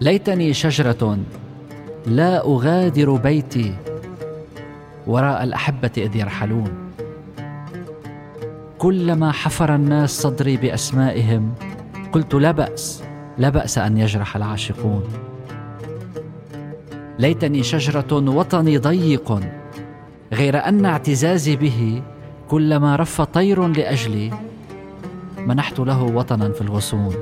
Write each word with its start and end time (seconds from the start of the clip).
ليتني 0.00 0.54
شجرة 0.54 1.18
لا 2.06 2.46
أغادر 2.46 3.16
بيتي 3.16 3.74
وراء 5.06 5.44
الأحبة 5.44 5.90
إذ 5.96 6.16
يرحلون. 6.16 6.72
كلما 8.78 9.32
حفر 9.32 9.74
الناس 9.74 10.10
صدري 10.22 10.56
بأسمائهم 10.56 11.54
قلت 12.12 12.34
لا 12.34 12.50
بأس 12.50 13.02
لا 13.38 13.48
بأس 13.48 13.78
أن 13.78 13.98
يجرح 13.98 14.36
العاشقون. 14.36 15.02
ليتني 17.18 17.62
شجرة 17.62 18.12
وطني 18.12 18.78
ضيق 18.78 19.40
غير 20.32 20.68
أن 20.68 20.84
اعتزازي 20.84 21.56
به 21.56 22.02
كلما 22.48 22.96
رف 22.96 23.20
طير 23.20 23.66
لأجلي 23.66 24.30
منحت 25.38 25.78
له 25.78 26.02
وطنا 26.02 26.52
في 26.52 26.60
الغصون. 26.60 27.14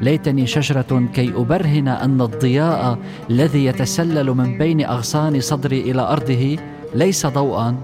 ليتني 0.00 0.46
شجرة 0.46 1.08
كي 1.14 1.32
أبرهن 1.34 1.88
أن 1.88 2.20
الضياء 2.20 2.98
الذي 3.30 3.64
يتسلل 3.64 4.30
من 4.30 4.58
بين 4.58 4.84
أغصان 4.84 5.40
صدري 5.40 5.80
إلى 5.80 6.02
أرضه 6.02 6.58
ليس 6.94 7.26
ضوءا 7.26 7.82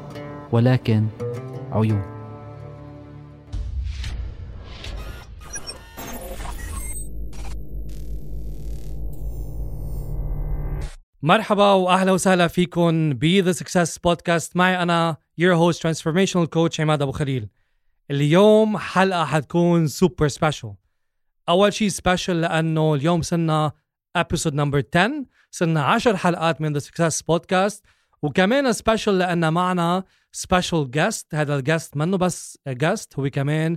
ولكن 0.52 1.06
عيون. 1.73 2.02
مرحبا 11.23 11.73
وأهلا 11.73 12.12
وسهلا 12.12 12.48
فيكم 12.48 13.12
ب 13.12 13.25
The 13.24 13.52
Success 13.52 13.98
Podcast 13.98 14.56
معي 14.56 14.83
أنا 14.83 15.17
your 15.41 15.55
host 15.55 15.78
transformational 15.80 16.47
coach 16.47 16.80
عماد 16.80 17.03
أبو 17.03 17.12
خليل. 17.12 17.48
اليوم 18.11 18.78
حلقة 18.78 19.25
حتكون 19.25 19.86
super 19.86 20.28
special 20.28 20.86
أول 21.48 21.72
شيء 21.72 21.89
special 21.89 22.41
لأنه 22.41 22.94
اليوم 22.94 23.22
صرنا 23.22 23.72
episode 24.16 24.55
number 24.55 24.83
10 24.94 25.25
صرنا 25.50 25.84
10 25.84 26.16
حلقات 26.16 26.61
من 26.61 26.72
The 26.72 26.78
Success 26.78 27.22
Podcast 27.22 27.84
وكمان 28.22 28.72
special 28.72 29.19
لأن 29.19 29.52
معنا 29.52 30.05
special 30.33 30.91
guest 30.91 31.34
هذا 31.34 31.56
ال 31.56 31.63
guest 31.63 31.97
منه 31.97 32.17
بس 32.17 32.58
guest 32.69 33.19
هو 33.19 33.30
كمان 33.30 33.77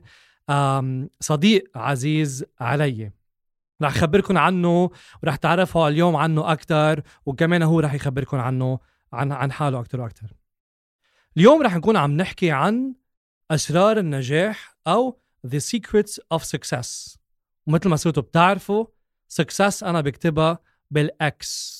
صديق 1.19 1.63
عزيز 1.75 2.45
علي. 2.59 3.11
رح 3.81 3.97
خبركم 3.97 4.37
عنه 4.37 4.91
ورح 5.23 5.35
تعرفوا 5.35 5.87
اليوم 5.87 6.15
عنه 6.15 6.51
أكثر 6.51 7.01
وكمان 7.25 7.63
هو 7.63 7.79
رح 7.79 7.93
يخبركم 7.93 8.37
عنه 8.37 8.79
عن 9.13 9.31
عن 9.31 9.51
حاله 9.51 9.79
أكثر 9.79 10.01
وأكثر 10.01 10.27
اليوم 11.37 11.61
رح 11.61 11.75
نكون 11.75 11.97
عم 11.97 12.11
نحكي 12.11 12.51
عن 12.51 12.93
أسرار 13.51 13.97
النجاح 13.97 14.77
أو 14.87 15.19
The 15.47 15.59
Secrets 15.59 16.19
of 16.33 16.43
Success. 16.43 17.18
ومثل 17.69 17.89
ما 17.89 17.95
صرتوا 17.95 18.23
بتعرفوا 18.23 18.85
Success 19.41 19.83
أنا 19.83 20.01
بكتبها 20.01 20.59
بال 20.91 21.50
X 21.50 21.79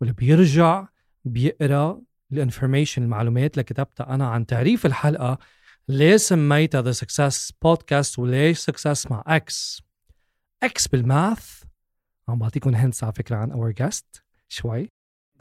واللي 0.00 0.14
بيرجع 0.14 0.86
بيقرأ 1.24 2.02
ال 2.32 2.38
information 2.38 3.02
المعلومات 3.02 3.54
اللي 3.54 3.64
كتبتها 3.64 4.14
أنا 4.14 4.28
عن 4.28 4.46
تعريف 4.46 4.86
الحلقة 4.86 5.38
ليه 5.88 6.16
سميتها 6.16 6.92
The 6.92 6.96
Success 6.96 7.50
Podcast 7.66 8.18
وليش 8.18 8.70
Success 8.70 9.10
مع 9.10 9.24
X 9.26 9.82
X 10.62 10.88
بال 10.88 11.13
math 11.13 11.62
عم 12.28 12.38
بعطيكم 12.38 12.74
hints 12.74 13.04
على 13.04 13.12
فكرة 13.12 13.36
عن 13.36 13.50
our 13.52 13.70
guest 13.70 14.22
شوي. 14.48 14.88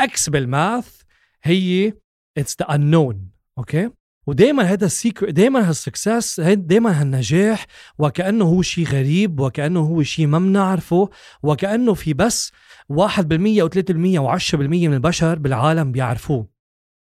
X 0.01 0.29
بال 0.29 0.53
math 0.53 1.01
هي 1.43 1.93
it's 2.37 2.55
the 2.61 2.67
unknown 2.67 3.15
okay 3.57 3.89
ودائما 4.27 4.63
هذا 4.63 4.85
ال 4.85 4.92
secret 4.92 5.33
دائما 5.33 5.69
هال 5.69 5.85
success 5.85 6.39
دائما 6.39 7.01
هالنجاح 7.01 7.65
وكأنه 7.97 8.45
هو 8.45 8.61
شيء 8.61 8.85
غريب 8.87 9.39
وكأنه 9.39 9.79
هو 9.79 10.03
شيء 10.03 10.27
ما 10.27 10.39
بنعرفه 10.39 11.09
وكأنه 11.43 11.93
في 11.93 12.13
بس 12.13 12.51
1% 12.93 13.61
أو 13.61 13.69
3% 13.69 13.79
و10% 14.19 14.55
من 14.55 14.93
البشر 14.93 15.39
بالعالم 15.39 15.91
بيعرفوه. 15.91 16.47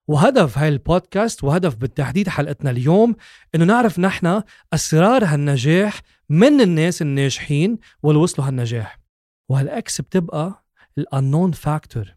وهدف 0.09 0.59
هاي 0.59 0.69
البودكاست 0.69 1.45
وهدف 1.45 1.75
بالتحديد 1.75 2.29
حلقتنا 2.29 2.71
اليوم 2.71 3.17
إنه 3.55 3.65
نعرف 3.65 3.99
نحن 3.99 4.43
أسرار 4.73 5.25
هالنجاح 5.25 6.01
من 6.29 6.61
الناس 6.61 7.03
الناجحين 7.03 7.79
واللي 8.03 8.23
وصلوا 8.23 8.49
هالنجاح. 8.49 9.01
وهال 9.49 9.88
X 9.88 10.01
بتبقى 10.01 10.65
ال 10.99 11.05
unknown 11.06 11.53
factor 11.53 12.15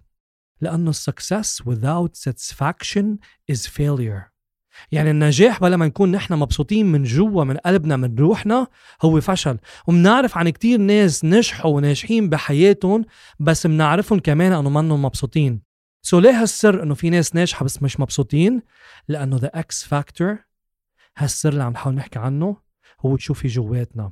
لأنه 0.62 0.90
ال 0.90 0.99
success 0.99 1.62
without 1.62 2.16
satisfaction 2.16 3.18
is 3.52 3.68
failure. 3.68 4.37
يعني 4.92 5.12
النجاح 5.12 5.60
بلا 5.60 5.78
ما 5.78 5.88
نكون 5.88 6.12
نحن 6.12 6.34
مبسوطين 6.34 6.86
من 6.86 7.04
جوا 7.04 7.44
من 7.44 7.58
قلبنا 7.58 7.98
من 7.98 8.16
روحنا 8.16 8.68
هو 9.02 9.22
فشل. 9.22 9.58
ومنعرف 9.88 10.38
عن 10.38 10.50
كتير 10.50 10.80
ناس 10.80 11.26
نجحوا 11.26 11.72
وناجحين 11.72 12.30
بحياتهم 12.30 13.06
بس 13.40 13.66
منعرفهم 13.66 14.20
كمان 14.20 14.54
إنه 14.54 14.70
منهم 14.70 15.02
مبسوطين. 15.02 15.62
so 16.02 16.20
ليه 16.20 16.42
هالسر 16.42 16.84
إنه 16.84 16.94
في 16.94 17.10
ناس 17.10 17.36
ناجحة 17.36 17.66
بس 17.66 17.84
مش 17.84 18.00
مبسوطين؟ 18.00 18.62
لأنه 19.08 19.38
the 19.38 19.52
X 19.54 19.84
factor 19.84 20.38
هالسر 21.18 21.50
اللي 21.50 21.64
عم 21.64 21.72
نحاول 21.72 21.96
نحكي 21.96 22.20
عنه 22.20 22.58
هو 23.02 23.16
تشوف 23.16 23.40
في 23.40 23.48
جواتنا. 23.48 24.12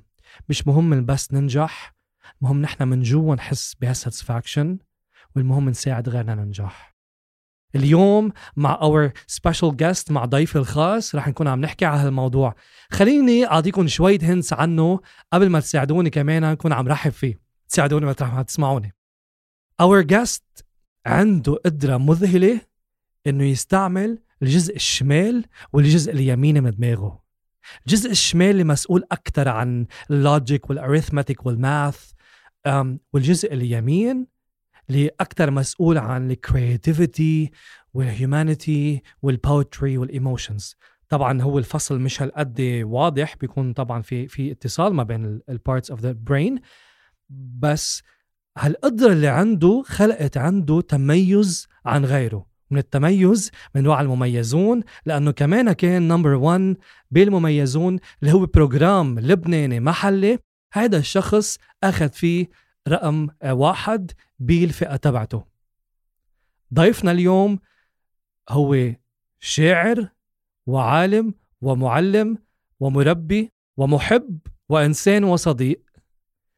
مش 0.49 0.67
مهم 0.67 1.05
بس 1.05 1.33
ننجح 1.33 1.95
المهم 2.41 2.61
نحن 2.61 2.87
من 2.87 3.01
جوا 3.01 3.35
نحس 3.35 3.75
بهال 3.81 4.00
satisfaction 4.00 4.77
والمهم 5.35 5.69
نساعد 5.69 6.09
غيرنا 6.09 6.35
ننجح. 6.35 6.94
اليوم 7.75 8.31
مع 8.55 8.79
our 8.81 9.11
special 9.27 9.77
guest 9.77 10.11
مع 10.11 10.25
ضيفي 10.25 10.55
الخاص 10.55 11.15
رح 11.15 11.27
نكون 11.27 11.47
عم 11.47 11.61
نحكي 11.61 11.85
على 11.85 11.99
هالموضوع. 11.99 12.55
خليني 12.91 13.45
أعطيكم 13.45 13.87
شوية 13.87 14.19
hints 14.21 14.53
عنه 14.53 14.99
قبل 15.33 15.49
ما 15.49 15.59
تساعدوني 15.59 16.09
كمان 16.09 16.51
نكون 16.51 16.73
عم 16.73 16.87
رحب 16.87 17.11
فيه. 17.11 17.39
تساعدوني 17.69 18.05
مطرح 18.05 18.33
ما 18.33 18.41
تسمعوني. 18.41 18.95
our 19.81 20.01
guest 20.01 20.65
عنده 21.05 21.53
قدرة 21.65 21.97
مذهلة 21.97 22.61
إنه 23.27 23.43
يستعمل 23.43 24.19
الجزء 24.41 24.75
الشمال 24.75 25.45
والجزء 25.73 26.11
اليميني 26.11 26.61
من 26.61 26.71
دماغه. 26.71 27.25
الجزء 27.85 28.11
الشمالي 28.11 28.63
مسؤول 28.63 29.03
أكثر 29.11 29.49
عن 29.49 29.85
ال 30.11 30.21
logic 30.21 30.69
وال 30.69 30.82
arithmetic 30.82 31.45
وال 31.45 31.67
math 31.67 32.11
والجزء 33.13 33.53
اليمين 33.53 34.27
اللي 34.89 35.09
أكثر 35.19 35.51
مسؤول 35.51 35.97
عن 35.97 36.31
الكرياتيفيتي 36.31 37.51
والهيومانيتي 37.93 39.01
والبوتري 39.21 39.97
والايموشنز 39.97 40.75
طبعا 41.09 41.41
هو 41.41 41.57
الفصل 41.59 41.99
مش 41.99 42.21
هالقد 42.21 42.81
واضح 42.85 43.35
بيكون 43.35 43.73
طبعا 43.73 44.01
في 44.01 44.27
في 44.27 44.51
اتصال 44.51 44.93
ما 44.93 45.03
بين 45.03 45.39
ال 45.49 45.56
parts 45.56 45.91
of 45.91 46.01
the 46.01 46.11
brain 46.11 46.59
بس 47.59 48.03
هالقدرة 48.57 49.11
اللي 49.11 49.27
عنده 49.27 49.83
خلقت 49.85 50.37
عنده 50.37 50.81
تميز 50.81 51.67
عن 51.85 52.05
غيره. 52.05 52.45
من 52.71 52.77
التميز 52.77 53.51
من 53.75 53.83
نوع 53.83 54.01
المميزون 54.01 54.83
لأنه 55.05 55.31
كمان 55.31 55.71
كان 55.71 56.07
number 56.07 56.33
1 56.33 56.77
بالمميزون 57.11 57.99
اللي 58.21 58.33
هو 58.33 58.45
program 58.45 59.19
لبناني 59.19 59.79
محلي. 59.79 60.39
هذا 60.73 60.97
الشخص 60.97 61.57
أخذ 61.83 62.09
فيه 62.09 62.49
رقم 62.87 63.27
واحد 63.43 64.11
بالفئة 64.39 64.95
تبعته. 64.95 65.45
ضيفنا 66.73 67.11
اليوم 67.11 67.59
هو 68.49 68.93
شاعر 69.39 70.09
وعالم 70.65 71.33
ومعلم 71.61 72.37
ومربي 72.79 73.51
ومحب 73.77 74.39
وإنسان 74.69 75.23
وصديق. 75.23 75.81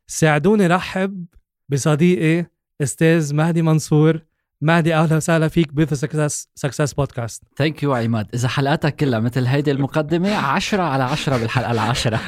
ساعدوني 0.07 0.67
رحب 0.67 1.25
بصديقي 1.69 2.45
أستاذ 2.81 3.35
مهدي 3.35 3.61
منصور. 3.61 4.25
مهدي 4.61 4.95
أهلا 4.95 5.15
وسهلا 5.15 5.47
فيك 5.47 5.73
بث 5.73 5.93
سكسس 5.93 6.49
سكسس 6.55 6.93
بودكاست 6.93 7.43
ثانك 7.57 7.83
يو 7.83 7.93
عماد. 7.93 8.27
إذا 8.33 8.47
حلقاتك 8.47 8.95
كلها 8.95 9.19
مثل 9.19 9.45
هيدي 9.45 9.71
المقدمة 9.71 10.35
عشرة 10.35 10.83
على 10.83 11.03
عشرة 11.03 11.37
بالحلقة 11.37 11.71
العاشرة 11.71 12.19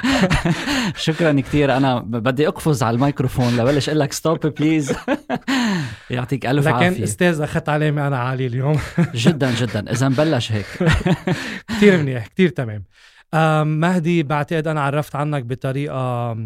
شكرا 1.05 1.41
كثير 1.41 1.77
أنا 1.77 1.99
بدي 1.99 2.47
أقفز 2.47 2.83
على 2.83 2.95
الميكروفون 2.95 3.57
لبلش 3.57 3.89
أقول 3.89 3.99
لك 3.99 4.13
stop 4.13 4.39
please 4.47 4.93
يعطيك 6.09 6.45
ألف 6.45 6.65
لكن 6.67 6.75
عافية. 6.75 6.89
لكن 6.89 7.03
أستاذ 7.03 7.41
أخذت 7.41 7.69
علامه 7.69 8.07
أنا 8.07 8.17
عالي 8.19 8.45
اليوم. 8.45 8.79
جدا 9.13 9.55
جدا. 9.55 9.91
إذا 9.91 10.07
بلش 10.07 10.51
هيك. 10.51 10.65
كثير 11.67 11.97
منيح 11.97 12.27
كثير 12.27 12.49
تمام. 12.49 12.83
مهدي 13.79 14.23
بعتقد 14.23 14.67
أنا 14.67 14.81
عرفت 14.81 15.15
عنك 15.15 15.43
بطريقة 15.43 16.37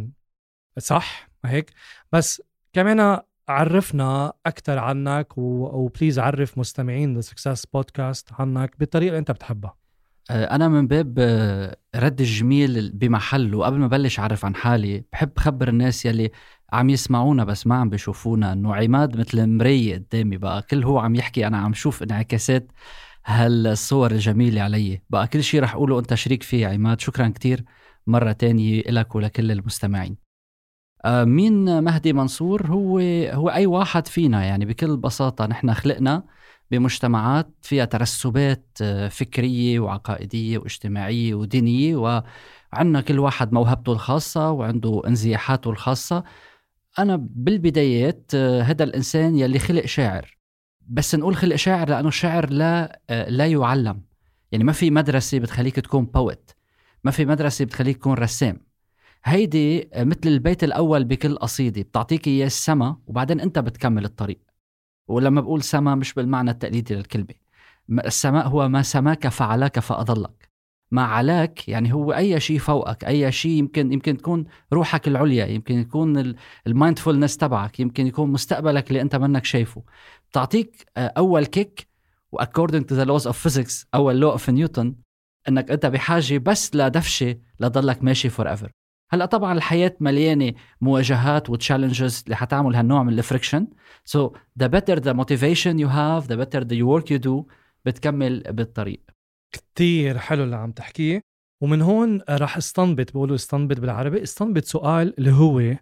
صح 0.77 1.29
هيك. 1.45 1.71
بس 2.11 2.41
كمان 2.73 3.19
عرفنا 3.49 4.33
أكثر 4.45 4.79
عنك 4.79 5.37
و 5.37 5.49
please 5.49 6.19
عرف 6.19 6.57
مستمعين 6.57 7.21
Success 7.21 7.65
Podcast 7.65 8.29
عنك 8.39 8.75
بالطريقة 8.79 9.07
اللي 9.09 9.19
أنت 9.19 9.31
بتحبها. 9.31 9.75
آه، 10.31 10.55
أنا 10.55 10.67
من 10.67 10.87
باب 10.87 11.15
آه، 11.19 11.77
رد 11.95 12.19
الجميل 12.21 12.91
بمحله. 12.91 13.57
وقبل 13.57 13.77
ما 13.77 13.87
بلش 13.87 14.19
أعرف 14.19 14.45
عن 14.45 14.55
حالي 14.55 15.03
بحب 15.13 15.31
خبر 15.37 15.67
الناس 15.67 16.05
يلي 16.05 16.31
عم 16.73 16.89
يسمعونا 16.89 17.43
بس 17.43 17.67
ما 17.67 17.75
عم 17.75 17.89
بيشوفونا 17.89 18.53
إنه 18.53 18.75
عماد 18.75 19.17
مثل 19.17 19.47
مراية 19.47 19.95
قدامي. 19.95 20.37
بقى 20.37 20.61
كل 20.61 20.83
هو 20.83 20.99
عم 20.99 21.15
يحكي 21.15 21.47
أنا 21.47 21.57
عم 21.57 21.73
شوف 21.73 22.03
انعكاسات 22.03 22.71
هالصور 23.25 24.11
الجميلة 24.11 24.61
علي. 24.61 25.01
بقى 25.09 25.27
كل 25.27 25.43
شيء 25.43 25.61
رح 25.63 25.73
أقوله 25.73 25.99
انت 25.99 26.13
شريك 26.13 26.43
فيه 26.43 26.67
عماد. 26.67 26.99
شكرا 26.99 27.27
كتير 27.27 27.63
مرة 28.07 28.31
تانية 28.31 28.81
لك 28.81 29.15
ولكل 29.15 29.51
المستمعين. 29.51 30.22
مين 31.05 31.83
مهدي 31.83 32.13
منصور؟ 32.13 32.67
هو 32.67 32.99
هو 33.33 33.49
أي 33.49 33.65
واحد 33.65 34.07
فينا 34.07 34.43
يعني 34.43 34.65
بكل 34.65 34.97
بساطة 34.97 35.45
نحن 35.45 35.73
خلقنا 35.73 36.23
بمجتمعات 36.71 37.49
فيها 37.61 37.85
ترسبات 37.85 38.67
آه، 38.81 39.07
فكرية 39.07 39.79
وعقائدية 39.79 40.57
واجتماعية 40.57 41.35
ودينية 41.35 41.95
وعندنا 41.95 43.01
كل 43.01 43.19
واحد 43.19 43.53
موهبته 43.53 43.91
الخاصة 43.93 44.51
وعنده 44.51 45.01
انزياحاته 45.07 45.69
الخاصة. 45.69 46.23
أنا 46.99 47.15
بالبدايات 47.21 48.31
آه، 48.35 48.61
هذا 48.61 48.83
الإنسان 48.83 49.35
يلي 49.35 49.59
خلق 49.59 49.85
شاعر. 49.85 50.37
بس 50.87 51.15
نقول 51.15 51.35
خلق 51.35 51.55
شاعر 51.55 51.89
لأنه 51.89 52.07
الشعر 52.07 52.49
لا 52.49 53.01
لا 53.09 53.47
يعلم. 53.47 54.01
يعني 54.51 54.63
ما 54.63 54.71
في 54.71 54.91
مدرسة 54.91 55.39
بتخليك 55.39 55.75
تكون 55.75 56.05
poet 56.05 56.51
ما 57.03 57.11
في 57.11 57.25
مدرسة 57.25 57.65
بتخليك 57.65 57.97
تكون 57.97 58.13
رسام. 58.13 58.72
هيدي 59.25 59.89
مثل 59.95 60.19
البيت 60.25 60.63
الأول 60.63 61.03
بكل 61.03 61.35
قصيدة 61.35 61.81
بتعطيك 61.81 62.27
إياه 62.27 62.45
السما 62.45 62.97
وبعدين 63.07 63.39
أنت 63.39 63.59
بتكمل 63.59 64.05
الطريق. 64.05 64.39
ولما 65.07 65.41
بقول 65.41 65.63
سما 65.63 65.95
مش 65.95 66.13
بالمعنى 66.13 66.51
التقليدي 66.51 66.95
للكلمة. 66.95 67.33
السماء 67.89 68.47
هو 68.47 68.69
ما 68.69 68.81
سماك 68.81 69.27
فعلاك 69.27 69.79
فأظلك. 69.79 70.49
ما 70.91 71.03
علاك 71.03 71.67
يعني 71.69 71.93
هو 71.93 72.13
أي 72.13 72.39
شيء 72.39 72.59
فوقك 72.59 73.05
أي 73.05 73.31
شيء 73.31 73.51
يمكن 73.51 73.93
يمكن 73.93 74.17
تكون 74.17 74.45
روحك 74.73 75.07
العليا 75.07 75.45
يمكن 75.45 75.75
يكون 75.75 76.35
ال 76.67 76.73
mindfulness 76.73 77.37
تبعك 77.37 77.79
يمكن 77.79 78.07
يكون 78.07 78.31
مستقبلك 78.31 78.87
اللي 78.89 79.01
أنت 79.01 79.15
منك 79.15 79.45
شايفه. 79.45 79.83
بتعطيك 80.29 80.85
آه، 80.97 81.13
أول 81.17 81.45
kick 81.45 81.87
و 82.31 82.37
according 82.37 82.85
to 82.85 82.95
the 82.95 83.03
laws 83.03 83.27
of 83.27 83.39
physics 83.39 83.87
أول 83.95 84.19
law 84.19 84.31
of 84.31 84.49
Newton 84.49 84.95
إنك 85.47 85.71
أنت 85.71 85.85
بحاجة 85.85 86.37
بس 86.37 86.75
لدفشه 86.75 87.35
لضلك 87.59 88.03
ماشي 88.03 88.29
forever 88.29 88.71
هلا 89.13 89.25
طبعا 89.25 89.53
الحياة 89.53 89.95
مليانة 89.99 90.53
مواجهات 90.81 91.49
و 91.49 91.56
challenges 91.56 92.23
اللي 92.25 92.35
حتعمل 92.35 92.75
هالنوع 92.75 93.03
من 93.03 93.19
ال 93.19 93.25
friction 93.25 93.67
so 94.05 94.31
the 94.59 94.67
better 94.67 94.99
the 94.99 95.13
motivation 95.13 95.79
you 95.79 95.87
have 95.87 96.27
the 96.27 96.35
better 96.35 96.63
the 96.63 96.83
work 96.83 97.11
you 97.11 97.17
do 97.17 97.47
بتكمل 97.85 98.43
بالطريق. 98.49 99.01
كتير 99.51 100.17
حلو 100.17 100.43
اللي 100.43 100.55
عم 100.55 100.71
تحكيه. 100.71 101.21
ومن 101.61 101.81
هون 101.81 102.21
راح 102.29 102.57
استنبط 102.57 103.11
بقولوا 103.13 103.35
استنبط 103.35 103.79
بالعربي. 103.79 104.23
استنبط 104.23 104.65
سؤال 104.65 105.13
اللي 105.19 105.31
هو 105.31 105.75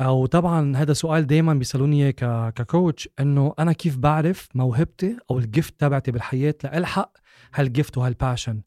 أو 0.00 0.26
طبعا 0.26 0.76
هذا 0.76 0.92
سؤال 0.92 1.26
دائما 1.26 1.54
بيسألوني 1.54 2.12
ككوتش 2.12 3.08
إنه 3.20 3.54
أنا 3.58 3.72
كيف 3.72 3.96
بعرف 3.96 4.48
موهبتي 4.54 5.16
أو 5.30 5.38
الجفت 5.38 5.80
تبعتي 5.80 6.10
بالحياة 6.10 6.54
لألحق 6.64 7.12
هالجفت 7.54 7.98
وهالباشن 7.98 8.62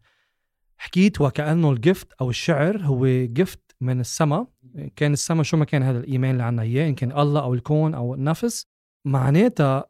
حكيت 0.78 1.22
وكأنه 1.22 1.72
الجفت 1.72 2.14
أو 2.22 2.30
الشعر 2.30 2.78
هو 2.82 3.08
جفت 3.26 3.67
من 3.82 4.00
السماء. 4.00 4.48
كان 4.96 5.14
السماء 5.14 5.44
شو 5.44 5.58
ما 5.58 5.66
كان 5.66 5.84
هذا 5.84 6.00
الإيمان 6.00 6.32
اللي 6.32 6.44
عنا 6.44 6.62
إياه 6.62 6.90
إن 6.90 6.96
كان 6.96 7.20
الله 7.20 7.42
أو 7.42 7.54
الكون 7.54 7.94
أو 7.94 8.14
النفس. 8.14 8.68
معناتها 9.06 9.86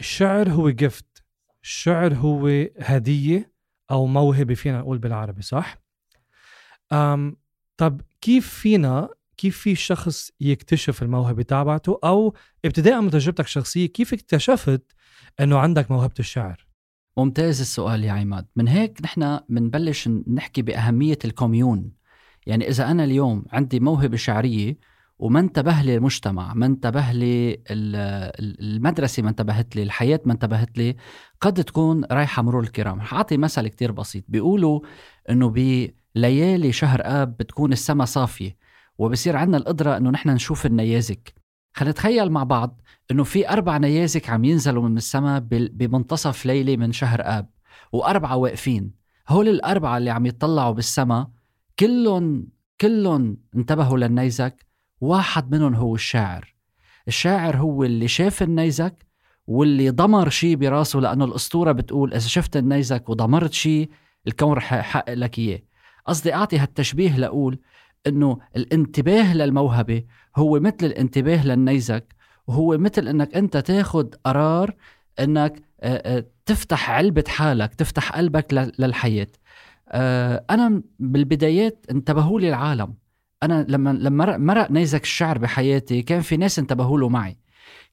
الشعر 0.00 0.48
هو 0.50 0.70
جفت 0.70 1.24
الشعر 1.62 2.14
هو 2.14 2.66
هدية 2.78 3.52
أو 3.90 4.06
موهبة 4.06 4.54
فينا 4.54 4.78
نقول 4.78 4.98
بالعربي 4.98 5.42
صح؟ 5.42 5.78
أم 6.92 7.36
طب 7.76 8.00
كيف 8.20 8.48
فينا 8.48 9.08
كيف 9.36 9.58
في 9.58 9.74
شخص 9.74 10.30
يكتشف 10.40 11.02
الموهبة 11.02 11.42
تبعته 11.42 11.98
أو 12.04 12.34
ابتداء 12.64 13.00
من 13.00 13.10
تجربتك 13.10 13.44
الشخصية 13.44 13.86
كيف 13.86 14.12
اكتشفت 14.12 14.92
إنه 15.40 15.58
عندك 15.58 15.90
موهبة 15.90 16.14
الشعر؟ 16.18 16.66
ممتاز 17.16 17.60
السؤال 17.60 18.04
يا 18.04 18.12
عماد. 18.12 18.46
من 18.56 18.68
هيك 18.68 18.98
نحن 19.02 19.40
بنبلش 19.48 20.08
نحكي 20.08 20.62
بأهمية 20.62 21.18
الكوميون. 21.24 21.92
يعني 22.46 22.68
إذا 22.68 22.90
أنا 22.90 23.04
اليوم 23.04 23.44
عندي 23.52 23.80
موهبة 23.80 24.16
شعرية 24.16 24.78
وما 25.18 25.40
انتبه 25.40 25.82
لي 25.82 25.96
المجتمع 25.96 26.54
ما 26.54 26.66
انتبه 26.66 27.12
لي 27.12 27.62
المدرسة 27.70 29.22
ما 29.22 29.30
انتبهت 29.30 29.76
لي 29.76 29.82
الحياة 29.82 30.20
ما 30.24 30.32
انتبهت 30.32 30.78
لي 30.78 30.96
قد 31.40 31.64
تكون 31.64 32.04
رايحة 32.04 32.42
مرور 32.42 32.62
الكرام. 32.62 33.00
حاعطي 33.00 33.36
مثل 33.36 33.68
كتير 33.68 33.92
بسيط. 33.92 34.24
بيقولوا 34.28 34.80
إنه 35.30 35.48
بليالي 35.50 36.72
شهر 36.72 37.00
آب 37.04 37.36
بتكون 37.36 37.72
السماء 37.72 38.06
صافية 38.06 38.56
وبصير 38.98 39.36
عندنا 39.36 39.56
القدرة 39.56 39.96
إنه 39.96 40.10
نحن 40.10 40.30
نشوف 40.30 40.66
النيازك. 40.66 41.34
خلينا 41.74 41.92
نتخيل 41.92 42.30
مع 42.30 42.44
بعض 42.44 42.80
إنه 43.10 43.24
في 43.24 43.48
أربع 43.48 43.76
نيازك 43.76 44.30
عم 44.30 44.44
ينزلوا 44.44 44.88
من 44.88 44.96
السماء 44.96 45.40
بمنتصف 45.48 46.46
ليلة 46.46 46.76
من 46.76 46.92
شهر 46.92 47.20
آب 47.24 47.50
وأربعة 47.92 48.36
واقفين. 48.36 48.90
هول 49.28 49.48
الأربعة 49.48 49.98
اللي 49.98 50.10
عم 50.10 50.26
يطلعوا 50.26 50.74
بالسماء 50.74 51.35
كلهم 51.78 52.48
كلهم 52.80 53.36
انتبهوا 53.56 53.98
للنيزك. 53.98 54.66
واحد 55.00 55.54
منهم 55.54 55.74
هو 55.74 55.94
الشاعر. 55.94 56.54
الشاعر 57.08 57.56
هو 57.56 57.84
اللي 57.84 58.08
شاف 58.08 58.42
النيزك 58.42 59.06
واللي 59.46 59.90
ضمر 59.90 60.28
شيء 60.28 60.56
براسه 60.56 60.98
لأنه 61.00 61.24
الأسطورة 61.24 61.72
بتقول 61.72 62.14
إذا 62.14 62.28
شفت 62.28 62.56
النيزك 62.56 63.08
وضمرت 63.08 63.52
شيء 63.52 63.90
الكون 64.26 64.52
رح 64.52 64.72
يحقق 64.72 65.14
لك 65.14 65.38
إياه. 65.38 65.62
قصدي 66.06 66.34
أعطي 66.34 66.58
هالتشبيه 66.58 67.16
لأقول 67.16 67.58
إنه 68.06 68.38
الانتباه 68.56 69.34
للموهبة 69.34 70.04
هو 70.36 70.60
مثل 70.60 70.76
الانتباه 70.86 71.46
للنيزك 71.46 72.14
وهو 72.46 72.78
مثل 72.78 73.08
إنك 73.08 73.34
أنت 73.34 73.56
تاخد 73.56 74.14
قرار 74.24 74.74
إنك 75.20 75.62
تفتح 76.46 76.90
علبة 76.90 77.24
حالك 77.28 77.74
تفتح 77.74 78.12
قلبك 78.12 78.72
للحياة. 78.78 79.28
أنا 80.50 80.82
بالبدايات 80.98 81.86
انتبهوا 81.90 82.40
لي 82.40 82.48
العالم. 82.48 82.94
أنا 83.42 83.66
لما 83.68 83.90
لما 83.90 84.36
مرق 84.36 84.70
نيزك 84.70 85.02
الشعر 85.02 85.38
بحياتي 85.38 86.02
كان 86.02 86.20
في 86.20 86.36
ناس 86.36 86.58
انتبهوا 86.58 86.98
له 86.98 87.08
معي. 87.08 87.38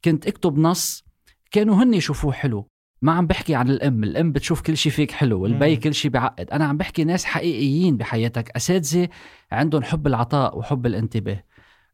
كنت 0.05 0.27
أكتب 0.27 0.57
نص 0.57 1.05
كانوا 1.51 1.83
هن 1.83 1.93
يشوفوه 1.93 2.31
حلو. 2.31 2.67
ما 3.01 3.11
عم 3.11 3.27
بحكي 3.27 3.55
عن 3.55 3.69
الأم 3.69 4.03
الأم 4.03 4.31
بتشوف 4.31 4.61
كل 4.61 4.77
شيء 4.77 4.91
فيك 4.91 5.11
حلو 5.11 5.41
والبي 5.41 5.75
كل 5.75 5.93
شيء 5.93 6.11
بعقد. 6.11 6.49
أنا 6.49 6.65
عم 6.65 6.77
بحكي 6.77 7.03
ناس 7.03 7.25
حقيقيين 7.25 7.97
بحياتك 7.97 8.49
أساتذة 8.49 9.09
عندهم 9.51 9.83
حب 9.83 10.07
العطاء 10.07 10.57
وحب 10.57 10.85
الانتباه. 10.85 11.43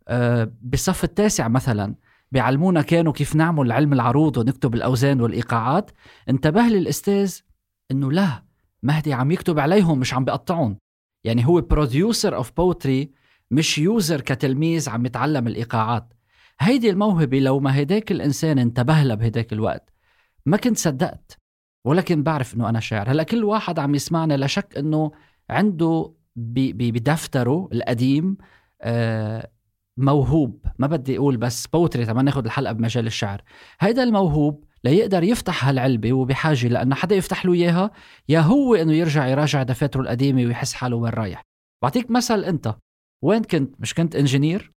أه 0.08 0.52
بالصف 0.62 1.04
التاسع 1.04 1.48
مثلا 1.48 1.96
بيعلمونا 2.32 2.82
كانوا 2.82 3.14
كيف 3.14 3.36
نعمل 3.36 3.72
علم 3.72 3.94
العروض 3.94 4.38
ونكتب 4.38 4.76
الأوزان 4.76 5.22
والإيقاعات. 5.22 5.92
انتبه 6.30 6.62
لي 6.62 6.78
الأستاذ 6.78 7.40
إنه 7.92 8.12
لا 8.12 8.44
مهدي 8.84 9.14
عم 9.14 9.32
يكتب 9.32 9.60
عليهم 9.60 10.00
مش 10.00 10.14
عم 10.14 10.26
بيقطعهم. 10.26 10.78
يعني 11.24 11.48
هو 11.48 11.62
producer 11.62 12.36
of 12.36 12.52
poetry 12.58 13.12
مش 13.52 13.78
user 13.78 14.22
كتلميذ 14.22 14.90
عم 14.90 15.06
يتعلم 15.06 15.48
الإيقاعات. 15.48 16.14
هيدي 16.60 16.90
الموهبة 16.90 17.40
لو 17.40 17.60
ما 17.60 17.76
هيداك 17.76 18.12
الإنسان 18.12 18.60
انتبه 18.60 19.04
لها 19.04 19.16
بهداك 19.16 19.54
الوقت 19.54 19.94
ما 20.46 20.58
كنت 20.58 20.78
صدقت 20.78 21.38
ولكن 21.86 22.24
بعرف 22.24 22.56
إنه 22.56 22.70
أنا 22.70 22.80
شاعر. 22.80 23.12
هلأ 23.12 23.24
كل 23.24 23.44
واحد 23.44 23.80
عم 23.80 23.96
يسمعنا 23.96 24.34
لا 24.34 24.48
شك 24.48 24.78
إنه 24.78 25.12
عنده 25.50 26.14
بدفتره 26.36 27.70
القديم 27.74 28.38
آه، 28.82 29.52
موهوب. 29.98 30.66
ما 30.80 30.88
بدي 30.88 31.18
أقول 31.18 31.38
بس 31.38 31.68
بوتري 31.68 32.06
تما 32.06 32.22
ناخذ 32.22 32.46
الحلقة 32.46 32.74
بمجال 32.74 33.08
الشعر. 33.08 33.42
هيدا 33.80 34.04
الموهوب 34.04 34.64
ليقدر 34.84 35.24
يفتح 35.24 35.68
هالعلبة 35.68 36.14
وبحاجة 36.14 36.68
لأن 36.68 36.94
حدا 36.94 37.16
يفتح 37.16 37.46
له 37.46 37.54
إياها 37.54 37.92
يا 38.30 38.40
هو 38.40 38.76
إنه 38.76 38.94
يرجع 38.94 39.28
يراجع 39.28 39.64
دفاتره 39.64 40.02
القديمة 40.02 40.46
ويحس 40.46 40.74
حاله 40.74 40.96
وين 40.96 41.14
رايح. 41.14 41.42
بعطيك 41.84 42.12
مثل 42.12 42.44
أنت 42.44 42.76
وين 43.24 43.44
كنت؟ 43.44 43.76
مش 43.80 43.94
كنت 43.94 44.16
engineer؟ 44.16 44.72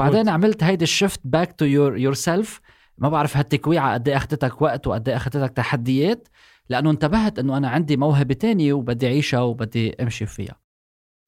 وبعدين 0.00 0.28
عملت 0.28 0.64
هيدي 0.64 0.84
ال 0.84 1.20
shift 1.24 1.52
back 1.52 1.64
to 1.64 1.98
your 1.98 2.14
yourself 2.14 2.60
ما 2.98 3.08
بعرف 3.08 3.36
هالتكويعة 3.36 3.94
قد 3.94 4.08
إيه 4.08 4.16
أخذتك 4.16 4.62
وقت 4.62 4.86
وقد 4.86 5.08
إيه 5.08 5.16
أخذتك 5.16 5.50
تحديات 5.56 6.28
لأنه 6.68 6.90
انتبهت 6.90 7.38
إنه 7.38 7.56
أنا 7.56 7.68
عندي 7.68 7.96
موهبة 7.96 8.34
تانية 8.34 8.72
وبدي 8.72 9.06
أعيشها 9.06 9.40
وبدي 9.40 9.94
أمشي 10.02 10.26
فيها. 10.26 10.67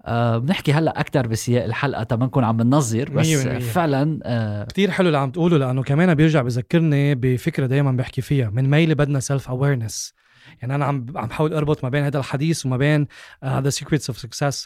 أه 0.04 0.38
بنحكي 0.38 0.73
هلأ 0.73 1.00
أكثر 1.00 1.26
بسياق 1.26 1.64
الحلقة. 1.64 2.02
تما 2.02 2.26
نكون 2.26 2.45
عم 2.45 2.57
بننظر 2.57 3.11
بس 3.11 3.26
مية 3.26 3.52
مية. 3.52 3.59
فعلا 3.59 4.21
أه 4.25 4.64
كثير 4.64 4.90
حلو 4.90 5.07
اللي 5.07 5.19
عم 5.19 5.30
تقوله 5.30 5.57
لأنه 5.57 5.83
كمان 5.83 6.14
بيرجع 6.14 6.42
بذكرني 6.42 7.14
بفكرة 7.14 7.66
دائما 7.66 7.92
بحكي 7.92 8.23
فيها 8.23 8.50
من 8.50 8.71
ميلي 8.71 8.95
بدنا 8.95 9.21
self 9.21 9.49
awareness 9.49 10.14
يعني 10.62 10.75
أنا 10.75 10.85
عم 10.85 11.07
عم 11.16 11.26
بحاول 11.26 11.54
أربط 11.54 11.85
ما 11.85 11.90
بين 11.90 12.04
هذا 12.04 12.19
الحديث 12.19 12.66
وما 12.66 12.76
بين 12.76 13.07
هذا 13.45 13.71
Secrets 13.71 14.11
of 14.11 14.19
Success 14.19 14.64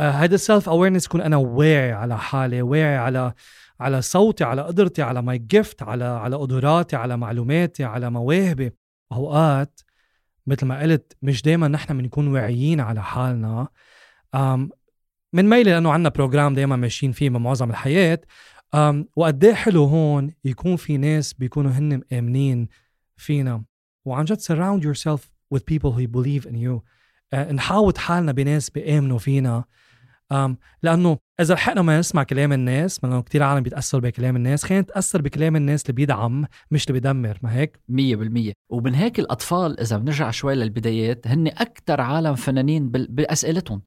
هذا 0.00 0.34
ال 0.34 0.41
self 0.41 0.68
awareness 0.68 1.06
يكون 1.06 1.20
أنا 1.20 1.36
واعي 1.36 1.92
على 1.92 2.18
حالي 2.18 2.62
واعي 2.62 2.96
على 2.96 3.32
على 3.80 4.02
صوتي 4.02 4.44
على 4.44 4.62
قدرتي 4.62 5.02
على 5.02 5.22
my 5.22 5.38
gift 5.38 5.82
على 5.82 6.04
على 6.04 6.36
قدراتي 6.36 6.96
على 6.96 7.16
معلوماتي 7.16 7.84
على 7.84 8.10
مواهبي. 8.10 8.72
أوقات 9.12 9.80
مثل 10.46 10.66
ما 10.66 10.80
قلت 10.80 11.16
مش 11.22 11.42
دائما 11.42 11.68
نحن 11.68 11.98
بنكون 11.98 12.28
واعيين 12.28 12.80
على 12.80 13.02
حالنا. 13.02 13.68
من 15.32 15.48
ميلي 15.48 15.70
لأنه 15.70 15.92
عندنا 15.92 16.08
program 16.08 16.54
دائما 16.54 16.76
ماشيين 16.76 17.12
فيه 17.12 17.30
بمعظم 17.30 17.70
الحياة. 17.70 18.20
وقد 19.16 19.44
إيه 19.44 19.54
حلو 19.54 19.84
هون 19.84 20.30
يكون 20.44 20.76
في 20.76 20.96
ناس 20.96 21.34
بيكونوا 21.34 21.70
هن 21.70 22.00
مآمنين 22.12 22.68
فينا. 23.16 23.64
وعن 24.04 24.24
جد 24.24 24.40
surround 24.40 24.84
yourself 24.84 25.20
with 25.54 25.60
people 25.60 25.92
who 25.92 26.06
believe 26.06 26.46
in 26.46 26.56
you. 26.56 26.80
نحاوط 27.52 27.98
حالنا 27.98 28.32
بناس 28.32 28.70
بيآمنوا 28.70 29.18
فينا. 29.18 29.64
أم 30.32 30.56
لأنه 30.82 31.18
إذا 31.40 31.54
لحقنا 31.54 31.82
ما 31.82 31.98
نسمع 31.98 32.22
كلام 32.22 32.52
الناس 32.52 33.04
لأنه 33.04 33.22
كثير 33.22 33.42
عالم 33.42 33.62
بيتاثروا 33.62 34.02
بكلام 34.02 34.36
الناس 34.36 34.64
خلينا 34.64 34.82
نتأثر 34.82 35.22
بكلام 35.22 35.56
الناس 35.56 35.82
اللي 35.82 35.92
بيدعم 35.92 36.46
مش 36.70 36.84
اللي 36.84 36.92
بيدمر 36.92 37.38
ما 37.42 37.54
هيك؟ 37.54 37.80
مية 37.88 38.16
بالمية. 38.16 38.52
ومن 38.68 38.94
هيك 38.94 39.18
الأطفال 39.18 39.80
إذا 39.80 39.98
بنرجع 39.98 40.30
شوي 40.30 40.54
للبدايات 40.54 41.26
هن 41.26 41.46
أكتر 41.48 42.00
عالم 42.00 42.34
فنانين 42.34 42.90
بأسئلتهم. 42.90 43.82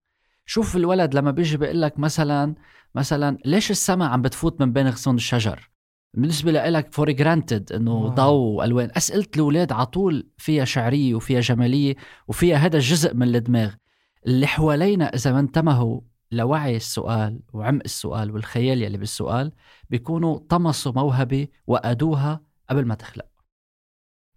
شوف 0.49 0.75
الولد 0.75 1.15
لما 1.15 1.31
بيجي 1.31 1.57
بيقول 1.57 1.81
لك 1.81 1.99
مثلا 1.99 2.55
مثلا 2.95 3.37
ليش 3.45 3.71
السماء 3.71 4.09
عم 4.09 4.21
بتفوت 4.21 4.61
من 4.61 4.73
بين 4.73 4.87
غصون 4.87 5.15
الشجر؟ 5.15 5.69
بالنسبة 6.13 6.51
لك 6.51 6.93
for 6.93 7.11
granted 7.11 7.71
إنه. 7.71 8.07
ضوء 8.07 8.57
والوان 8.57 8.89
أسئلة 8.97 9.27
الأولاد 9.35 9.71
على 9.71 9.85
طول 9.85 10.29
فيها 10.37 10.65
شعرية 10.65 11.15
وفيها 11.15 11.39
جمالية 11.39 11.95
وفيها 12.27 12.57
هذا 12.57 12.77
الجزء 12.77 13.13
من 13.13 13.35
الدماغ. 13.35 13.73
اللي 14.27 14.47
حوالينا 14.47 15.05
إذا 15.05 15.31
ما 15.31 15.39
انتبهوا 15.39 16.01
لوعي 16.31 16.75
السؤال 16.75 17.39
وعمق 17.53 17.81
السؤال 17.85 18.31
والخيال 18.31 18.81
يلي 18.81 18.97
بالسؤال 18.97 19.51
بيكونوا 19.89 20.39
طمسوا 20.49 20.91
موهبة 20.91 21.47
وأدوها 21.67 22.41
قبل 22.69 22.85
ما 22.85 22.95
تخلق 22.95 23.25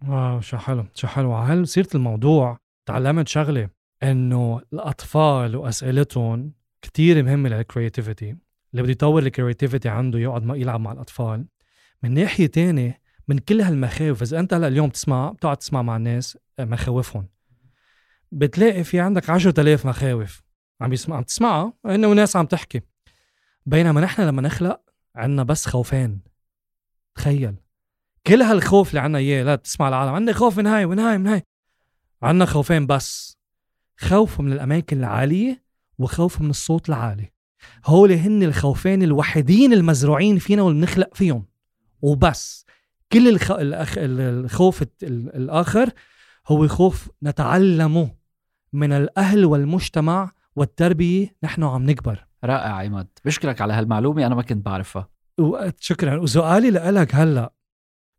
واو 0.08 0.40
شو 0.40 0.56
حلو 0.56 0.84
شو 0.94 1.06
حلو. 1.06 1.32
على 1.32 1.64
سيرة 1.66 1.88
الموضوع 1.94 2.58
تعلمت 2.86 3.28
شغلة 3.28 3.79
إنه 4.02 4.60
الأطفال 4.72 5.56
وأسئلتهم 5.56 6.52
كتير 6.82 7.22
مهمة 7.22 7.48
لل 7.48 7.63
creativity 7.63 8.36
اللي 8.72 8.82
بده 8.82 8.90
يطور 8.90 9.22
ال 9.22 9.28
creativity 9.28 9.88
عنده 9.88 10.18
يقعد 10.18 10.42
مع 10.42 10.56
يلعب 10.56 10.80
مع 10.80 10.92
الأطفال. 10.92 11.46
من 12.02 12.14
ناحية 12.14 12.46
تانية 12.46 13.00
من 13.28 13.38
كل 13.38 13.60
هالمخاوف 13.60 14.22
إذا 14.22 14.40
أنت 14.40 14.54
هلأ 14.54 14.68
اليوم 14.68 14.90
تسمع 14.90 15.32
بتقعد 15.32 15.56
تسمع 15.56 15.82
مع 15.82 15.96
الناس 15.96 16.38
مخاوفهم. 16.60 17.28
بتلاقي 18.32 18.84
في 18.84 19.00
عندك 19.00 19.30
عشرة 19.30 19.60
آلاف 19.60 19.86
مخاوف 19.86 20.42
عم 20.80 20.92
يسمع 20.92 21.16
عم 21.16 21.22
تسمعها 21.22 21.72
إنه 21.86 22.12
ناس 22.12 22.36
عم 22.36 22.46
تحكي. 22.46 22.80
بينما 23.66 24.00
نحن 24.00 24.22
لما 24.22 24.42
نخلق 24.42 24.80
عنا 25.16 25.42
بس 25.42 25.66
خوفين. 25.66 26.20
تخيل. 27.14 27.54
كل 28.26 28.42
هالخوف 28.42 28.90
اللي 28.90 29.00
عنا 29.00 29.18
إياه 29.18 29.42
لا 29.42 29.56
تسمع 29.56 29.88
العالم 29.88 30.14
عندي 30.14 30.32
خوف 30.32 30.58
من 30.58 30.66
هاي 30.66 30.84
ومن 30.84 30.98
هاي 30.98 31.18
من 31.18 31.26
هاي. 31.26 31.42
عنا 32.22 32.44
خوفين 32.44 32.86
بس. 32.86 33.39
خوف 34.00 34.40
من 34.40 34.52
الأماكن 34.52 34.98
العالية 34.98 35.62
وخوف 35.98 36.40
من 36.40 36.50
الصوت 36.50 36.88
العالي. 36.88 37.32
هول 37.86 38.12
هن 38.12 38.42
الخوفين 38.42 39.02
الوحيدين 39.02 39.72
المزروعين 39.72 40.38
فينا 40.38 40.62
واللي 40.62 40.80
بنخلق 40.80 41.14
فيهم. 41.14 41.44
وبس. 42.02 42.66
كل 43.12 43.28
الخ... 43.28 43.50
الأخ... 43.50 43.94
الخوف 43.98 44.84
الآخر 45.02 45.90
هو 46.48 46.68
خوف 46.68 47.08
نتعلمه 47.22 48.14
من 48.72 48.92
الأهل 48.92 49.44
والمجتمع 49.44 50.32
والتربية 50.56 51.36
نحن 51.42 51.62
عم 51.62 51.90
نكبر. 51.90 52.26
رائع 52.44 52.72
عماد. 52.72 53.08
بشكرك 53.24 53.60
على 53.60 53.72
هالمعلومة 53.72 54.26
أنا 54.26 54.34
ما 54.34 54.42
كنت 54.42 54.66
بعرفها. 54.66 55.08
و- 55.40 55.68
شكرا. 55.80 56.16
وسؤالي 56.20 56.70
لك 56.70 57.14
هلأ. 57.14 57.52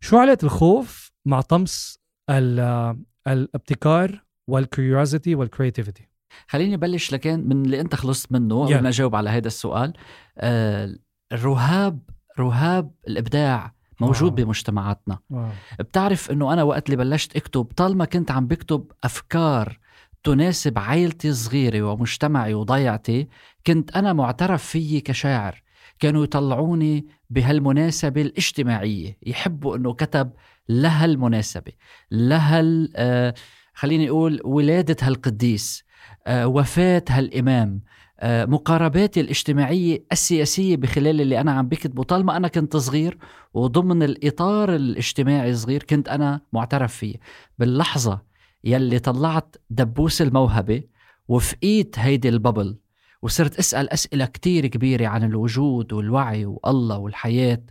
شو 0.04 0.18
علاقة 0.18 0.44
الخوف 0.44 1.12
مع 1.26 1.42
طمس 1.42 2.00
ال- 2.30 2.98
الابتكار 3.28 4.24
وال 4.48 4.64
curiosity 4.64 5.36
وال 5.36 5.48
creativity 5.48 6.08
خليني 6.48 6.78
بلش 6.78 7.12
لكن 7.14 7.48
من 7.48 7.66
اللي 7.66 7.82
أنت 7.82 7.96
خلصت 7.96 8.32
منه. 8.32 8.66
قبل 8.66 8.84
ما 8.84 8.90
أجاوب 8.90 9.16
على 9.16 9.30
هذا 9.30 9.48
السؤال 9.48 9.94
آه 10.38 10.96
الرهاب 11.32 12.00
رهاب 12.40 12.92
الإبداع 13.08 13.74
موجود 14.02 14.40
واو. 14.40 14.46
بمجتمعاتنا 14.46 15.20
واو. 15.30 15.50
بتعرف 15.80 16.32
إنه 16.32 16.54
أنا 16.54 16.64
وقت 16.64 16.86
اللي 16.86 17.04
بلشت 17.04 17.36
أكتب 17.36 17.64
طالما 17.64 18.06
كنت 18.06 18.32
عم 18.32 18.48
بكتب 18.48 18.92
أفكار 19.04 19.78
تناسب 20.24 20.80
عائلتي 20.80 21.30
الصغيرة 21.30 21.82
ومجتمعي 21.82 22.54
وضيعتي 22.54 23.28
كنت 23.68 23.96
أنا 23.96 24.14
معترف 24.14 24.64
فيي 24.64 25.02
كشاعر 25.02 25.64
كانوا 26.00 26.24
يطلعوني 26.24 27.06
بهالمناسبة 27.30 28.22
الاجتماعية 28.22 29.18
يحبوا 29.24 29.76
أنه 29.76 29.94
كتب 29.94 30.32
لها 30.70 31.06
المناسبة 31.06 31.72
لها 32.12 32.88
آه، 32.96 33.34
خليني 33.74 34.10
أقول 34.10 34.42
ولادة 34.44 34.96
هالقديس 35.02 35.84
آه، 36.28 36.48
وفاة 36.48 37.04
هالإمام 37.10 37.82
آه، 38.20 38.46
مقارباتي 38.46 39.22
الاجتماعية 39.22 40.06
السياسية 40.12 40.76
بخلال 40.76 41.22
اللي 41.22 41.42
أنا 41.42 41.52
عم 41.52 41.68
بكتبه. 41.68 42.04
طالما 42.04 42.38
أنا 42.38 42.48
كنت 42.48 42.78
صغير 42.78 43.18
وضمن 43.54 44.04
الإطار 44.04 44.76
الاجتماعي 44.76 45.52
الصغير 45.52 45.84
كنت 45.84 46.10
أنا 46.10 46.42
معترف 46.54 46.94
فيه. 46.96 47.16
باللحظة 47.60 48.22
يلي 48.64 49.00
طلعت 49.00 49.56
دبوس 49.70 50.22
الموهبة 50.22 50.84
وفقيت 51.28 52.00
هيدي 52.00 52.30
الببل 52.30 52.78
وصرت 53.22 53.60
أسأل 53.60 53.90
أسئلة 53.90 54.26
كتير 54.26 54.68
كبيرة 54.68 55.08
عن 55.08 55.24
الوجود 55.24 55.94
والوعي 55.94 56.46
والله 56.46 56.98
والحياة. 56.98 57.64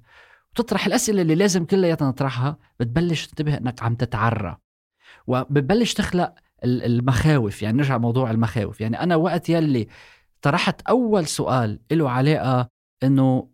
وتطرح 0.52 0.86
الأسئلة 0.86 1.22
اللي 1.22 1.34
لازم 1.34 1.64
كلياتنا 1.64 2.08
نطرحها 2.08 2.58
بتبلش 2.80 3.26
تنتبه 3.26 3.56
أنك 3.56 3.82
عم 3.82 3.94
تتعرى. 3.94 4.56
وبتبلش 5.26 5.94
تخلق 5.94 6.34
ال- 6.64 6.82
المخاوف 6.84 7.62
يعني 7.62 7.76
نرجع 7.76 7.98
موضوع 7.98 8.30
المخاوف. 8.30 8.80
يعني 8.80 9.02
أنا 9.02 9.16
وقت 9.16 9.48
يلي 9.48 9.88
طرحت 10.42 10.80
أول 10.80 11.26
سؤال 11.26 11.80
له 11.92 12.10
علاقة 12.10 12.68
أنه 13.02 13.48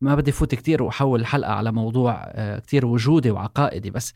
ما 0.00 0.14
بدي 0.14 0.32
فوت 0.32 0.54
كتير 0.54 0.82
وأحول 0.82 1.20
الحلقة 1.20 1.52
على 1.52 1.72
موضوع 1.72 2.22
آه، 2.26 2.58
كتير 2.58 2.86
وجودي 2.86 3.30
وعقائدي 3.30 3.90
بس 3.90 4.12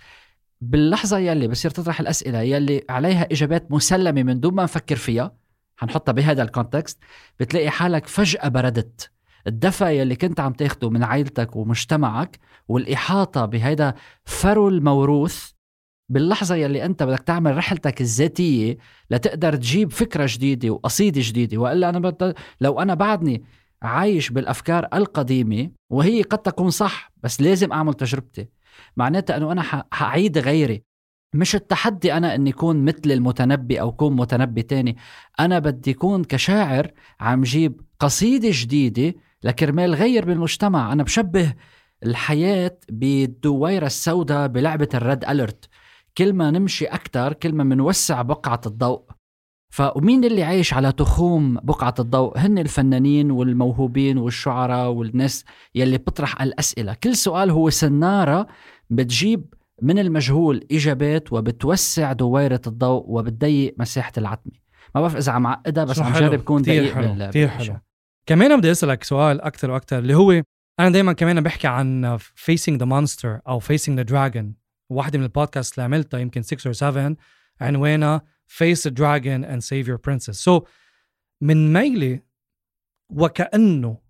باللحظة 0.61 1.19
يلي 1.19 1.49
بصير 1.49 1.71
تطرح 1.71 2.01
الأسئلة 2.01 2.41
يلي 2.41 2.85
عليها 2.91 3.27
إجابات 3.33 3.73
مسلمة 3.73 4.23
من 4.23 4.41
دون 4.41 4.55
ما 4.55 4.63
نفكر 4.63 4.97
فيها 4.97 5.33
حنحطها 5.77 6.13
بهذا 6.13 6.43
ال 6.43 6.50
context 6.50 6.99
بتلاقي 7.41 7.71
حالك 7.71 8.07
فجأة 8.07 8.49
بردت. 8.49 9.11
الدفى 9.47 9.99
يلي 9.99 10.17
كنت 10.17 10.41
عم 10.41 10.53
تاخده 10.53 10.91
من 10.91 11.05
عائلتك 11.05 11.57
ومجتمعك 11.57 12.39
والإحاطة 12.69 13.45
بهذا 13.47 13.95
فرو 14.25 14.69
الموروث 14.69 15.51
باللحظة 16.09 16.55
يلي 16.55 16.85
أنت 16.85 17.03
بدك 17.03 17.19
تعمل 17.21 17.57
رحلتك 17.57 18.01
الذاتية 18.01 18.79
لتقدر 19.11 19.57
تجيب 19.57 19.93
فكرة 19.93 20.27
جديدة 20.29 20.71
وقصيدة 20.71 21.21
جديدة. 21.25 21.59
وإلا 21.59 21.89
أنا 21.89 21.99
بد... 21.99 22.35
لو 22.61 22.81
أنا 22.81 22.95
بعدني 22.95 23.45
عايش 23.83 24.31
بالأفكار 24.31 24.89
القديمة 24.95 25.71
وهي 25.91 26.23
قد 26.23 26.39
تكون 26.39 26.71
صح 26.71 27.13
بس 27.23 27.41
لازم 27.41 27.73
أعمل 27.73 27.95
تجربتي. 27.95 28.49
معناتها 28.97 29.37
أنه 29.37 29.53
أنا 29.53 29.63
ح- 29.63 29.87
حأعيد 29.91 30.39
غيري. 30.39 30.83
مش 31.35 31.55
التحدي 31.55 32.13
أنا 32.13 32.35
أني 32.35 32.51
أكون 32.51 32.85
مثل 32.85 33.13
المتنبي 33.13 33.81
أو 33.81 33.89
أكون 33.89 34.17
متنبي 34.17 34.63
تاني. 34.63 34.97
أنا 35.41 35.59
بدي 35.59 35.91
أكون 35.91 36.25
كشاعر 36.25 36.91
عم 37.21 37.43
جيب 37.43 37.81
قصيدة 38.01 38.49
جديدة 38.53 39.15
لكرمال 39.43 39.95
غير 39.95 40.25
بالمجتمع. 40.25 40.93
أنا 40.93 41.03
بشبه 41.03 41.55
الحياة 42.05 42.79
بالدويرة 42.89 43.87
السوداء 43.87 44.47
بلعبة 44.47 44.89
الريد 44.95 45.25
ألرت 45.25 45.69
كل 46.19 46.33
ما 46.33 46.51
نمشي 46.51 46.85
أكتر 46.85 47.33
كل 47.33 47.53
ما 47.53 47.65
منوسع 47.65 48.23
بقعة 48.23 48.61
الضوء 48.67 49.03
فمين 49.75 50.25
اللي 50.25 50.43
عايش 50.43 50.75
على 50.75 50.93
تخوم 50.93 51.55
بقعة 51.55 51.95
الضوء 51.99 52.39
هن 52.39 52.59
الفنانين 52.59 53.31
والموهوبين 53.31 54.19
والشعراء 54.19 54.89
والناس 54.91 55.45
يلي 55.75 55.99
بتطرح 55.99 56.43
الأسئلة 56.43 56.95
كل 56.95 57.17
سؤال 57.17 57.51
هو 57.51 57.71
سنارة 57.71 58.47
بتجيب 58.91 59.55
من 59.83 59.99
المجهول 59.99 60.65
إجابات 60.73 61.33
وبتوسع 61.33 62.13
دويرة 62.13 62.61
الضوء 62.67 63.05
وبتضيق 63.07 63.75
مساحة 63.79 64.13
العتمة 64.19 64.53
ما 64.95 65.01
بعرف 65.01 65.17
إذا 65.17 65.33
عم 65.33 65.47
عقدها 65.47 65.85
بس 65.85 65.99
عم. 65.99 66.13
جرب 66.13 66.41
كون 66.41 66.63
دقيق 66.63 66.95
حلو. 66.95 67.13
بال- 67.15 67.31
كتير 67.31 67.49
بالشيء. 67.49 67.73
حلو. 67.73 67.81
كمان 68.27 68.59
بدي 68.61 68.71
أسألك 68.71 69.05
سؤال 69.05 69.41
أكثر 69.41 69.71
وأكثر 69.71 69.99
اللي 69.99 70.15
هو 70.15 70.43
أنا 70.81 70.89
دائما 70.91 71.13
كمان 71.13 71.41
بحكي 71.41 71.67
عن 71.67 72.19
facing 72.19 72.73
the 72.79 72.87
monster 72.87 73.41
أو 73.49 73.61
facing 73.61 73.99
the 74.01 74.05
dragon 74.13 74.45
واحدة 74.89 75.19
من 75.19 75.25
البودكاست 75.25 75.75
اللي 75.75 75.85
عملتها 75.85 76.21
يمكن 76.21 76.43
6 76.43 76.71
or 76.71 76.73
7 76.73 77.17
عنوانها 77.61 78.23
the 78.49 78.91
dragon 78.91 79.45
and 79.45 79.63
save 79.63 79.87
your 79.89 79.99
princess. 79.99 80.39
So 80.39 80.67
من 81.41 81.73
ميلي 81.73 82.23
وكأنه 83.11 84.07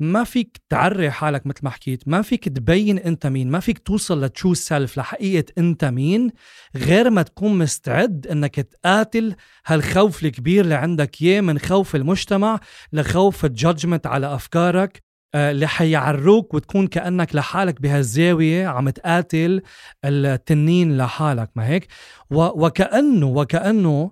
ما 0.00 0.24
فيك 0.24 0.60
تعري 0.68 1.10
حالك 1.10 1.46
مثل 1.46 1.60
ما 1.62 1.70
حكيت 1.70 2.08
ما 2.08 2.22
فيك 2.22 2.48
تبين 2.48 2.98
أنت 2.98 3.26
مين 3.26 3.50
ما 3.50 3.60
فيك 3.60 3.78
توصل 3.78 4.24
ل 4.24 4.30
true 4.30 4.54
self 4.54 4.98
لحقيقة 4.98 5.52
أنت 5.58 5.84
مين 5.84 6.30
غير 6.76 7.10
ما 7.10 7.22
تكون 7.22 7.58
مستعد 7.58 8.26
إنك 8.26 8.54
تقاتل 8.54 9.34
هالخوف 9.66 10.24
الكبير 10.24 10.64
اللي 10.64 10.74
عندك 10.74 11.22
إياه 11.22 11.40
من 11.40 11.58
خوف 11.58 11.96
المجتمع 11.96 12.60
لخوف 12.92 13.44
ال 13.44 13.51
judgment 13.51 14.06
على 14.06 14.34
أفكارك. 14.34 15.07
اللي 15.34 15.66
حيعروك 15.66 16.54
وتكون 16.54 16.86
كأنك 16.86 17.34
لحالك 17.34 17.80
بهالزاويه 17.80 18.66
عم 18.66 18.90
تقاتل 18.90 19.62
التنين 20.04 20.98
لحالك 20.98 21.50
ما 21.56 21.66
هيك؟ 21.66 21.88
وكأنه 22.30 23.26
وكأنه 23.26 24.10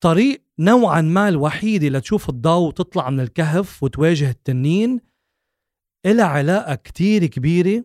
طريق 0.00 0.42
نوعا 0.58 1.00
ما 1.00 1.28
الوحيده 1.28 1.88
لتشوف 1.88 2.28
الضوء 2.28 2.68
وتطلع 2.68 3.10
من 3.10 3.20
الكهف 3.20 3.82
وتواجه 3.82 4.30
التنين 4.30 5.00
إلها 6.06 6.26
علاقة 6.26 6.74
كتير 6.74 7.26
كبيرة 7.26 7.84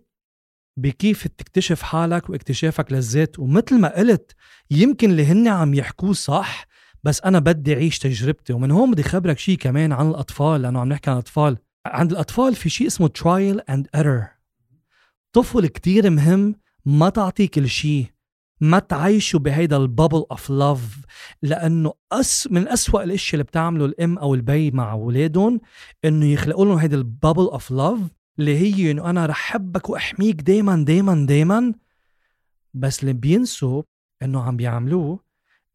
بكيف 0.77 1.27
تكتشف 1.27 1.81
حالك 1.81 2.29
واكتشافك 2.29 2.91
للذات. 2.91 3.39
ومثل 3.39 3.79
ما 3.79 3.97
قلت 3.97 4.35
يمكن 4.71 5.09
اللي 5.09 5.25
هن 5.25 5.47
عم 5.47 5.73
يحكوه 5.73 6.13
صح 6.13 6.67
بس 7.03 7.21
أنا 7.21 7.39
بدي 7.39 7.73
أعيش 7.73 7.99
تجربتي. 7.99 8.53
ومن 8.53 8.71
هون 8.71 8.91
بدي 8.91 9.03
خبرك 9.03 9.39
شيء 9.39 9.57
كمان 9.57 9.91
عن 9.91 10.09
الأطفال 10.09 10.61
لأنه 10.61 10.79
عم 10.79 10.89
نحكي 10.89 11.09
عن 11.09 11.15
الأطفال. 11.15 11.57
عند 11.85 12.11
الأطفال 12.11 12.55
في 12.55 12.69
شيء 12.69 12.87
اسمه 12.87 13.07
trial 13.07 13.59
and 13.59 13.87
error 13.95 14.27
طفل 15.33 15.67
كتير 15.67 16.09
مهم 16.09 16.55
ما 16.85 17.09
تعطيه 17.09 17.47
كل 17.47 17.69
شيء 17.69 18.05
ما 18.61 18.79
تعيشوا 18.79 19.39
بهيدا 19.39 19.77
bubble 19.77 20.25
of 20.31 20.49
love 20.49 20.99
لأنه 21.41 21.93
أس 22.11 22.47
من 22.51 22.67
أسوأ 22.67 23.03
الأشياء 23.03 23.33
اللي 23.33 23.43
بتعمله 23.43 23.85
الأم 23.85 24.17
أو 24.17 24.33
البي 24.35 24.71
مع 24.71 24.91
أولادهم 24.91 25.61
إنه 26.05 26.25
يخلقوا 26.25 26.65
لهم 26.65 26.77
هيدا 26.77 26.97
bubble 26.97 27.43
of 27.43 27.71
love 27.71 27.99
اللي 28.39 28.57
هي 28.57 28.91
إنه 28.91 29.09
أنا 29.09 29.25
رح 29.25 29.37
حبك 29.37 29.89
وأحميك 29.89 30.41
دايما 30.41 30.85
دايما 30.85 31.25
دايما. 31.25 31.73
بس 32.73 33.01
اللي 33.01 33.13
بينسوا 33.13 33.83
إنه 34.23 34.43
عم 34.43 34.57
بيعملوه 34.57 35.19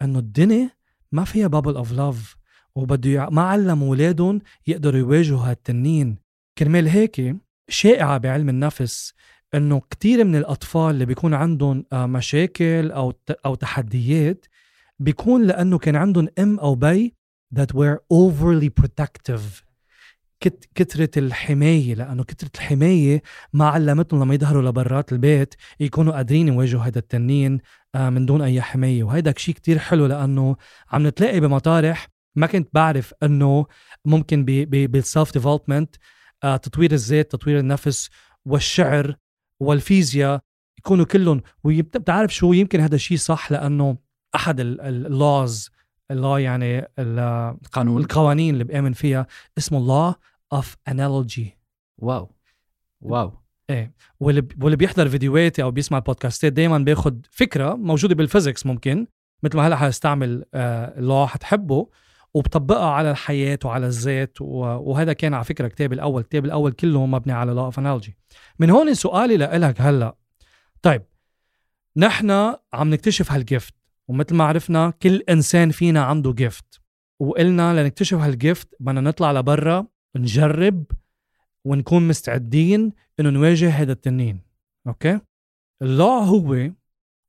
إنه 0.02 0.18
الدنيا 0.18 0.70
ما 1.12 1.24
فيها 1.24 1.46
bubble 1.46 1.76
of 1.76 1.92
love 1.92 2.37
وبده 2.78 3.28
ما 3.30 3.42
علموا 3.42 3.88
اولادهم 3.88 4.40
يقدروا 4.66 4.99
يواجهوا 4.99 5.50
هالتنين. 5.50 6.18
كرمال 6.58 6.88
هيك 6.88 7.37
شائعة 7.68 8.18
بعلم 8.18 8.49
النفس 8.49 9.14
إنه 9.54 9.82
كثير 9.90 10.25
من 10.25 10.37
الأطفال 10.37 10.90
اللي 10.90 11.04
بيكون 11.04 11.35
عندهم 11.35 11.85
آه، 11.92 12.06
مشاكل 12.06 12.90
أو 12.90 13.12
أو 13.47 13.54
تحديات 13.54 14.47
بيكون 14.99 15.42
لأنه 15.47 15.78
كان 15.78 15.97
عندهم 15.97 16.28
أم 16.38 16.58
أو 16.58 16.75
بي 16.75 17.14
that 17.54 17.75
were 17.75 17.99
overly 18.12 18.70
protective. 18.80 19.64
كت 20.40 20.68
كترة 20.75 21.11
الحماية 21.16 21.94
لأنه 21.94 22.25
كترة 22.25 22.50
الحماية 22.54 23.23
ما 23.52 23.68
علمتهم 23.68 24.23
لما 24.23 24.35
يظهروا 24.35 24.62
لبرات 24.62 25.12
البيت 25.12 25.54
يكونوا 25.80 26.12
قادرين 26.12 26.49
يواجهوا 26.49 26.82
هذا 26.82 26.99
التنين 26.99 27.58
آه، 27.94 28.11
من 28.11 28.26
دون 28.26 28.42
أي 28.42 28.62
حماية. 28.62 29.04
وهيدا 29.04 29.35
شيء 29.37 29.54
كتير 29.54 29.78
حلو 29.78 30.06
لأنه 30.06 30.56
عم 30.92 31.06
نتلاقي 31.06 31.40
بمطارح 31.40 32.17
ما 32.37 32.47
كنت 32.47 32.68
بعرف 32.73 33.14
أنه 33.23 33.66
ممكن 34.04 34.44
بال 34.68 34.90
self 34.90 35.32
development 35.32 35.96
آه، 36.44 36.56
تطوير 36.56 36.92
الذات 36.92 37.32
تطوير 37.32 37.58
النفس 37.58 38.11
والشعر 38.44 39.16
والفيزياء 39.61 40.40
يكونوا 40.78 41.04
كلهم. 41.04 41.42
وبتعرف 41.64 42.35
شو؟ 42.35 42.52
يمكن 42.52 42.80
هذا 42.80 42.94
الشيء 42.94 43.16
صح 43.16 43.52
لأنه 43.52 43.97
أحد 44.35 44.61
ال 44.60 44.82
laws 44.82 45.70
الله 46.11 46.38
يعني 46.38 46.88
القانون 46.99 48.02
القوانين 48.02 48.54
اللي 48.54 48.64
بآمن 48.64 48.92
فيها 48.92 49.26
اسمه 49.58 50.12
law 50.12 50.14
of 50.54 50.66
analogy. 50.90 51.47
واو. 51.99 52.35
واو. 53.00 53.32
إيه. 53.70 53.94
واللي 54.20 54.49
واللي 54.61 54.76
بيحضر 54.76 55.08
فيديوهاتي 55.08 55.62
أو 55.62 55.70
بيسمع 55.70 55.99
بودكاستات 55.99 56.52
دائما 56.52 56.78
بياخذ 56.78 57.14
فكرة 57.30 57.75
موجودة 57.75 58.14
بال 58.14 58.26
physics 58.26 58.66
ممكن. 58.66 59.06
مثل 59.42 59.56
ما 59.56 59.66
هلأ 59.66 59.76
حاستعمل 59.76 60.44
آه 60.54 61.26
حتحبه 61.26 61.88
وبطبقها 62.38 62.90
على 62.90 63.11
الحياة 63.11 63.59
وعلى 63.64 63.87
الذات 63.87 64.40
وهذا 64.40 65.12
كان 65.12 65.35
على 65.35 65.45
فكرة 65.45 65.68
كتابي 65.68 65.95
الأول 65.95 66.21
الكتاب 66.21 66.45
الأول 66.45 66.73
كله 66.73 67.07
مبني 67.07 67.33
على 67.33 67.71
of 67.71 67.75
analogy. 67.75 68.11
من 68.59 68.71
هون 68.71 68.95
سؤالي 68.95 69.37
لإلك 69.37 69.80
هلأ. 69.80 70.16
طيب 70.83 71.02
نحن 71.97 72.30
عم 72.73 72.90
نكتشف 72.90 73.33
هالجفت 73.33 73.75
ومثل 74.09 74.35
ما 74.35 74.45
عرفنا 74.45 74.90
كل 74.90 75.23
إنسان 75.28 75.71
فينا 75.71 76.02
عنده 76.04 76.33
جفت 76.33 76.80
وقلنا 77.21 77.83
لنكتشف 77.83 78.18
هالجفت 78.18 78.68
بدنا 78.80 79.00
نطلع 79.00 79.33
لبرا 79.33 79.87
نجرب 80.16 80.85
ونكون 81.64 82.09
مستعدين 82.09 82.92
إنه 83.21 83.30
نواجه 83.30 83.71
هذا 83.71 83.92
التنين. 83.92 84.40
okay؟ 84.87 85.20
ال 85.82 85.89
law 85.89 86.08
هو 86.09 86.71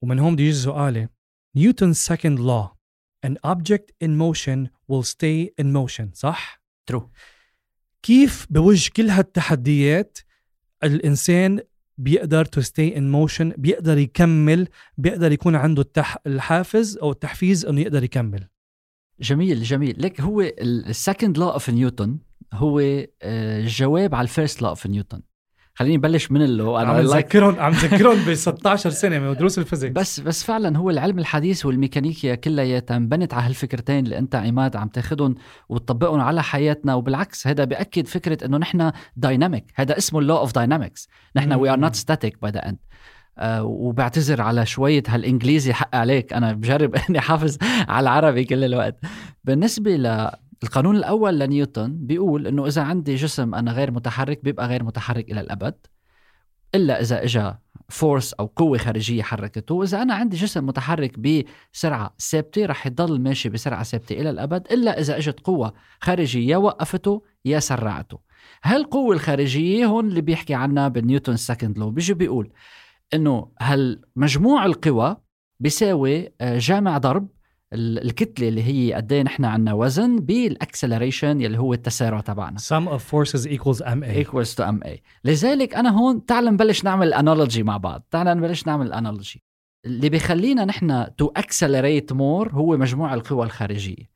ومن 0.02 0.20
هون 0.20 0.36
بده 0.36 0.44
يجي 0.44 0.54
سؤالي 0.54 1.10
نيوتن 1.56 1.94
second 1.94 2.40
law 2.40 2.79
an 3.26 3.38
object 3.44 3.92
in 4.04 4.12
motion 4.18 4.70
will 4.88 5.04
stay 5.04 5.50
in 5.62 5.74
motion. 5.74 6.14
صح؟ 6.14 6.62
true 6.86 7.10
كيف 8.04 8.48
بوجه 8.50 8.92
كل 8.96 9.10
هالتحديات 9.10 10.18
الإنسان 10.84 11.60
بيقدر 11.98 12.46
to 12.46 12.62
stay 12.62 12.98
in 12.98 13.12
motion 13.12 13.54
بيقدر 13.58 13.98
يكمل 13.98 14.68
بيقدر 14.98 15.32
يكون 15.32 15.56
عنده 15.56 15.82
التح... 15.82 16.18
الحافز 16.28 16.98
أو 16.98 17.12
التحفيز 17.12 17.66
إنه 17.66 17.82
يقدر 17.82 18.04
يكمل؟ 18.04 18.48
جميل 19.20 19.64
جميل. 19.64 19.96
لك 20.02 20.22
هو 20.22 20.42
ال 20.42 20.55
second 20.55 21.38
law 21.38 21.54
of 21.54 21.70
نيوتن 21.70 22.20
هو 22.54 22.82
الجواب 23.24 24.16
على 24.16 24.24
ال 24.24 24.30
first 24.30 24.62
law 24.62 24.70
of 24.70 24.88
نيوتن 24.88 25.22
خليني 25.80 25.98
نبلش 25.98 26.32
من 26.32 26.42
ال 26.42 26.51
law 26.51 26.78
أنا 26.78 26.90
عم 26.90 27.00
ذكرهم 27.00 27.60
عم 27.60 27.72
ذكرهم 27.72 28.18
ب 28.28 28.34
16 28.34 28.90
سنة 28.90 29.20
من 29.20 29.34
دروس 29.34 29.60
ال 29.60 29.63
physics. 29.63 29.94
بس 29.94 30.20
بس 30.20 30.44
فعلا 30.44 30.78
هو 30.78 30.90
العلم 30.90 31.20
الحديث 31.20 31.66
والميكانيكيا 31.66 32.36
كلياتها 32.36 32.98
انبنت 32.98 33.34
على 33.34 33.46
هالفكرتين 33.46 34.06
اللي 34.06 34.18
أنت 34.18 34.36
عماد 34.36 34.76
عم 34.76 34.88
تاخذهم 34.88 35.36
وتطبقهم 35.70 36.22
على 36.22 36.44
حياتنا 36.44 36.96
وبالعكس 36.96 37.48
هذا 37.48 37.64
بيأكد 37.64 38.08
فكرة 38.08 38.46
إنه 38.46 38.58
نحن 38.58 38.92
dynamic 39.16 39.74
هذا 39.76 39.98
اسمه 39.98 40.20
ال 40.20 40.24
law 40.24 40.38
of 40.38 40.56
dynamics 40.56 41.10
نحن 41.36 41.54
we 41.54 41.70
are 41.70 41.80
not 41.80 41.96
static 41.96 42.42
by 42.42 42.52
the 42.52 42.70
end 42.70 42.78
وبعتذر 43.64 44.42
على 44.42 44.66
شوية 44.66 45.04
هالإنجليزي 45.08 45.74
حق 45.74 45.96
عليك. 45.96 46.34
أنا 46.34 46.54
بجرب 46.54 46.96
أني 47.10 47.20
حافظ 47.20 47.58
على 47.88 48.04
العربي 48.04 48.44
كل 48.44 48.64
الوقت. 48.64 49.00
بالنسبة 49.44 49.96
ل 49.96 50.30
القانون 50.64 50.96
الأول 50.96 51.40
لنيوتن 51.40 51.98
بيقول 51.98 52.48
إنه 52.48 52.68
إذا 52.68 52.82
عندي 52.82 53.16
جسم 53.16 53.56
أنا 53.56 53.72
غير 53.72 53.92
متحرك 53.92 54.44
بيبقى 54.44 54.68
غير 54.68 54.84
متحرك 54.84 55.32
إلى 55.32 55.42
الأبد 55.42 55.76
إلا 56.76 57.02
إذا 57.02 57.24
إجا 57.24 57.60
force 57.90 58.34
أو 58.34 58.46
قوة 58.46 58.78
خارجية 58.78 59.24
حركته. 59.24 59.76
وإذا 59.76 60.02
أنا 60.02 60.14
عندي 60.14 60.38
جسم 60.38 60.66
متحرك 60.66 61.20
بسرعة 61.20 62.16
ثابتة 62.32 62.66
رح 62.66 62.88
يضل 62.88 63.22
ماشي 63.22 63.50
بسرعة 63.50 63.84
ثابتة 63.84 64.14
إلى 64.14 64.30
الأبد 64.30 64.68
إلا 64.72 65.00
إذا 65.00 65.18
إجت 65.18 65.40
قوة 65.40 65.74
خارجية 66.02 66.58
وقفته 66.58 67.24
يا 67.46 67.60
سرعته. 67.60 68.20
هالقوة 68.64 69.16
الخارجية 69.16 69.86
هون 69.86 70.08
اللي 70.08 70.22
بيحكي 70.22 70.54
عنها 70.54 70.88
بال 70.88 71.01
نيوتن 71.01 71.36
second 71.36 71.78
law 71.78 71.92
بيجي 71.92 72.14
بيقول 72.14 72.52
إنه 73.14 73.52
هالمجموع 73.62 74.66
القوى 74.66 75.18
بيساوي 75.60 76.30
آه، 76.42 76.58
جامع 76.58 76.98
ضرب 76.98 77.28
الكتلة 77.74 78.48
اللي 78.48 78.64
هي 78.64 78.94
قد 78.94 79.12
إيه 79.14 79.24
نحن 79.24 79.46
عندنا 79.46 79.74
وزن 79.74 80.16
بال 80.16 80.34
acceleration 80.34 81.42
يلي 81.42 81.58
هو 81.58 81.74
التسارع 81.74 82.20
تبعنا. 82.20 82.60
Sum 82.60 82.90
of 82.90 83.02
forces 83.02 83.46
equals 83.46 83.82
ma 83.82 84.26
equals 84.26 84.56
to 84.56 84.72
ma 84.72 84.90
لذلك 85.24 85.76
أنا 85.76 85.90
هون 85.90 86.26
تعال 86.26 86.46
نبلش 86.46 86.84
نعمل 86.84 87.14
analogy 87.14 87.64
مع 87.64 87.78
بعض. 87.78 88.08
تعال 88.12 88.38
نبلش 88.38 88.68
نعمل 88.68 88.94
analogy 88.94 89.44
اللي 89.86 90.10
بيخلينا 90.10 90.66
نحن 90.66 91.16
to 91.18 91.32
accelerate 91.38 92.14
more 92.14 92.52
هو 92.52 92.78
مجموع 92.78 93.14
القوى 93.14 93.46
الخارجية. 93.46 94.10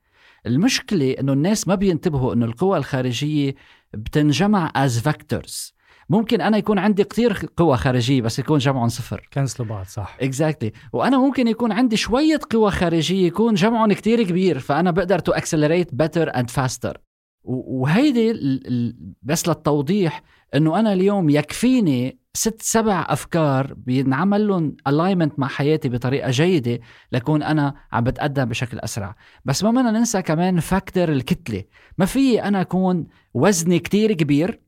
المشكلة 0.46 1.12
إنه 1.12 1.34
الناس 1.34 1.68
ما 1.68 1.76
بينتبهوا 1.76 2.34
إنه 2.34 2.46
القوى 2.46 2.78
الخارجية 2.78 3.56
بتنجمع 3.94 4.72
as 4.76 5.00
vectors 5.00 5.73
ممكن 6.10 6.42
أنا 6.42 6.58
يكون 6.58 6.80
عندي 6.80 7.04
كثير 7.04 7.50
قوى 7.58 7.78
خارجية 7.78 8.22
بس 8.22 8.40
يكون 8.40 8.58
جمعهم 8.58 8.88
صفر. 8.88 9.30
cancel 9.34 9.63
وا 9.63 9.68
بعض 9.68 9.86
صح. 9.86 10.18
exactly 10.22 10.70
exactly. 10.70 10.90
وأنا 10.94 11.18
ممكن 11.18 11.48
يكون 11.48 11.72
عندي 11.72 11.98
شوية 11.98 12.40
قوى 12.52 12.72
خارجية 12.72 13.28
يكون 13.28 13.54
جمعهم 13.54 13.94
كثير 13.94 14.24
كبير 14.24 14.60
فأنا 14.60 14.92
بقدر 14.92 15.20
to 15.20 15.32
accelerate 15.32 15.96
better 15.96 16.36
and 16.36 16.50
faster 16.50 17.02
وهيدي 17.44 18.34
بس 19.22 19.48
للتوضيح 19.48 20.24
إنه 20.56 20.80
أنا 20.80 20.94
اليوم 20.94 21.30
يكفيني 21.30 22.24
ست 22.34 22.62
سبع 22.62 23.06
أفكار 23.10 23.74
بينعمل 23.74 24.48
لهم 24.48 24.76
alignment 24.88 25.40
مع 25.40 25.48
حياتي 25.48 25.90
بطريقة 25.90 26.32
جيدة 26.32 26.80
لكون 27.12 27.44
أنا 27.44 27.76
عم 27.92 28.04
بتقدم 28.04 28.46
بشكل 28.46 28.80
أسرع. 28.80 29.16
بس 29.46 29.64
ما 29.64 29.72
بدنا 29.72 29.92
ننسى 29.92 30.22
كمان 30.22 30.60
factor 30.60 31.10
الكتلة. 31.10 31.64
ما 31.98 32.06
في 32.06 32.44
أنا 32.44 32.62
أكون 32.62 33.08
وزني 33.34 33.80
كتير 33.80 34.14
كبير 34.14 34.63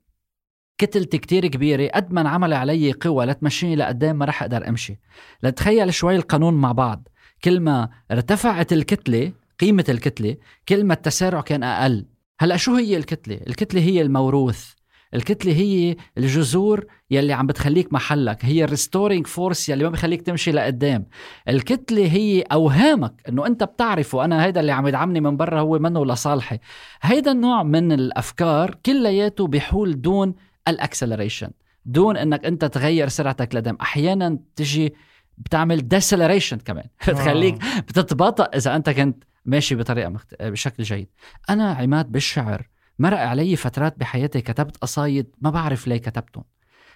كتلتي 0.78 1.18
كتير 1.18 1.48
كبيرة 1.48 1.90
قد 1.96 2.14
ما 2.14 2.22
انعمل 2.22 2.54
علي 2.54 2.92
قوة 2.92 3.26
لتمشيني 3.26 3.76
لقدام 3.76 4.16
ما 4.18 4.26
رح 4.26 4.42
أقدر 4.44 4.70
أمشي. 4.70 5.00
لتخيل 5.44 5.94
شوي 5.94 6.16
القانون 6.16 6.54
مع 6.54 6.72
بعض. 6.72 7.08
كل 7.44 7.60
ما 7.60 7.90
ارتفعت 8.12 8.74
الكتلة 8.74 9.32
قيمة 9.60 9.86
الكتلة 9.90 10.36
كل 10.70 10.84
ما 10.84 10.94
التسارع 10.94 11.42
كان 11.42 11.64
أقل. 11.64 12.06
هلأ 12.40 12.58
شو 12.58 12.76
هي 12.76 12.98
الكتلة؟ 12.98 13.40
الكتلة 13.48 13.82
هي 13.82 14.02
الموروث. 14.02 14.74
الكتلة 15.14 15.54
هي 15.54 15.96
الجذور 16.18 16.86
يلي 17.12 17.34
عم 17.34 17.48
بتخليك 17.48 17.94
محلك. 17.94 18.46
هي 18.46 18.64
ال 18.64 18.70
restoring 18.70 19.28
force 19.28 19.70
يلي 19.70 19.84
ما 19.84 19.90
بخليك 19.90 20.22
تمشي 20.22 20.52
لقدام. 20.52 21.06
الكتلة 21.50 22.06
هي 22.06 22.42
أوهامك 22.42 23.22
أنه 23.30 23.48
أنت 23.48 23.64
بتعرف 23.64 24.16
وأنا 24.16 24.46
هيدا 24.46 24.60
اللي 24.60 24.72
عم 24.72 24.88
يدعمني 24.88 25.22
من 25.22 25.38
برا 25.38 25.60
هو 25.60 25.80
منه 25.80 26.06
لصالحي. 26.06 26.60
هيدا 27.02 27.32
النوع 27.32 27.64
من 27.64 27.92
الأفكار 27.92 28.76
كلياته 28.86 29.48
بيحول 29.48 30.02
دون 30.02 30.36
ال 30.68 30.74
acceleration. 30.74 31.50
دون 31.86 32.18
انك 32.18 32.46
انت 32.46 32.66
تغير 32.66 33.08
سرعتك 33.08 33.56
لقدام. 33.56 33.78
أحيانا 33.82 34.40
تجي 34.56 34.94
بتعمل 35.38 35.88
deceleration 35.88 36.58
كمان. 36.58 36.86
بتخليك 37.08 37.56
بتتباطأ 37.78 38.44
إذا 38.44 38.76
أنت 38.76 38.90
كنت 38.90 39.24
ماشي 39.46 39.76
بطريقة 39.76 40.10
مخت... 40.10 40.42
بشكل 40.42 40.84
جيد. 40.84 41.08
أنا 41.50 41.72
عماد 41.72 42.12
بالشعر 42.12 42.70
مرق 43.00 43.20
علي 43.20 43.56
فترات 43.56 44.00
بحياتي 44.00 44.42
كتبت 44.42 44.78
قصايد 44.78 45.36
ما 45.42 45.50
بعرف 45.50 45.88
ليه 45.88 45.98
كتبتهم. 45.98 46.44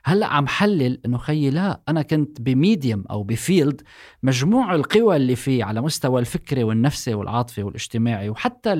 هلأ 0.06 0.28
عم 0.28 0.48
حلل 0.48 1.00
إنه 1.06 1.18
خيي 1.18 1.50
لا 1.50 1.82
أنا 1.90 2.02
كنت 2.02 2.42
ب 2.42 2.51
medium 2.51 3.04
أو 3.10 3.24
ب 3.24 3.34
field 3.34 3.82
مجموع 4.24 4.76
القوى 4.76 5.16
اللي 5.16 5.36
فيه 5.36 5.64
على 5.64 5.82
مستوى 5.82 6.20
الفكري 6.22 6.64
والنفسي 6.64 7.14
والعاطفي 7.14 7.64
والاجتماعي 7.64 8.30
وحتى 8.30 8.74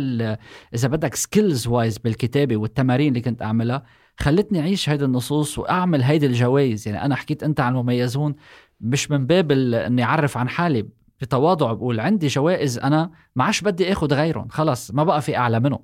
إذا 0.74 0.88
بدك 0.88 1.16
skills 1.16 1.68
wise 1.68 1.98
بالكتابة 1.98 2.58
والتمارين 2.58 3.08
اللي 3.08 3.22
كنت 3.22 3.42
أعملها 3.42 3.84
خلتني 4.20 4.60
أعيش 4.60 4.90
هيدي 4.90 5.06
النصوص 5.06 5.60
وأعمل 5.60 6.04
هيدي 6.04 6.26
الجوائز. 6.26 6.88
يعني 6.88 7.06
أنا 7.06 7.16
حكيت 7.16 7.44
أنت 7.44 7.60
عن 7.60 7.72
المميزون 7.72 8.36
مش 8.82 9.12
من 9.12 9.26
باب 9.26 9.52
إني 9.52 10.04
أعرف 10.04 10.38
عن 10.38 10.50
حالي 10.50 10.88
بتواضع 11.22 11.74
بقول 11.74 12.00
عندي 12.00 12.28
جوائز 12.28 12.80
أنا 12.80 13.12
ما 13.36 13.44
عادش 13.44 13.62
بدي 13.62 13.92
اخذ 13.92 14.14
غيرهم 14.14 14.48
خلص 14.50 14.92
ما 14.92 15.04
بقى 15.04 15.22
في 15.22 15.38
أعلى 15.38 15.60
منهم. 15.60 15.80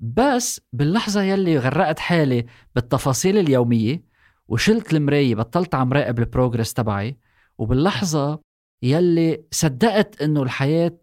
بس 0.00 0.60
باللحظة 0.72 1.22
يلي 1.22 1.58
غرقت 1.58 1.98
حالي 1.98 2.46
بالتفاصيل 2.74 3.38
اليومية 3.38 4.02
وشلت 4.48 4.94
المراية 4.94 5.34
بطلت 5.34 5.74
عم 5.74 5.92
راقب 5.92 6.18
البروجرس 6.18 6.72
تبعي 6.72 7.16
وباللحظة 7.58 8.40
يلي 8.82 9.42
صدقت 9.50 10.22
إنه 10.22 10.42
الحياة 10.42 10.98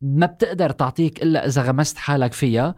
ما 0.00 0.26
بتقدر 0.26 0.70
تعطيك 0.70 1.22
إلا 1.22 1.46
إذا 1.46 1.62
غمست 1.62 1.98
حالك 1.98 2.32
فيها 2.32 2.74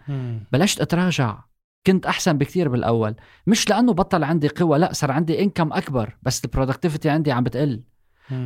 بلشت 0.53 0.81
أتراجع. 0.81 1.38
كنت 1.86 2.06
أحسن 2.06 2.38
بكتير 2.38 2.68
بالأول. 2.68 3.14
مش 3.46 3.70
لأنه 3.70 3.92
بطل 3.92 4.24
عندي 4.24 4.48
قوة 4.48 4.76
لا 4.76 4.92
صار 4.92 5.10
عندي 5.10 5.42
income 5.42 5.72
أكبر 5.72 6.16
بس 6.22 6.44
ال 6.44 6.49
productivity 6.49 7.08
عندي 7.10 7.32
عم 7.32 7.44
بتقل. 7.44 7.82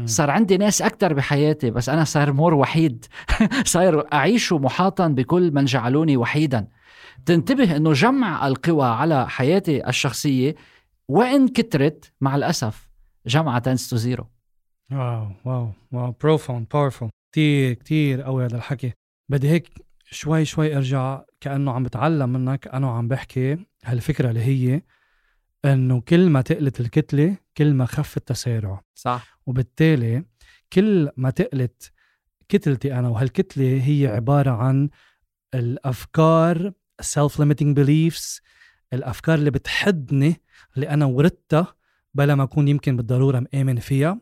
صار 0.05 0.31
عندي 0.31 0.57
ناس 0.57 0.83
أكتر 0.83 1.15
بحياتي 1.15 1.71
بس 1.71 1.89
أنا 1.89 2.05
صار 2.05 2.33
more 2.33 2.55
وحيد. 2.55 3.05
صاير 3.65 4.13
أعيش 4.13 4.53
محاطا 4.53 5.09
بكل 5.09 5.53
من 5.55 5.65
جعلوني 5.65 6.17
وحيدا. 6.17 6.69
تنتبه 7.27 7.77
أنه 7.77 7.93
جمع 7.93 8.47
القوى 8.47 8.87
على 8.87 9.29
حياتي 9.29 9.89
الشخصية 9.89 10.55
وإن 11.09 11.49
كترت 11.49 12.13
مع 12.21 12.37
الأسف 12.37 12.89
جمعها 13.27 13.59
tends 13.59 13.91
to 13.91 13.97
zero 13.97 14.27
واو 14.93 15.29
واو 15.45 15.71
واو 15.93 16.15
profound 16.21 16.67
powerful 16.73 17.11
كتير 17.33 17.75
كتير 17.75 18.23
قوي 18.23 18.45
هذا 18.45 18.57
الحكي. 18.57 18.93
بدي 19.31 19.49
هيك 19.51 19.69
شوي 20.11 20.45
شوي 20.45 20.77
أرجع 20.77 21.23
كأنه 21.41 21.73
عم 21.73 21.83
بتعلم 21.83 22.29
منك 22.33 22.69
أنا 22.69 22.91
عم 22.91 23.09
بحكي 23.09 23.59
هالفكرة 23.85 24.31
اللي 24.31 24.41
هي 24.41 24.83
إنه 25.65 26.01
كل 26.01 26.31
ما 26.31 26.41
تقلت 26.41 26.81
الكتلة 26.81 27.37
كل 27.57 27.75
ما 27.75 27.87
خف 27.87 28.17
التسارع. 28.17 28.83
صح. 28.95 29.41
وبالتالي 29.47 30.25
كل 30.73 31.11
ما 31.17 31.31
تقلت 31.31 31.93
كتلتي 32.49 32.95
أنا 32.95 33.09
وهالكتلة 33.09 33.83
هي 33.85 34.07
عبارة 34.07 34.51
عن 34.51 34.89
الأفكار 35.55 36.73
self 37.03 37.33
limiting 37.33 37.75
beliefs 37.79 38.41
الأفكار 38.93 39.35
اللي 39.35 39.51
بتحدني 39.51 40.41
اللي 40.77 40.89
أنا 40.91 41.05
وردتها 41.05 41.75
بلا 42.15 42.35
ما 42.35 42.43
أكون 42.43 42.69
يمكن 42.69 42.97
بالضرورة 42.97 43.47
مآمن 43.55 43.77
فيها. 43.79 44.21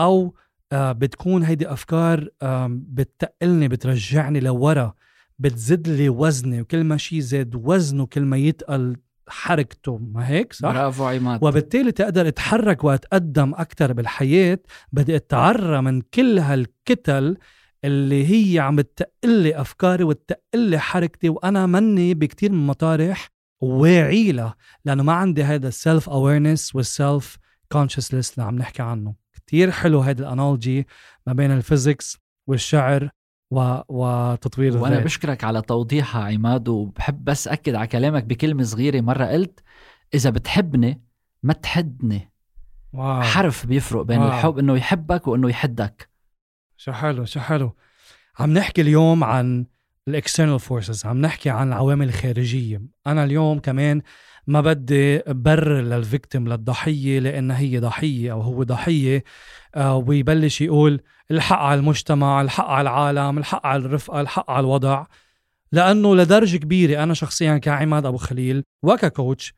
أو 0.00 0.34
آه 0.72 0.92
بتكون 0.92 1.42
هيدي 1.42 1.72
أفكار 1.72 2.28
آه 2.42 2.68
بتقلني 2.70 3.68
بترجعني 3.68 4.40
لورا 4.40 4.94
بتزيد 5.38 5.88
لي 5.88 6.08
وزني 6.08 6.60
وكل 6.60 6.84
ما 6.84 6.96
شيء 6.96 7.20
زاد 7.20 7.54
وزنه 7.54 8.06
كل 8.06 8.22
ما 8.22 8.36
يتقل 8.36 8.96
حركته. 9.28 9.98
ما 9.98 10.28
هيك؟ 10.28 10.52
صح؟ 10.52 10.72
برافو 10.72 11.04
عماد 11.04 11.44
وبالتالي 11.44 11.92
تقدر 11.92 12.28
اتحرك 12.28 12.84
واتقدم 12.84 13.54
أكثر 13.54 13.92
بالحياة. 13.92 14.58
بدي 14.92 15.16
أتعرى 15.16 15.80
من 15.82 16.00
كل 16.00 16.38
هالكتل 16.38 17.36
اللي 17.84 18.54
هي 18.54 18.58
عم 18.58 18.80
تقلي 18.80 19.60
أفكاري 19.60 20.04
وتقلي 20.04 20.78
حركتي 20.78 21.28
وأنا 21.28 21.66
مني 21.66 22.14
بكتير 22.14 22.52
من 22.52 22.58
المطارح 22.58 23.28
واعي 23.60 24.32
لها 24.32 24.54
لأنه 24.84 25.02
ما 25.02 25.12
عندي 25.12 25.44
هذا 25.44 25.68
ال 25.68 25.76
self 25.76 26.08
awareness 26.10 26.74
وال 26.74 26.95
self 26.95 27.38
consciousness 27.72 28.34
اللي 28.34 28.46
عم 28.46 28.56
نحكي 28.56 28.82
عنه. 28.82 29.14
كتير 29.32 29.70
حلو 29.70 30.00
هذا 30.00 30.22
ال 30.22 30.30
analogy 30.30 30.86
ما 31.26 31.32
بين 31.32 31.50
ال 31.50 31.59
physics 31.59 32.18
والشعر 32.46 33.10
و... 33.58 33.82
وتطوير 33.88 34.68
الذات 34.68 34.82
وأنا 34.82 34.98
بشكرك 34.98 35.44
على 35.44 35.62
توضيحها 35.62 36.24
عماد 36.24 36.68
وبحب 36.68 37.24
بس 37.24 37.48
أكد 37.48 37.74
على 37.74 37.86
كلامك 37.86 38.24
بكلمة 38.24 38.62
صغيرة 38.62 39.00
مرة 39.00 39.24
قلت 39.24 39.60
إذا 40.14 40.30
بتحبني 40.30 41.02
ما 41.42 41.52
تحدني 41.52 42.32
واو. 42.92 43.22
حرف 43.22 43.66
بيفرق 43.66 44.02
بين 44.02 44.18
واو. 44.18 44.28
الحب 44.28 44.58
إنه 44.58 44.76
يحبك 44.76 45.26
وإنه 45.28 45.50
يحدك 45.50 46.10
شو 46.76 46.92
حلو 46.92 47.24
شو 47.24 47.40
حلو 47.40 47.76
عم 48.38 48.50
نحكي 48.50 48.80
اليوم 48.80 49.24
عن 49.24 49.66
ال 50.08 50.14
external 50.14 50.60
forces 50.60 51.06
عم 51.06 51.20
نحكي 51.20 51.50
عن 51.50 51.68
العوامل 51.68 52.08
الخارجية. 52.08 52.82
أنا 53.06 53.24
اليوم 53.24 53.58
كمان 53.58 54.02
ما 54.46 54.60
بدي 54.60 55.22
برر 55.28 55.80
للفيكتيم 55.80 56.48
للضحية 56.48 57.18
لانها 57.18 57.58
هي 57.58 57.78
ضحية 57.78 58.32
أو 58.32 58.40
هو 58.40 58.62
ضحية. 58.62 59.24
آه 59.74 59.96
ويبلش 59.96 60.60
يقول 60.60 61.00
الحق 61.30 61.58
على 61.58 61.80
المجتمع 61.80 62.40
الحق 62.40 62.66
على 62.66 62.82
العالم 62.82 63.38
الحق 63.38 63.66
على 63.66 63.84
الرفقة 63.84 64.20
الحق 64.20 64.50
على 64.50 64.60
الوضع. 64.60 65.06
لأنه 65.72 66.16
لدرجة 66.16 66.56
كبيرة 66.56 67.02
أنا 67.02 67.14
شخصيا 67.14 67.58
كعماد 67.58 68.06
أبو 68.06 68.16
خليل 68.16 68.64
وككوتش 68.82 69.54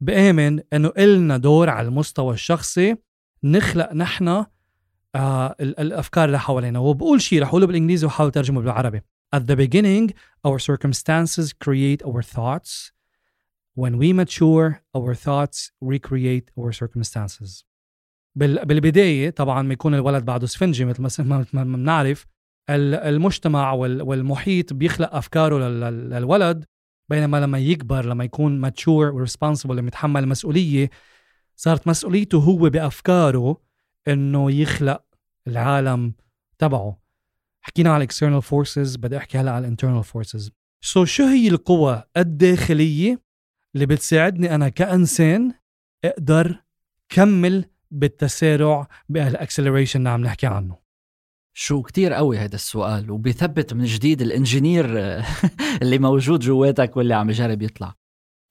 بآمن 0.00 0.60
إنه 0.72 0.92
إلنا 0.98 1.36
دور 1.36 1.70
على 1.70 1.88
المستوى 1.88 2.34
الشخصي. 2.34 2.96
نخلق 3.44 3.92
نحن 3.92 4.44
آه 5.14 5.56
الأفكار 5.60 6.24
اللي 6.24 6.40
حوالينا. 6.40 6.78
وبقول 6.78 7.20
شيء 7.20 7.42
رح 7.42 7.48
أقوله 7.48 7.66
بالإنجليزي 7.66 8.06
وحاول 8.06 8.30
ترجمه 8.30 8.60
بالعربي. 8.60 9.00
At 9.36 9.42
the 9.50 9.56
beginning 9.56 10.06
our 10.48 10.58
circumstances 10.70 11.46
create 11.64 12.00
our 12.08 12.22
thoughts. 12.22 12.92
When 13.74 13.98
we 14.00 14.12
mature, 14.12 14.66
our 14.96 15.14
thoughts 15.26 15.58
recreate 15.80 16.46
our 16.56 16.72
circumstances. 16.72 17.64
بالبداية 18.36 19.30
طبعا 19.30 19.62
ما 19.62 19.72
يكون 19.72 19.94
الولد 19.94 20.24
بعده 20.24 20.46
سفنجي 20.46 20.84
مثل 20.84 21.22
ما 21.52 21.64
بنعرف. 21.64 22.26
المجتمع 22.70 23.72
والمحيط 23.72 24.72
بيخلق 24.72 25.14
أفكاره 25.14 25.68
للولد. 25.88 26.64
بينما 27.08 27.40
لما 27.40 27.58
يكبر 27.58 28.04
لما 28.04 28.24
يكون 28.24 28.60
mature 28.60 29.06
و 29.06 29.12
responsible 29.12 29.76
لما 29.76 29.88
يتحمل 29.88 30.22
المسؤولية 30.22 30.90
صارت 31.56 31.88
مسؤوليته 31.88 32.38
هو 32.38 32.70
بأفكاره 32.70 33.60
إنه 34.08 34.50
يخلق 34.50 35.04
العالم 35.46 36.14
تبعه. 36.58 37.03
حكينا 37.66 37.90
على 37.90 38.06
external 38.06 38.42
forces 38.42 38.98
بدي 38.98 39.16
أحكي 39.16 39.38
هلا 39.38 39.50
على 39.50 39.76
internal 39.76 40.04
forces. 40.04 40.50
so 40.84 41.04
شو 41.04 41.24
هي 41.24 41.48
القوى 41.48 42.02
الداخلية 42.16 43.22
اللي 43.74 43.86
بتساعدني 43.86 44.54
أنا 44.54 44.68
كإنسان 44.68 45.54
أقدر 46.04 46.62
كمل 47.08 47.64
بالتسارع 47.90 48.88
بال 49.08 49.21
acceleration 49.21 49.98
اللي 49.98 50.10
عم 50.10 50.20
نحكي 50.20 50.46
عنه؟ 50.46 50.78
شو 51.56 51.82
كتير 51.82 52.12
قوي 52.12 52.38
هذا 52.38 52.54
السؤال 52.54 53.10
وبيثبت 53.10 53.74
من 53.74 53.84
جديد 53.84 54.22
ال 54.22 54.29
engineer 54.29 54.86
اللي 55.82 55.98
موجود 55.98 56.40
جواتك 56.40 56.96
واللي 56.96 57.14
عم 57.14 57.30
يجرب 57.30 57.62
يطلع. 57.62 57.94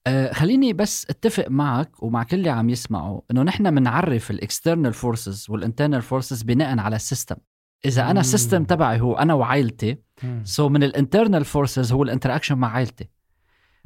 أه 0.06 0.32
خليني 0.32 0.72
بس 0.72 1.06
أتفق 1.10 1.48
معك 1.48 2.02
ومع 2.02 2.22
كل 2.22 2.36
اللي 2.36 2.50
عم 2.50 2.70
يسمعوا 2.70 3.20
إنه 3.30 3.42
نحن 3.42 3.74
بنعرف 3.74 4.30
الاكسترنال 4.30 4.92
فورسز 4.92 5.46
والانترنال 5.50 6.02
فورسز 6.02 6.42
بناء 6.42 6.78
على 6.78 6.96
السيستم 6.96 7.36
إذا 7.84 8.10
أنا 8.10 8.20
ال 8.20 8.26
system 8.26 8.64
تبعي 8.64 9.00
هو 9.00 9.14
أنا 9.14 9.34
وعائلتي 9.34 9.98
so 10.44 10.70
من 10.70 10.82
ال 10.82 10.89
internal 10.89 11.44
forces 11.44 11.92
هو 11.92 12.02
ال 12.02 12.07
interaction 12.07 12.58
مع 12.58 12.68
عائلتي. 12.68 13.08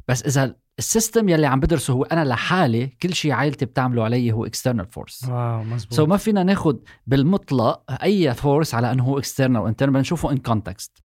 بس 0.07 0.23
إذا 0.23 0.55
ال 0.79 0.86
system 0.86 1.29
يلي 1.29 1.45
عم 1.47 1.59
بدرسه 1.59 1.93
هو 1.93 2.03
أنا 2.03 2.25
لحالي 2.25 2.87
كل 2.87 3.13
شيء 3.13 3.31
عائلتي 3.31 3.65
بتعمله 3.65 4.03
علي 4.03 4.31
هو 4.31 4.45
external 4.45 4.85
force 4.85 5.23
واو 5.23 5.63
مزبوط. 5.63 5.93
سو 5.93 6.05
so 6.05 6.09
ما 6.09 6.17
فينا 6.17 6.43
ناخذ 6.43 6.75
بالمطلق 7.07 7.83
أي 8.03 8.33
force 8.33 8.75
على 8.75 8.91
إنه 8.91 9.03
هو 9.03 9.19
external 9.19 9.61
و 9.61 9.65
internal 9.65 9.93
بنشوفه 9.93 10.31
in 10.31 10.37
context 10.37 11.03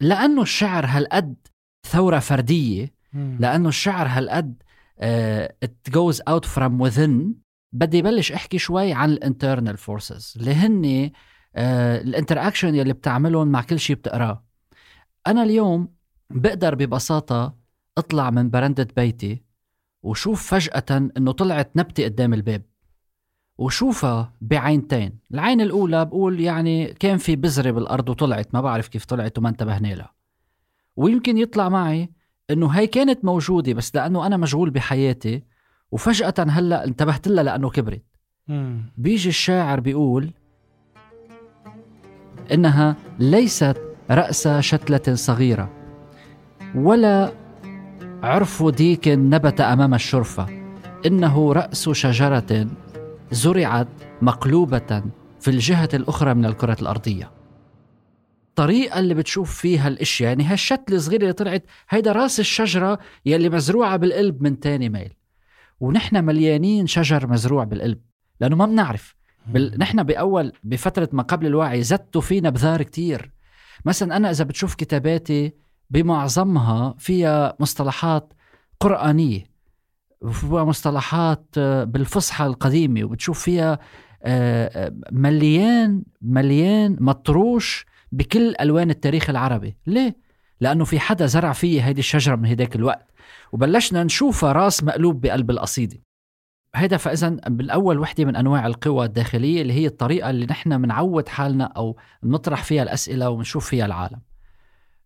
لأنه 0.00 0.42
الشعر 0.42 0.86
هالقد 0.86 1.34
ثورة 1.86 2.18
فردية 2.18 2.94
لأنه 3.14 3.68
الشعر 3.68 4.06
هالقد 4.06 4.62
it 4.98 5.76
goes 5.88 6.22
out 6.28 6.44
from 6.44 6.90
within. 6.90 7.42
بدي 7.72 8.02
بلش 8.02 8.32
أحكي 8.32 8.58
شوي 8.58 8.92
عن 8.92 9.10
ال 9.10 9.17
internal 9.17 9.76
forces 9.76 10.34
اللي 10.36 10.54
هن 10.54 11.10
ال 11.56 11.66
interaction 11.66 12.74
يلي 12.74 12.92
بتعملهم 12.92 13.48
مع 13.48 13.62
كل 13.62 13.78
شيء 13.78 13.96
بتقراه. 13.96 14.44
أنا 15.26 15.42
اليوم 15.42 15.88
بقدر 16.30 16.74
ببساطة 16.74 17.54
أطلع 17.98 18.30
من 18.30 18.50
برندة 18.50 18.88
بيتي 18.96 19.42
وشوف 20.02 20.54
فجأة 20.54 21.10
إنه 21.16 21.32
طلعت 21.32 21.70
نبتة 21.76 22.04
قدام 22.04 22.34
الباب 22.34 22.62
وشوفها 23.58 24.32
بعينتين. 24.40 25.18
العين 25.34 25.60
الأولى 25.60 26.04
بقول 26.04 26.40
يعني 26.40 26.86
كان 26.86 27.18
في 27.18 27.36
بذرة 27.36 27.70
بالأرض 27.70 28.08
وطلعت 28.08 28.54
ما 28.54 28.60
بعرف 28.60 28.88
كيف 28.88 29.04
طلعت 29.04 29.38
وما 29.38 29.48
انتبهنا 29.48 29.94
لها. 29.94 30.12
ويمكن 30.96 31.38
يطلع 31.38 31.68
معي 31.68 32.10
إنه 32.50 32.68
هي 32.68 32.86
كانت 32.86 33.24
موجودة 33.24 33.72
بس 33.72 33.94
لأنه 33.94 34.26
أنا 34.26 34.36
مشغول 34.36 34.70
بحياتي 34.70 35.42
وفجأة 35.90 36.34
هلأ 36.38 36.84
انتبهت 36.84 37.28
لها 37.28 37.42
لأنه 37.44 37.70
كبرت. 37.70 38.02
بيجي 38.96 39.28
الشاعر 39.28 39.80
بيقول 39.80 40.30
إنها 42.52 42.96
ليست 43.18 43.76
رأس 44.10 44.48
شتلة 44.48 45.14
صغيرة 45.14 45.70
ولا 46.74 47.32
عرف 48.22 48.62
ديك 48.62 49.08
نبت 49.08 49.60
أمام 49.60 49.94
الشرفة. 49.94 50.46
إنه 51.06 51.52
رأس 51.52 51.88
شجرة 51.88 52.66
زرعت 53.30 53.88
مقلوبة 54.22 55.02
في 55.40 55.48
الجهة 55.48 55.88
الأخرى 55.94 56.34
من 56.34 56.44
الكرة 56.44 56.76
الأرضية. 56.82 57.30
الطريقة 58.48 58.98
اللي 58.98 59.14
بتشوف 59.14 59.54
فيها 59.54 59.88
الأشياء 59.88 60.28
يعني 60.28 60.44
هالشتلة 60.44 60.96
الصغيرة 60.96 61.22
اللي 61.22 61.32
طلعت 61.32 61.64
هيدا 61.88 62.12
رأس 62.12 62.40
الشجرة 62.40 62.98
يلي 63.26 63.48
مزروعة 63.48 63.96
بالقلب 63.96 64.42
من 64.42 64.60
تاني 64.60 64.88
ميل. 64.88 65.12
ونحن 65.80 66.24
مليانين 66.24 66.86
شجر 66.86 67.26
مزروع 67.26 67.64
بالقلب 67.64 68.00
لأنه 68.40 68.56
ما 68.56 68.66
بنعرف. 68.66 69.14
بال... 69.46 69.78
نحن 69.78 70.02
بأول 70.02 70.52
بفترة 70.64 71.08
ما 71.12 71.22
قبل 71.22 71.46
الوعي 71.46 71.82
زدتوا 71.82 72.20
فينا 72.20 72.50
بذار 72.50 72.82
كتير. 72.82 73.30
مثلا 73.84 74.16
أنا 74.16 74.30
إذا 74.30 74.44
بتشوف 74.44 74.74
كتاباتي 74.74 75.52
بمعظمها 75.90 76.94
فيها 76.98 77.56
مصطلحات 77.60 78.32
قرآنية 78.80 79.44
وفيها 80.20 80.64
مصطلحات 80.64 81.46
آه، 81.58 81.84
بالفصحى 81.84 82.46
القديمة 82.46 83.04
وبتشوف 83.04 83.40
فيها 83.42 83.78
آه، 84.22 84.86
آه، 84.86 84.92
مليان 85.12 86.02
مليان 86.22 86.96
مطروش 87.00 87.86
بكل 88.12 88.54
ألوان 88.60 88.90
التاريخ 88.90 89.30
العربي. 89.30 89.76
ليه؟ 89.86 90.16
لأنه 90.60 90.84
في 90.84 91.00
حدا 91.00 91.26
زرع 91.26 91.52
فيه 91.52 91.86
هيدي 91.86 92.00
الشجرة 92.00 92.36
من 92.36 92.46
هداك 92.46 92.76
الوقت. 92.76 93.10
وبلشنا 93.52 94.04
نشوفها 94.04 94.52
راس 94.52 94.84
مقلوب 94.84 95.20
بقلب 95.20 95.50
القصيدة. 95.50 95.96
هيدا 96.74 96.96
فاذا 96.96 97.28
بالأول 97.28 97.98
وحدة 97.98 98.24
من 98.24 98.36
أنواع 98.36 98.66
القوى 98.66 99.04
الداخلية 99.06 99.62
اللي 99.62 99.72
هي 99.72 99.86
الطريقة 99.86 100.30
اللي 100.30 100.46
نحن 100.46 100.82
بنعود 100.82 101.28
حالنا 101.28 101.64
أو 101.64 101.96
نطرح 102.24 102.64
فيها 102.64 102.82
الأسئلة 102.82 103.30
ونشوف 103.30 103.68
فيها 103.68 103.86
العالم. 103.86 104.20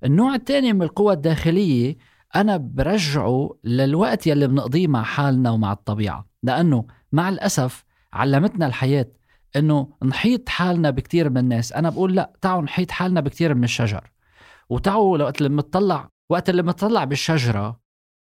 النوع 0.05 0.35
الثاني 0.35 0.73
من 0.73 0.83
القوى 0.83 1.13
الداخلية 1.13 1.97
أنا 2.37 2.57
برجعه 2.57 3.51
للوقت 3.65 4.27
يلي 4.27 4.47
بنقضيه 4.47 4.87
مع 4.87 5.03
حالنا 5.03 5.51
ومع 5.51 5.73
الطبيعة، 5.73 6.27
لأنه 6.43 6.87
مع 7.13 7.29
الأسف 7.29 7.85
علمتنا 8.13 8.67
الحياة 8.67 9.07
إنه 9.57 9.89
نحيط 10.05 10.49
حالنا 10.49 10.91
بكثير 10.91 11.31
من 11.31 11.39
الناس، 11.39 11.73
أنا 11.73 11.91
بقول 11.91 12.15
لا 12.15 12.33
تعالوا 12.41 12.63
نحيط 12.63 12.91
حالنا 12.91 13.21
بكثير 13.21 13.55
من 13.55 13.65
الشجر. 13.65 14.11
وتعالوا 14.69 15.19
وقت 15.19 15.39
اللي 15.39 15.49
بنطلع 15.49 16.09
وقت 16.31 16.51
اللي 16.51 16.63
بنطلع 16.63 17.05
بالشجرة 17.05 17.81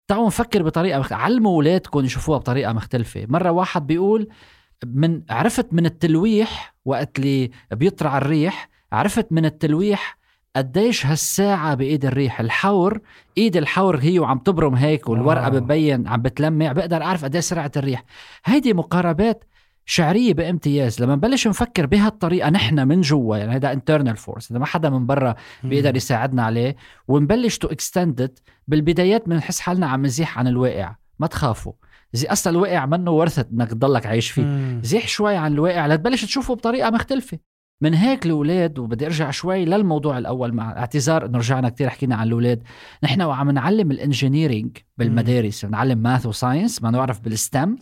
تعالوا 0.08 0.28
نفكر 0.28 0.64
بطريقة 0.64 1.00
مخ... 1.00 1.14
علموا 1.14 1.56
اولادكم 1.56 2.06
يشوفوها 2.06 2.38
بطريقة 2.38 2.74
مختلفة. 2.74 3.26
مرة 3.30 3.52
واحد 3.52 3.88
بيقول 3.88 4.28
من 4.86 5.22
عرفت 5.30 5.74
من 5.74 5.86
التلويح 5.86 6.76
وقت 6.86 7.20
اللي 7.20 7.52
بيطلع 7.72 8.18
الريح 8.18 8.70
عرفت 8.92 9.32
من 9.32 9.46
التلويح 9.46 10.18
قديش 10.56 11.06
هالساعة 11.06 11.76
بإيد 11.76 12.06
الريح. 12.06 12.40
الحور 12.40 13.00
إيد 13.38 13.58
الحور 13.58 13.98
هي 13.98 14.20
وعم 14.20 14.38
تبرم 14.38 14.76
هيك 14.76 15.10
والورقة 15.10 15.50
بتبين 15.50 16.08
عم 16.08 16.22
بتلمع 16.22 16.72
بقدر 16.72 17.04
أعرف 17.04 17.24
قديش 17.24 17.44
سرعة 17.44 17.72
الريح. 17.78 18.04
هيدي 18.46 18.74
مقاربات 18.74 19.44
شعرية 19.86 20.34
بامتياز 20.34 21.02
لما 21.02 21.16
نبلش 21.16 21.48
نفكر 21.48 21.86
بهالطريقة 21.86 22.50
نحن 22.50 22.88
من 22.88 23.02
جوا 23.02 23.38
يعني 23.38 23.56
هذا 23.56 23.72
internal 23.72 24.18
force 24.18 24.52
إذا 24.52 24.60
ما 24.60 24.66
حدا 24.66 24.90
من 24.90 25.06
برا 25.06 25.36
بيقدر 25.64 25.96
يساعدنا 25.96 26.44
عليه 26.44 26.76
ونبلش 27.08 27.58
to 27.58 27.68
extend 27.68 28.22
it 28.22 28.40
بالبدايات 28.68 29.30
بنحس 29.30 29.60
حالنا 29.60 29.88
عم 29.88 30.06
نزيح 30.06 30.40
عن 30.40 30.48
الواقع 30.48 30.96
ما 31.20 31.28
تخافوا. 31.28 31.74
زي 32.14 32.28
أصلا 32.28 32.54
الواقع 32.54 32.86
منه 32.86 33.12
ورثت 33.12 33.48
إنك 33.54 33.70
تضلك 33.70 34.06
عايش 34.06 34.32
فيه. 34.32 34.80
زيح 34.84 35.08
شوي 35.08 35.36
عن 35.36 35.54
الواقع 35.54 35.88
لتبلش 35.88 36.26
تشوفه 36.26 36.56
بطريقة 36.56 36.90
مختلفة. 36.90 37.40
من 37.84 37.94
هيك 37.94 38.26
الأولاد 38.26 38.80
وبدي 38.80 39.06
أرجع 39.06 39.32
شوي 39.32 39.66
للموضوع 39.66 40.18
الأول 40.18 40.54
مع 40.54 40.72
اعتذار 40.78 41.26
إنه 41.26 41.38
رجعنا 41.38 41.70
كتير 41.70 41.90
حكينا 41.90 42.16
عن 42.16 42.28
الأولاد. 42.28 42.64
نحن 43.04 43.22
وعم 43.22 43.52
نعلم 43.52 43.92
ال 43.92 43.99
engineering 43.99 44.78
بالمدارس 44.98 45.66
بنعلم 45.66 45.98
math 45.98 46.26
و 46.26 46.33
science 46.33 46.84
ما 46.84 46.92
نعرف 46.92 47.20
بال 47.20 47.36
STEM. 47.36 47.76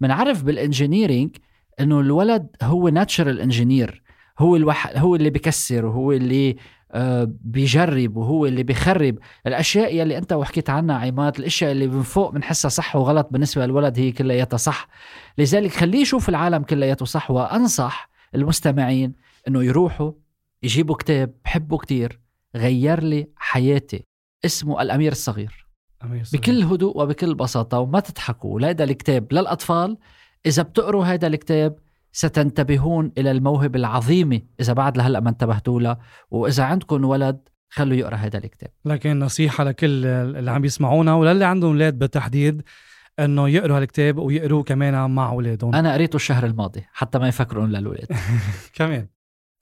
بنعرف 0.00 0.42
بال 0.42 0.57
engineering 0.57 1.36
إنه 1.80 2.00
الولد 2.00 2.46
هو 2.62 2.88
natural 2.88 3.40
engineer 3.40 4.02
هو 4.38 4.56
الوح... 4.56 4.92
هو 4.96 5.16
اللي 5.16 5.30
بكسر 5.30 5.86
وهو 5.86 6.12
اللي 6.12 6.56
آه 6.92 7.32
بيجرب 7.40 8.16
وهو 8.16 8.46
اللي 8.46 8.62
بيخرب 8.62 9.18
الأشياء 9.46 9.96
يلي 9.96 10.18
أنت 10.18 10.32
وحكيت 10.32 10.70
عنها 10.70 10.96
عماد 10.98 11.38
الأشياء 11.38 11.72
اللي 11.72 11.86
من 11.86 12.02
فوق 12.02 12.30
بنحسها 12.30 12.68
صح 12.68 12.96
وغلط 12.96 13.28
بالنسبة 13.30 13.66
للولد 13.66 13.98
هي 13.98 14.12
كلياتها 14.12 14.56
صح. 14.56 14.88
لذلك 15.38 15.70
خليه 15.70 16.00
يشوف 16.00 16.28
العالم 16.28 16.62
كلياته 16.62 17.04
صح 17.04 17.30
وأنصح 17.30 18.10
المستمعين 18.34 19.12
إنه 19.48 19.64
يروحوا 19.64 20.12
يجيبوا 20.62 20.96
كتاب 20.96 21.34
بحبه 21.44 21.78
كتير 21.78 22.20
غير 22.56 23.02
لي 23.02 23.28
حياتي. 23.36 24.04
اسمه 24.44 24.82
الأمير 24.82 25.12
الصغير. 25.12 25.66
أمير 26.04 26.24
صغير. 26.24 26.42
بكل 26.42 26.62
هدوء 26.62 27.02
وبكل 27.02 27.34
بساطة 27.34 27.78
وما 27.78 28.00
تضحكوا 28.00 28.60
هذا 28.60 28.84
الكتاب 28.84 29.32
للأطفال. 29.32 29.98
إذا 30.46 30.62
بتقروا 30.62 31.04
هذا 31.04 31.26
الكتاب 31.26 31.78
ستنتبهون 32.12 33.12
إلى 33.18 33.30
الموهبة 33.30 33.78
العظيمة 33.78 34.40
إذا 34.60 34.72
بعد 34.72 34.96
لهلأ 34.98 35.20
ما 35.20 35.30
انتبهتوا 35.30 35.80
لها. 35.80 35.98
وإذا 36.30 36.64
عندكم 36.64 37.04
ولد 37.04 37.48
خلوا 37.70 37.96
يقرأ 37.96 38.16
هذا 38.16 38.38
الكتاب. 38.38 38.70
لكن 38.84 39.18
نصيحة 39.18 39.64
لكل 39.64 40.04
اللي 40.06 40.50
عم 40.50 40.64
يسمعونا 40.64 41.14
وللي 41.14 41.44
عندهم 41.44 41.70
أولاد 41.70 41.98
بالتحديد 41.98 42.62
إنه 43.18 43.48
يقروا 43.48 43.78
هالكتاب 43.78 44.18
ويقروه 44.18 44.62
كمان 44.62 45.10
مع 45.10 45.30
أولادهم. 45.30 45.74
أنا 45.74 45.92
قريته 45.92 46.16
الشهر 46.16 46.46
الماضي 46.46 46.84
حتى 46.92 47.18
ما 47.18 47.28
يفكرون 47.28 47.68
للاولاد 47.68 48.06
كمان. 48.78 49.06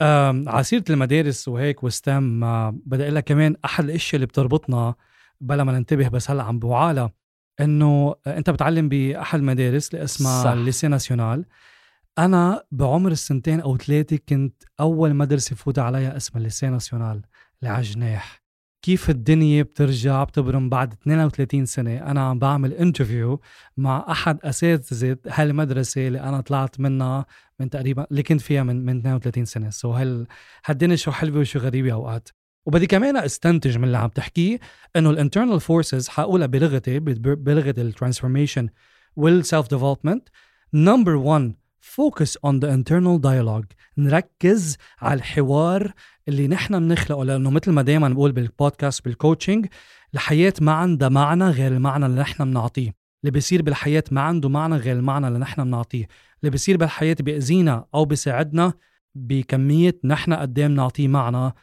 على 0.03 0.63
سيره 0.63 0.85
المدارس 0.91 1.49
وهيك 1.49 1.85
وستام 1.85 2.41
بدي 2.71 3.03
أقول 3.03 3.15
لك 3.15 3.25
كمان 3.25 3.57
أحد 3.65 3.85
الإشياء 3.85 4.15
اللي 4.15 4.27
بتربطنا 4.27 4.95
بلا 5.41 5.65
ما 5.65 5.73
ننتبه 5.73 6.09
بس 6.09 6.31
هلأ 6.31 6.43
عم 6.43 6.59
بوعالة 6.59 7.11
إنه 7.61 8.15
أنت 8.27 8.51
بتعلم 8.51 8.89
بأحد 8.89 9.39
المدارس 9.39 9.95
اللي 9.95 10.05
اسمها 10.05 10.55
ليسي 10.55 10.89
ناسيونال. 10.89 11.45
أنا 12.19 12.63
بعمر 12.73 13.11
السنتين 13.11 13.61
أو 13.61 13.77
ثلاثة 13.77 14.19
كنت 14.29 14.63
أول 14.81 15.15
مدرسة 15.15 15.57
فوت 15.57 15.79
عليها 15.79 16.17
اسمها 16.17 16.43
ليسي 16.43 16.67
ناسيونال 16.67 17.23
اللي 17.63 17.75
على 17.75 17.83
جناح 17.83 18.43
كيف 18.83 19.11
الدنيا 19.11 19.63
بترجع 19.63 20.25
بتبرم 20.25 20.69
بعد 20.69 20.93
32 20.93 21.67
سنة؟ 21.67 21.97
أنا 21.97 22.21
عم 22.29 22.39
بعمل 22.39 22.73
interview 22.73 23.41
مع 23.77 24.07
أحد 24.11 24.39
أساتذة 24.45 25.17
هالمدرسة 25.29 26.07
اللي 26.07 26.21
أنا 26.21 26.41
طلعت 26.41 26.81
منها 26.81 27.27
من 27.61 27.71
تقريبا 27.71 28.07
اللي 28.11 28.23
كنت 28.23 28.41
فيها 28.41 28.63
من 28.63 28.85
من 28.85 28.99
32 28.99 29.45
سنة. 29.45 29.71
so 29.71 29.97
هال 29.97 30.27
هالدنيا 30.67 30.97
شو 30.97 31.11
حلوة 31.11 31.41
وشو 31.41 31.59
غريبة 31.59 31.93
أوقات. 31.93 32.29
وبدي 32.67 32.87
كمان 32.87 33.17
أستنتج 33.17 33.79
من 33.79 33.85
اللي 33.85 33.99
عم 33.99 34.09
تحكيه 34.09 34.59
إنه 34.97 35.11
ال 35.11 35.16
internal 35.16 35.61
forces 35.61 36.09
حقولها 36.09 36.47
بلغتي 36.47 36.99
بلغة 36.99 37.75
ال 37.79 37.85
transformation 37.85 38.69
وال 39.17 39.35
self 39.35 39.71
development 39.71 40.29
number 40.75 41.15
1 41.15 41.55
focus 41.81 42.37
on 42.37 42.61
the 42.61 42.75
internal 42.75 43.21
dialogue 43.21 43.65
نركز 43.99 44.77
على 45.01 45.19
الحوار 45.19 45.93
اللي 46.31 46.49
نحن 46.49 46.89
بنخلقه 46.89 47.25
لأنه 47.25 47.51
مثل 47.51 47.73
ما 47.73 47.83
دائما 47.83 48.09
بقول 48.09 48.33
بالبودكاست 48.33 49.05
بال 49.05 49.17
coaching 49.17 49.67
الحياة 50.15 50.55
ما 50.61 50.73
عندها 50.73 51.09
معنى 51.09 51.45
غير 51.45 51.73
المعنى 51.73 52.07
اللي 52.07 52.21
نحن 52.21 52.45
بنعطيه. 52.45 52.95
اللي 53.23 53.31
بيصير 53.31 53.63
بالحياة 53.63 54.05
ما 54.11 54.21
عنده 54.21 54.49
معنى 54.49 54.77
غير 54.77 54.97
المعنى 54.97 55.29
اللي 55.29 55.39
نحن 55.39 55.65
بنعطيه. 55.65 56.07
اللي 56.41 56.51
بيصير 56.51 56.77
بالحياة 56.77 57.17
بيأذينا 57.21 57.85
أو 57.95 58.05
بيساعدنا 58.05 58.73
بكمية 59.15 59.99
نحن 60.05 60.33
قد 60.33 60.59
إيه 60.59 60.67
بنعطيه 60.67 61.09
معنى 61.09 61.55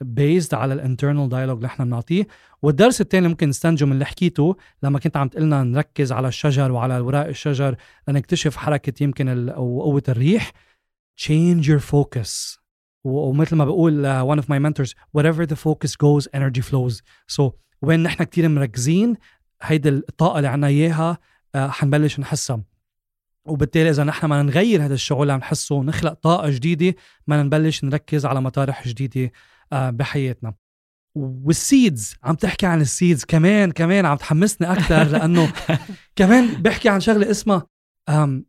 بيزد 0.00 0.54
على 0.54 0.74
ال 0.74 0.80
internal 0.80 1.28
dialogue 1.28 1.56
اللي 1.56 1.66
إحنا 1.66 1.84
بنعطيه. 1.84 2.26
والدرس 2.62 3.00
الثاني 3.00 3.28
ممكن 3.28 3.48
نستنتجه 3.48 3.84
من 3.84 3.92
اللي 3.92 4.04
حكيته 4.04 4.56
لما 4.82 4.98
كنت 4.98 5.16
عم 5.16 5.28
تقلنا 5.28 5.62
نركز 5.62 6.12
على 6.12 6.28
الشجر 6.28 6.72
وعلى 6.72 6.98
اوراق 6.98 7.26
الشجر 7.26 7.76
لنكتشف 8.08 8.56
حركة 8.56 9.02
يمكن 9.02 9.48
أو 9.48 9.82
قوة 9.82 10.02
الريح. 10.08 10.52
Change 11.20 11.64
your 11.64 11.80
focus. 11.80 12.65
ومثل 13.06 13.56
ما 13.56 13.64
بقول 13.64 14.04
uh, 14.04 14.36
one 14.36 14.42
of 14.42 14.46
my 14.46 14.58
mentors 14.58 14.94
whatever 15.18 15.46
the 15.46 15.56
focus 15.56 15.96
goes 15.96 16.28
energy 16.34 16.60
flows. 16.60 17.02
So 17.26 17.52
وين 17.82 18.02
نحن 18.02 18.24
كتير 18.24 18.48
مركزين 18.48 19.16
هيدي 19.62 19.88
الطاقة 19.88 20.36
اللي 20.36 20.48
عنا 20.48 20.66
إياها 20.66 21.18
uh, 21.56 21.58
حنبلش 21.58 22.20
نحسها. 22.20 22.62
وبالتالي 23.44 23.90
إذا 23.90 24.04
نحن 24.04 24.26
ما 24.26 24.42
نغير 24.42 24.84
هذا 24.84 24.94
الشعور 24.94 25.22
اللي 25.22 25.32
عم 25.32 25.38
نحسه 25.38 25.74
ونخلق 25.74 26.12
طاقة 26.12 26.50
جديدة 26.50 26.94
ما 27.26 27.42
نبلش 27.42 27.84
نركز 27.84 28.26
على 28.26 28.40
مطارح 28.40 28.88
جديدة 28.88 29.32
آه، 29.72 29.90
بحياتنا. 29.90 30.54
والسيدز 31.14 32.16
عم 32.24 32.34
تحكي 32.34 32.66
عن 32.66 32.80
السيدز 32.80 33.24
كمان 33.24 33.70
كمان 33.70 34.06
عم 34.06 34.16
تحمسني 34.16 34.72
أكثر 34.72 35.04
لأنه 35.12 35.52
كمان 36.16 36.62
بحكي 36.62 36.88
عن 36.88 37.00
شغلة 37.00 37.30
اسمها 37.30 37.66
um, 38.10 38.44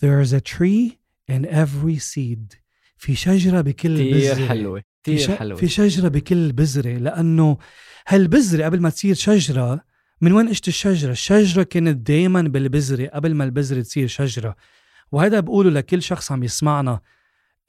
there's 0.00 0.32
a 0.32 0.40
tree 0.40 0.98
in 1.28 1.44
every 1.44 1.98
seed. 1.98 2.56
في 2.98 3.14
شجرة 3.14 3.60
بكل 3.60 4.12
بذرة. 4.12 4.48
حلوة 4.48 4.82
كثير 5.04 5.36
حلوة. 5.36 5.58
في 5.58 5.68
شجرة 5.68 6.08
بكل 6.08 6.52
بذرة 6.52 6.98
لأنه 6.98 7.58
هالبذرة 8.08 8.64
قبل 8.64 8.80
ما 8.80 8.90
تصير 8.90 9.14
شجرة 9.14 9.84
من 10.20 10.32
وين 10.32 10.48
اجت 10.48 10.68
الشجرة؟ 10.68 11.10
الشجرة 11.10 11.62
كانت 11.62 12.08
دائما 12.08 12.42
بالبذرة 12.42 13.06
قبل 13.06 13.34
ما 13.34 13.44
البذرة 13.44 13.80
تصير 13.80 14.06
شجرة. 14.06 14.56
وهذا 15.12 15.40
بقوله 15.40 15.70
لكل 15.70 16.02
شخص 16.02 16.32
عم 16.32 16.44
يسمعنا. 16.44 17.00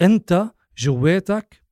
أنت 0.01 0.51
جواتك 0.77 1.63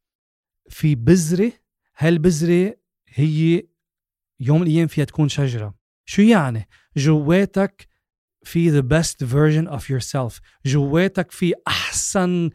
في 0.70 0.96
بذرة 0.96 1.52
هالبذرة 1.98 2.78
هي 3.08 3.64
يوم 4.40 4.62
من 4.62 4.68
الأيام 4.68 4.88
فيها 4.88 5.06
تكون 5.06 5.30
شجرة. 5.30 5.74
شو 6.06 6.22
يعني؟ 6.22 6.70
جواتك 6.98 7.88
في 8.44 8.82
the 8.82 8.84
best 8.84 9.28
version 9.28 9.78
of 9.78 9.84
yourself. 9.84 10.40
جواتك 10.66 11.32
في 11.32 11.54
أحسن 11.68 12.50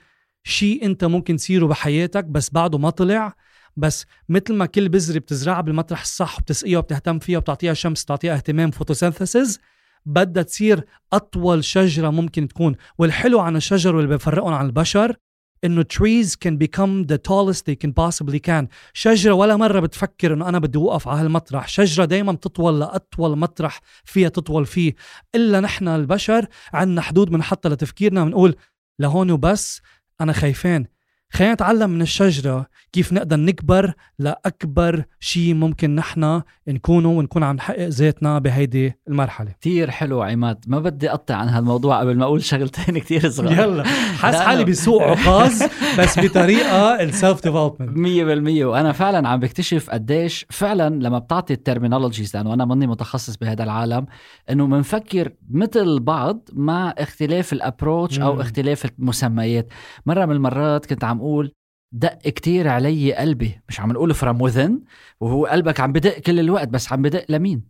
شيء 0.44 0.85
انت 0.85 1.05
ممكن 1.05 1.37
تصيره 1.37 1.66
بحياتك 1.66 2.24
بس 2.24 2.50
بعده 2.50 2.78
ما 2.78 2.90
طلع. 2.90 3.35
بس 3.76 4.07
مثل 4.28 4.55
ما 4.55 4.66
كل 4.66 4.88
بذرة 4.88 5.18
بتزرعها 5.18 5.61
بالمطرح 5.61 6.00
الصح 6.00 6.38
وبتسقيها 6.38 6.78
وبتهتم 6.78 7.18
فيها 7.18 7.38
وبتعطيها 7.38 7.74
شمس 7.74 8.05
تعطيها 8.05 8.35
اهتمام 8.35 8.70
فوتوسينثيسيس 8.70 9.59
بدها 10.07 10.42
تصير 10.42 10.85
أطول 11.12 11.64
شجرة 11.64 12.11
ممكن 12.11 12.48
تكون. 12.48 12.74
والحلو 12.98 13.40
عن 13.40 13.57
الشجر 13.57 13.96
واللي 13.96 14.09
بيفرقهم 14.09 14.52
عن 14.52 14.66
البشر 14.66 15.16
إنه 15.64 15.85
trees 15.94 16.28
can 16.28 16.52
become 16.52 17.07
the 17.12 17.18
tallest 17.18 17.61
they 17.61 17.76
can 17.76 17.92
possibly 17.92 18.40
can. 18.48 18.66
شجرة 18.92 19.33
ولا 19.33 19.57
مرة 19.57 19.81
بتفكر 19.81 20.35
إنه 20.35 20.48
أنا 20.48 20.59
بدي 20.59 20.78
أوقف 20.78 21.09
على 21.09 21.20
هالمطرح. 21.20 21.68
شجرة 21.68 22.05
دائما 22.05 22.33
بتطول 22.33 22.81
لأطول 22.81 23.38
مطرح 23.38 23.81
فيها 24.05 24.28
تطول 24.28 24.66
فيه. 24.66 24.94
إلا 25.35 25.61
نحن 25.61 25.88
البشر 25.88 26.46
عندنا 26.72 27.00
حدود 27.00 27.31
بنحطها 27.31 27.70
لتفكيرنا 27.70 28.24
بنقول 28.24 28.55
لهون 28.98 29.31
وبس. 29.31 29.83
أنا 30.22 30.32
خايفين 30.32 30.87
خلينا 31.32 31.54
نتعلم 31.54 31.90
من 31.90 32.02
الشجرة 32.02 32.66
كيف 32.92 33.12
نقدر 33.12 33.36
نكبر 33.36 33.92
لأكبر 34.18 35.04
شيء 35.20 35.54
ممكن 35.54 35.94
نحن 35.94 36.42
نكونه 36.68 37.08
ونكون 37.08 37.42
عم 37.42 37.56
نحقق 37.56 37.88
ذاتنا 37.88 38.38
بهيدي 38.38 38.92
المرحلة. 39.08 39.50
كتير 39.50 39.90
حلو 39.90 40.22
عماد. 40.22 40.64
ما 40.66 40.78
بدي 40.78 41.10
أقطع 41.10 41.34
عن 41.34 41.48
هالموضوع 41.48 42.00
قبل 42.00 42.16
ما 42.16 42.24
أقول 42.24 42.42
شغلتين 42.44 42.98
كتير 43.04 43.30
صغار. 43.30 43.52
يلا. 43.52 43.84
حاس 44.18 44.34
حالي 44.36 44.64
بسوق 44.64 45.02
عكاظ 45.02 45.62
بس 45.98 46.18
بطريقة 46.18 46.94
ال 47.02 47.11
self 47.11 47.42
development 47.42 47.98
مية 47.98 48.24
بالمية. 48.24 48.64
وأنا 48.64 48.92
فعلا 48.92 49.28
عم 49.28 49.40
بكتشف 49.40 49.90
قديش 49.90 50.46
فعلا 50.50 50.88
لما 50.94 51.18
بتعطي 51.18 51.52
ال 51.54 51.60
terminologies 51.60 52.37
لأنه 52.36 52.54
أنا 52.54 52.64
مني 52.64 52.86
متخصص 52.86 53.36
بهذا 53.36 53.64
العالم 53.64 54.06
إنه 54.50 54.66
بنفكر 54.66 55.32
مثل 55.50 56.00
بعض 56.00 56.48
مع 56.52 56.94
اختلاف 56.98 57.52
الأبروتش 57.52 58.18
أو. 58.20 58.40
اختلاف 58.40 58.86
المسميات. 58.98 59.68
مرة 60.06 60.24
من 60.26 60.32
المرات 60.32 60.86
كنت 60.86 61.04
عم 61.04 61.21
أقول 61.22 61.52
دق 61.92 62.18
كتير 62.18 62.68
علي 62.68 63.14
قلبي. 63.14 63.61
مش 63.68 63.80
عم 63.80 63.92
نقول 63.92 64.14
from 64.14 64.37
within 64.42 64.72
وهو 65.20 65.46
قلبك 65.46 65.80
عم 65.80 65.92
بدق 65.92 66.18
كل 66.18 66.40
الوقت 66.40 66.68
بس 66.68 66.92
عم 66.92 67.02
بدق 67.02 67.24
لمين؟ 67.28 67.64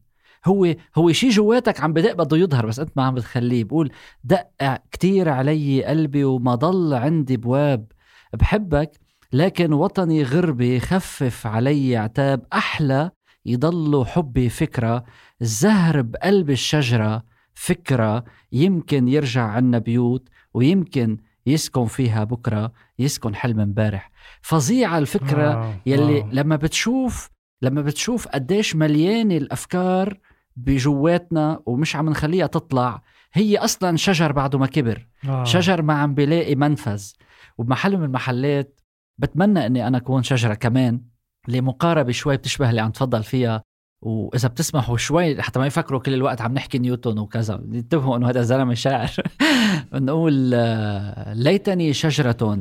هو 0.47 0.75
هو 0.97 1.13
شيء 1.13 1.31
جواتك 1.31 1.81
عم 1.81 1.93
بدق 1.93 2.13
بده 2.13 2.37
يظهر 2.37 2.67
بس 2.67 2.79
انت 2.79 2.91
ما 2.97 3.03
عم 3.03 3.15
بتخليه. 3.15 3.65
بقول 3.65 3.93
دق 4.25 4.49
كتير 4.91 5.29
علي 5.29 5.85
قلبي 5.85 6.25
وما 6.25 6.55
ضل 6.55 6.95
عندي 6.95 7.37
بواب 7.37 7.93
بحبك 8.33 8.91
لكن 9.33 9.73
وطني 9.73 10.23
غربي 10.23 10.81
خفف 10.81 11.47
علي 11.47 11.97
عتاب. 11.97 12.47
أحلى 12.53 13.11
يضل 13.47 14.07
حبي 14.07 14.49
فكرة 14.49 15.05
الزهر 15.43 16.03
بقلب 16.03 16.51
الشجرة 16.51 17.25
فكرة. 17.55 18.25
يمكن 18.53 19.09
يرجع 19.09 19.43
عنا 19.43 19.79
بيوت 19.79 20.29
ويمكن 20.55 21.19
يسكن 21.47 21.87
فيها 21.87 22.25
بكرة 22.25 22.73
يسكن 22.99 23.35
حلم 23.35 23.61
امبارح 23.61 24.11
فظيعة 24.43 24.99
الفكرة 24.99 25.53
آه، 25.53 25.75
يلي 25.87 26.21
آه. 26.21 26.29
لما 26.33 26.57
بتشوف 26.57 27.31
لما 27.63 27.83
بتشوف 27.83 28.29
قديش 28.29 28.77
مليانه 28.77 29.37
الأفكار 29.37 30.19
بجواتنا 30.57 31.63
ومش 31.67 31.97
عم 31.97 32.09
نخليها 32.09 32.47
تطلع 32.47 33.03
هي 33.33 33.59
أصلا 33.59 33.97
شجر 33.97 34.33
بعده 34.33 34.59
ما 34.59 34.67
كبر 34.67 35.09
آه. 35.29 35.45
شجر 35.45 35.83
ما 35.83 35.95
عم 35.95 36.15
بلاقي 36.15 36.55
منفذ 36.55 37.13
وبمحل 37.59 37.97
من 37.97 38.05
المحلات 38.05 38.81
بتمنى 39.19 39.67
إني 39.67 39.87
أنا 39.87 39.99
أكون 39.99 40.23
شجرة 40.23 40.55
كمان 40.55 41.01
اللي 41.49 41.61
مقاربه 41.61 42.13
شوي 42.13 42.37
بتشبه 42.37 42.71
اللي 42.71 42.81
عم 42.81 42.91
تفضل 42.91 43.23
فيها 43.23 43.63
وإذا 44.03 44.49
بتسمحوا 44.49 44.97
شوي 44.97 45.43
حتى 45.43 45.59
ما 45.59 45.67
يفكروا 45.67 46.01
كل 46.01 46.15
الوقت 46.15 46.41
عم 46.41 46.55
نحكي 46.55 46.79
نيوتن 46.79 47.19
وكذا 47.19 47.55
انتبهوا 47.55 48.17
إنه 48.17 48.29
هذا 48.29 48.41
الزلمه 48.41 48.75
شاعر. 48.75 49.11
بنقول 49.93 50.51
آه، 50.55 51.35
ليتني 51.35 51.93
شجرة 51.93 52.59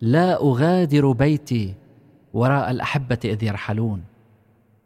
لا 0.00 0.42
أغادر 0.42 1.12
بيتي 1.12 1.74
وراء 2.32 2.70
الأحبة 2.70 3.18
إذ 3.24 3.44
يرحلون. 3.44 4.02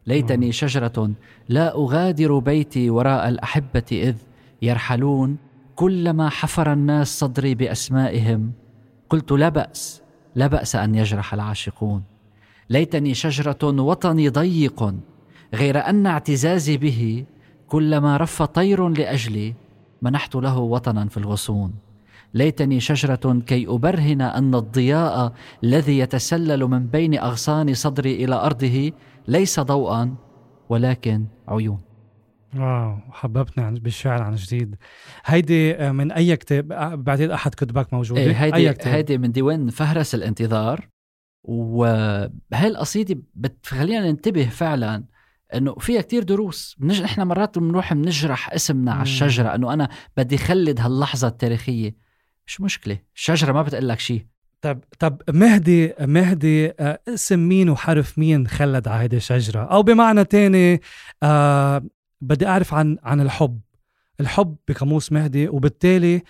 ليتني 0.07 0.53
شجرة 0.53 1.11
لا 1.49 1.77
أغادر 1.77 2.39
بيتي 2.39 2.91
وراء 2.91 3.29
الأحبة 3.29 3.85
إذ 3.93 4.17
يرحلون. 4.63 5.37
كلما 5.77 6.29
حفر 6.29 6.73
الناس 6.73 7.19
صدري 7.19 7.55
بأسمائهم 7.55 8.53
قلت 9.11 9.33
لا 9.33 9.49
بأس 9.49 10.03
لا 10.35 10.47
بأس 10.47 10.77
أن 10.77 10.95
يجرح 10.95 11.35
العاشقون. 11.35 12.03
ليتني 12.71 13.15
شجرة 13.15 13.59
وطني 13.63 14.29
ضيق 14.29 14.95
غير 15.55 15.79
أن 15.79 16.07
اعتزازي 16.07 16.77
به 16.77 17.25
كلما 17.67 18.17
رف 18.17 18.43
طير 18.43 18.89
لأجلي 18.89 19.55
منحت 20.03 20.35
له 20.35 20.59
وطنا 20.59 21.09
في 21.09 21.17
الغصون. 21.17 21.75
ليتني 22.35 22.81
شجرة 22.81 23.41
كي 23.47 23.67
أبرهن 23.69 24.21
أن 24.21 24.55
الضياء 24.55 25.33
الذي 25.65 25.99
يتسلل 25.99 26.65
من 26.65 26.87
بين 26.87 27.19
أغصان 27.19 27.75
صدري 27.75 28.25
إلى 28.25 28.35
أرضه 28.35 28.93
ليس 29.29 29.61
ضوءا 29.61 30.15
ولكن 30.69 31.25
عيون. 31.49 31.81
واو 32.57 32.97
حببتني 33.11 33.65
عن 33.65 33.75
بالشعر 33.75 34.23
عن 34.23 34.35
جديد. 34.35 34.77
هيدي 35.25 35.75
آه، 35.75 35.93
من 35.93 36.13
أي 36.13 36.37
كتاب؟ 36.37 36.73
آه، 36.73 36.95
بعتقد 36.95 37.31
أحد 37.31 37.55
كتبك 37.55 37.95
موجودة؟ 37.95 38.21
إيه 38.21 38.33
هيدي 38.33 38.57
أي 38.57 38.75
كتاب؟ 38.75 38.95
هيدي 38.95 39.19
من 39.19 39.33
ديوان 39.33 39.71
فهرس 39.71 40.15
الانتظار. 40.15 40.89
وهي 41.45 42.31
القصيدة 42.67 43.23
بتخلينا 43.35 44.11
ننتبه 44.11 44.45
فعلا 44.45 45.05
إنه 45.55 45.75
فيها 45.75 46.01
كتير 46.01 46.23
دروس. 46.23 46.77
بنج... 46.79 47.03
نحن 47.03 47.23
مرات 47.23 47.59
بنروح 47.59 47.95
بنجرح 47.95 48.53
اسمنا 48.53 48.91
على 48.91 48.99
مم. 48.99 49.03
الشجرة 49.03 49.55
إنه 49.55 49.73
أنا 49.73 49.89
بدي 50.17 50.39
خلد 50.39 50.81
هاللحظة 50.81 51.29
التاريخية. 51.29 51.97
مش 52.47 52.61
مشكلة. 52.61 52.99
الشجرة 53.17 53.53
ما 53.53 53.63
بتقول 53.63 53.89
لك 53.89 54.01
شيء 54.01 54.27
طب 54.61 54.81
طب 54.99 55.23
مهدي 55.31 55.93
مهدي 56.01 56.71
آه، 56.81 57.01
اسم 57.09 57.39
مين 57.39 57.71
وحرف 57.71 58.19
مين 58.19 58.47
خلد 58.47 58.89
على 58.89 59.03
هيدي 59.03 59.17
الشجرة؟ 59.17 59.61
أو 59.61 59.83
بمعنى 59.83 60.25
تاني 60.25 60.81
آه 61.23 61.83
بدي 62.21 62.47
أعرف 62.47 62.75
عن 62.75 62.99
عن 63.03 63.21
الحب. 63.21 63.61
الحب 64.21 64.57
بقاموس 64.69 65.13
مهدي 65.13 65.49
وبالتالي 65.49 66.23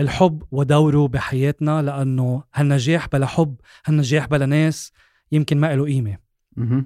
الحب 0.00 0.42
ودوره 0.50 1.08
بحياتنا 1.08 1.82
لأنه 1.82 2.42
هالنجاح 2.54 3.08
بلا 3.08 3.26
حب 3.26 3.56
هالنجاح 3.86 4.26
بلا 4.26 4.46
ناس 4.46 4.92
يمكن 5.32 5.58
ما 5.58 5.76
له 5.76 5.84
قيمة. 5.84 6.18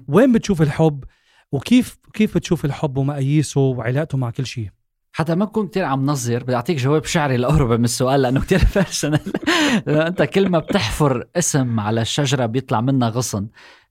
وين 0.07 0.31
بتشوف 0.33 0.61
الحب؟ 0.61 1.03
وكيف 1.51 1.97
كيف 2.13 2.35
بتشوف 2.37 2.65
الحب 2.65 2.97
ومقاييسه 2.97 3.61
وعلاقته 3.61 4.17
مع 4.17 4.29
كل 4.29 4.45
شيء؟ 4.45 4.69
حتى 5.13 5.35
ما 5.35 5.45
بكون 5.45 5.67
كتير 5.67 5.83
عم 5.83 6.05
نظر 6.05 6.43
بدي 6.43 6.55
أعطيك 6.55 6.77
جواب 6.77 7.05
شعري 7.05 7.35
الاقرب 7.35 7.71
من 7.79 7.83
السؤال 7.83 8.21
لأنه 8.21 8.41
كتير 8.41 8.61
بيرسونال 8.75 9.19
أنت 9.87 10.23
كل 10.23 10.49
ما 10.49 10.59
بتحفر 10.59 11.27
اسم 11.35 11.79
على 11.79 12.01
الشجرة 12.01 12.45
بيطلع 12.45 12.81
منها 12.81 13.09
غصن. 13.09 13.47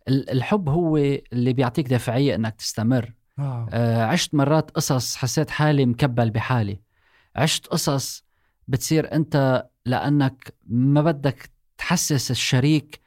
ال- 0.08 0.30
الحب 0.30 0.68
هو 0.68 0.96
اللي 1.32 1.52
بيعطيك 1.52 1.88
دافعية 1.88 2.34
إنك 2.34 2.54
تستمر. 2.54 3.12
آه. 3.38 3.66
آه، 3.72 4.04
عشت 4.04 4.34
مرات 4.34 4.70
قصص 4.70 5.16
حسيت 5.16 5.50
حالي 5.50 5.86
مكبل 5.86 6.30
بحالي. 6.30 6.80
عشت 7.36 7.66
قصص 7.66 8.24
بتصير 8.68 9.12
أنت 9.12 9.66
لأنك 9.86 10.54
ما 10.66 11.02
بدك 11.02 11.50
تحسس 11.78 12.30
الشريك 12.30 13.00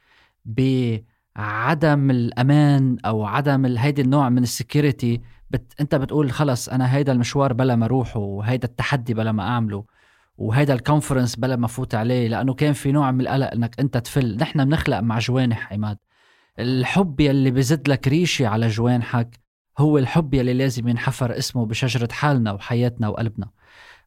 بعدم 1.38 2.10
الأمان 2.10 2.96
أو 3.04 3.24
عدم 3.24 3.66
هيدي 3.66 4.02
النوع 4.02 4.28
من 4.28 4.42
ال 4.42 4.51
security 4.51 5.20
but 5.50 5.72
أنت 5.80 5.94
بتقول 5.94 6.30
خلص 6.30 6.68
أنا 6.68 6.94
هيدا 6.96 7.12
المشوار 7.12 7.52
بلا 7.52 7.76
ما 7.76 7.84
أروحه 7.86 8.20
وهيدا 8.20 8.68
التحدي 8.68 9.14
بلا 9.14 9.32
ما 9.32 9.42
أعمله 9.42 9.84
وهيدا 10.38 10.74
ال 10.74 10.80
conference 10.80 11.36
بلا 11.36 11.56
ما 11.56 11.66
فوت 11.66 11.94
عليه 11.94 12.28
لأنه 12.28 12.54
كان 12.54 12.72
في 12.72 12.92
نوع 12.92 13.10
من 13.10 13.20
القلق 13.20 13.50
إنك 13.52 13.80
أنت 13.80 13.96
تفل. 13.96 14.36
نحن 14.36 14.64
بنخلق 14.64 15.00
مع 15.00 15.18
جوانح 15.18 15.72
عماد 15.72 15.98
الحب 16.58 17.20
يلي 17.20 17.50
بزد 17.50 17.88
لك 17.88 18.08
ريشة 18.08 18.46
على 18.46 18.68
جوانحك 18.68 19.40
هو 19.78 19.98
الحب 19.98 20.34
يلي 20.34 20.54
لازم 20.54 20.88
ينحفر 20.88 21.38
اسمه 21.38 21.66
بشجرة 21.66 22.08
حالنا 22.12 22.52
وحياتنا 22.52 23.08
وقلبنا. 23.08 23.48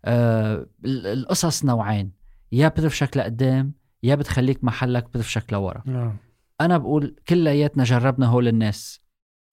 آه 0.05 0.65
ال- 0.85 1.07
القصص 1.07 1.65
نوعين. 1.65 2.11
يا 2.51 2.67
بتفشك 2.67 3.17
لقدام 3.17 3.73
يا 4.03 4.15
بتخليك 4.15 4.63
محلك 4.63 5.03
بتفشك 5.03 5.53
لورا. 5.53 5.83
آه. 5.87 6.15
أنا 6.65 6.77
بقول 6.77 7.15
كلياتنا 7.29 7.83
جربنا 7.83 8.25
هول 8.25 8.47
الناس. 8.47 9.01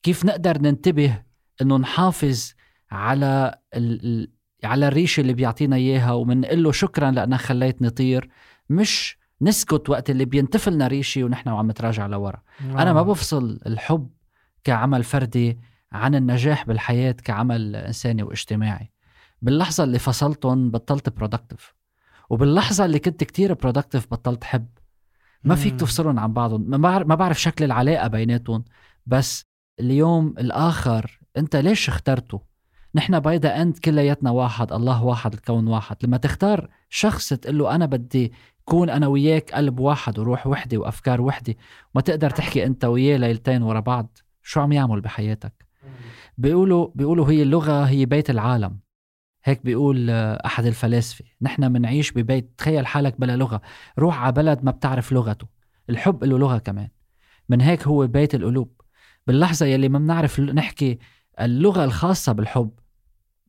كيف 0.03 0.25
نقدر 0.25 0.63
ننتبه 0.63 1.23
إنه 1.63 1.77
نحافظ 1.77 2.53
على 2.91 3.59
ال... 3.75 4.29
على 4.65 4.89
الريشة 4.89 5.21
اللي 5.21 5.33
بيعطينا 5.33 5.77
إياها 5.77 6.13
ومنقول 6.13 6.63
له 6.63 6.73
شكرا 6.73 7.11
لأنك 7.11 7.41
خليتني 7.41 7.91
طير 7.91 8.31
مش 8.71 9.19
نسكت 9.43 9.91
وقت 9.91 10.11
اللي 10.11 10.25
بينتفلنا 10.25 10.87
ريشي 10.87 11.25
ونحن 11.25 11.49
وعم 11.49 11.71
نتراجع 11.71 12.07
لورا. 12.07 12.43
أنا 12.61 12.93
ما 12.93 13.01
آه. 13.01 13.03
بفصل 13.03 13.61
الحب 13.67 14.11
كعمل 14.65 15.05
فردي 15.05 15.59
عن 15.93 16.15
النجاح 16.15 16.67
بالحياة 16.67 17.13
كعمل 17.13 17.77
إنساني 17.77 18.23
واجتماعي. 18.23 18.93
باللحظة 19.43 19.85
اللي 19.85 19.99
فصلتهم 19.99 20.71
بطلت 20.71 21.09
productive 21.09 21.75
وباللحظة 22.31 22.85
اللي 22.85 22.99
كنت 22.99 23.25
كتير 23.25 23.55
productive 23.55 24.07
بطلت 24.11 24.45
حب. 24.45 24.69
ما 25.45 25.55
فيك. 25.55 25.75
تفصلهم 25.81 26.19
عن 26.19 26.33
بعضهم. 26.33 26.71
ما 26.71 26.77
بعرف, 26.77 27.07
ما 27.07 27.15
بعرف 27.15 27.41
شكل 27.41 27.65
العلاقة 27.65 28.09
بيناتهم 28.09 28.65
بس 29.07 29.45
اليوم 29.81 30.35
الآخر 30.39 31.21
أنت 31.37 31.57
ليش 31.57 31.89
اخترته؟ 31.89 32.41
نحن 32.95 33.21
by 33.21 33.37
the 33.37 33.63
end 33.63 33.79
كلياتنا 33.79 34.31
واحد 34.31 34.73
الله 34.73 35.05
واحد 35.05 35.33
الكون 35.33 35.67
واحد. 35.67 35.97
لما 36.03 36.17
تختار 36.17 36.69
شخص 36.89 37.29
تقول 37.29 37.59
له 37.59 37.75
أنا 37.75 37.87
بدي 37.87 38.33
كون 38.65 38.91
أنا 38.91 39.07
وياك 39.07 39.51
قلب 39.53 39.81
واحد 39.81 40.19
وروح 40.19 40.47
وحدة 40.47 40.79
وأفكار 40.79 41.21
وحدة 41.21 41.55
وما 41.95 42.03
تقدر 42.03 42.31
تحكي 42.31 42.67
أنت 42.67 42.85
وياه 42.85 43.17
ليلتين 43.17 43.63
ورا 43.63 43.81
بعض. 43.81 44.19
شو 44.43 44.61
عم 44.61 44.73
يعمل 44.73 45.01
بحياتك؟ 45.01 45.67
بيقولوا 46.39 46.89
بيقولوا 46.95 47.31
هي 47.31 47.43
اللغة 47.43 47.85
هي 47.85 48.07
بيت 48.07 48.31
العالم. 48.31 48.79
هيك 49.49 49.65
بيقول 49.65 50.11
آه، 50.11 50.43
أحد 50.47 50.67
الفلاسفة. 50.67 51.25
نحن 51.43 51.73
منعيش 51.73 52.13
ببيت 52.13 52.51
تخيل 52.59 52.87
حالك 52.87 53.21
بلا 53.21 53.37
لغة. 53.37 53.61
روح 53.99 54.23
على 54.23 54.33
بلد 54.33 54.65
ما 54.65 54.71
بتعرف 54.71 55.13
لغته. 55.13 55.47
الحب 55.91 56.25
له 56.25 56.39
لغة 56.39 56.59
كمان. 56.59 56.89
من 57.49 57.61
هيك 57.61 57.87
هو 57.87 58.07
بيت 58.07 58.35
القلوب. 58.35 58.81
باللحظة 59.27 59.67
يلي 59.67 59.89
ما 59.89 59.99
بنعرف 59.99 60.41
نحكي 60.41 60.99
اللغة 61.41 61.85
الخاصة 61.85 62.33
بالحب 62.33 62.71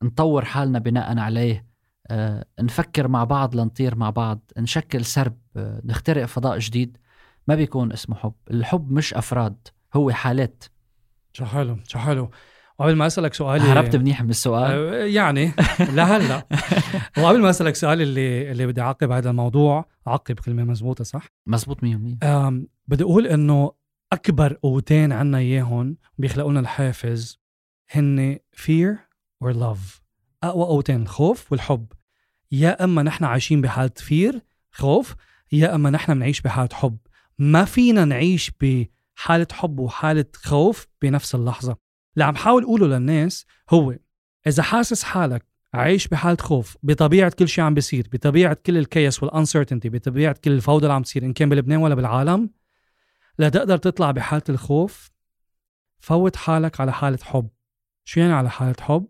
نطور 0.03 0.45
حالنا 0.45 0.79
بناء 0.79 1.17
عليه. 1.17 1.65
آه، 2.07 2.45
نفكر 2.59 3.07
مع 3.07 3.23
بعض 3.23 3.55
لنطير 3.55 3.95
مع 3.95 4.09
بعض. 4.09 4.51
نشكل 4.57 5.05
سرب 5.05 5.37
آه، 5.57 5.81
نخترق 5.85 6.25
فضاء 6.25 6.59
جديد. 6.59 6.97
ما 7.47 7.55
بيكون 7.55 7.91
اسمه 7.91 8.15
حب. 8.15 8.33
الحب 8.51 8.91
مش 8.91 9.13
أفراد 9.13 9.67
هو 9.93 10.11
حالات. 10.11 10.63
شو 11.33 11.45
حلو 11.45 11.77
شو 11.87 11.99
حلو 11.99 12.31
وقبل 12.79 12.95
ما 12.95 13.07
أسألك 13.07 13.33
سؤالي 13.33 13.63
هربت 13.63 13.95
منيح 13.95 14.23
من 14.23 14.29
السؤال. 14.29 14.71
آه، 14.71 15.05
يعني 15.05 15.51
لهلا 15.79 16.47
وقبل 17.17 17.41
ما 17.41 17.49
أسألك 17.49 17.75
سؤال 17.75 18.01
اللي 18.01 18.51
اللي 18.51 18.67
بدي 18.67 18.81
أعقب 18.81 19.11
هذا 19.11 19.29
الموضوع 19.29 19.85
أعقب 20.07 20.39
كلمة 20.39 20.63
مزبوطة 20.63 21.03
صح؟ 21.03 21.25
مزبوط 21.47 21.83
100% 21.83 21.85
بدي 22.87 23.03
أقول 23.03 23.27
إنه 23.27 23.71
أكبر 24.13 24.53
قوتين 24.53 25.11
عنا 25.11 25.37
إياهم 25.37 25.97
بيخلقوا 26.17 26.51
لنا 26.51 26.59
الحافز 26.59 27.39
هن 27.91 28.37
fear 28.55 28.95
or 29.43 29.53
love. 29.53 30.01
أقوى 30.43 30.65
قوتين 30.65 31.01
الخوف 31.01 31.51
والحب. 31.51 31.85
يا 32.51 32.83
أما 32.83 33.03
نحن 33.03 33.23
عايشين 33.23 33.61
بحالة 33.61 33.91
فير 33.97 34.41
خوف 34.71 35.15
يا 35.51 35.75
أما 35.75 35.89
نحن 35.89 36.13
بنعيش 36.13 36.41
بحالة 36.41 36.69
حب. 36.73 36.97
ما 37.39 37.65
فينا 37.65 38.05
نعيش 38.05 38.51
بحالة 38.61 39.47
حب 39.51 39.79
وحالة 39.79 40.25
خوف 40.35 40.87
بنفس 41.01 41.35
اللحظة. 41.35 41.88
اللي 42.19 42.27
عم 42.27 42.35
حاول 42.35 42.63
اقوله 42.63 42.87
للناس 42.87 43.45
هو 43.69 43.95
إذا 44.47 44.63
حاسس 44.63 45.03
حالك 45.03 45.45
عايش 45.73 46.07
بحالة 46.07 46.37
خوف 46.41 46.77
بطبيعة 46.83 47.33
كل 47.39 47.47
شيء 47.47 47.63
عم 47.63 47.73
بيصير 47.73 48.07
بطبيعة 48.13 48.57
كل 48.65 48.77
الكيس 48.77 49.23
والانسرتينتي 49.23 49.89
بطبيعة 49.89 50.35
كل 50.43 50.51
الفوضى 50.51 50.85
اللي 50.85 50.93
عم 50.93 51.03
تصير 51.03 51.25
إن 51.25 51.33
كان 51.33 51.49
بلبنان 51.49 51.79
ولا 51.79 51.95
بالعالم 51.95 52.49
لا 53.37 53.49
تقدر 53.49 53.77
تطلع 53.77 54.11
بحالة 54.11 54.43
الخوف. 54.49 55.11
فوت 55.99 56.35
حالك 56.35 56.81
على 56.81 56.93
حالة 56.93 57.19
حب. 57.23 57.49
شو 58.05 58.19
يعني 58.19 58.33
على 58.33 58.49
حالة 58.49 58.75
حب؟ 58.81 59.07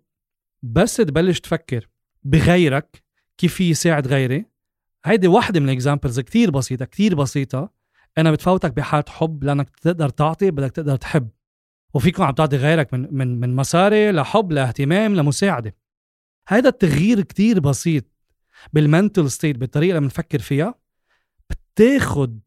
بس 0.63 0.95
تبلش 0.95 1.39
تفكر 1.39 1.89
بغيرك 2.23 3.03
كيف 3.37 3.61
يساعد 3.61 4.07
غيري. 4.07 4.45
هيدي 5.05 5.27
واحدة 5.27 5.59
من 5.59 5.69
ال 5.69 5.75
examples 5.75 6.19
كتير 6.19 6.51
بسيطة 6.51 6.85
كتير 6.85 7.15
بسيطة. 7.15 7.71
أنا 8.17 8.31
بتفوتك 8.31 8.71
بحالة 8.71 9.05
حب 9.07 9.43
لأنك 9.43 9.69
تقدر 9.69 10.09
تعطي 10.09 10.51
بدك 10.51 10.71
تقدر 10.71 10.95
تحب. 10.95 11.29
وفيكم 11.93 12.23
عم 12.23 12.31
تعطي 12.33 12.57
غيرك 12.57 12.93
من 12.93 13.07
من 13.11 13.39
من 13.39 13.55
مصاري 13.55 14.11
لحب 14.11 14.51
لاهتمام 14.51 15.15
لمساعدة. 15.15 15.75
هيدا 16.47 16.69
التغيير 16.69 17.21
كتير 17.21 17.59
بسيط 17.59 18.05
بال 18.73 18.88
mental 18.88 19.31
state 19.31 19.57
بالطريقة 19.57 19.89
اللي 19.89 20.01
بنفكر 20.01 20.39
فيها 20.39 20.75
بتاخد 21.49 22.39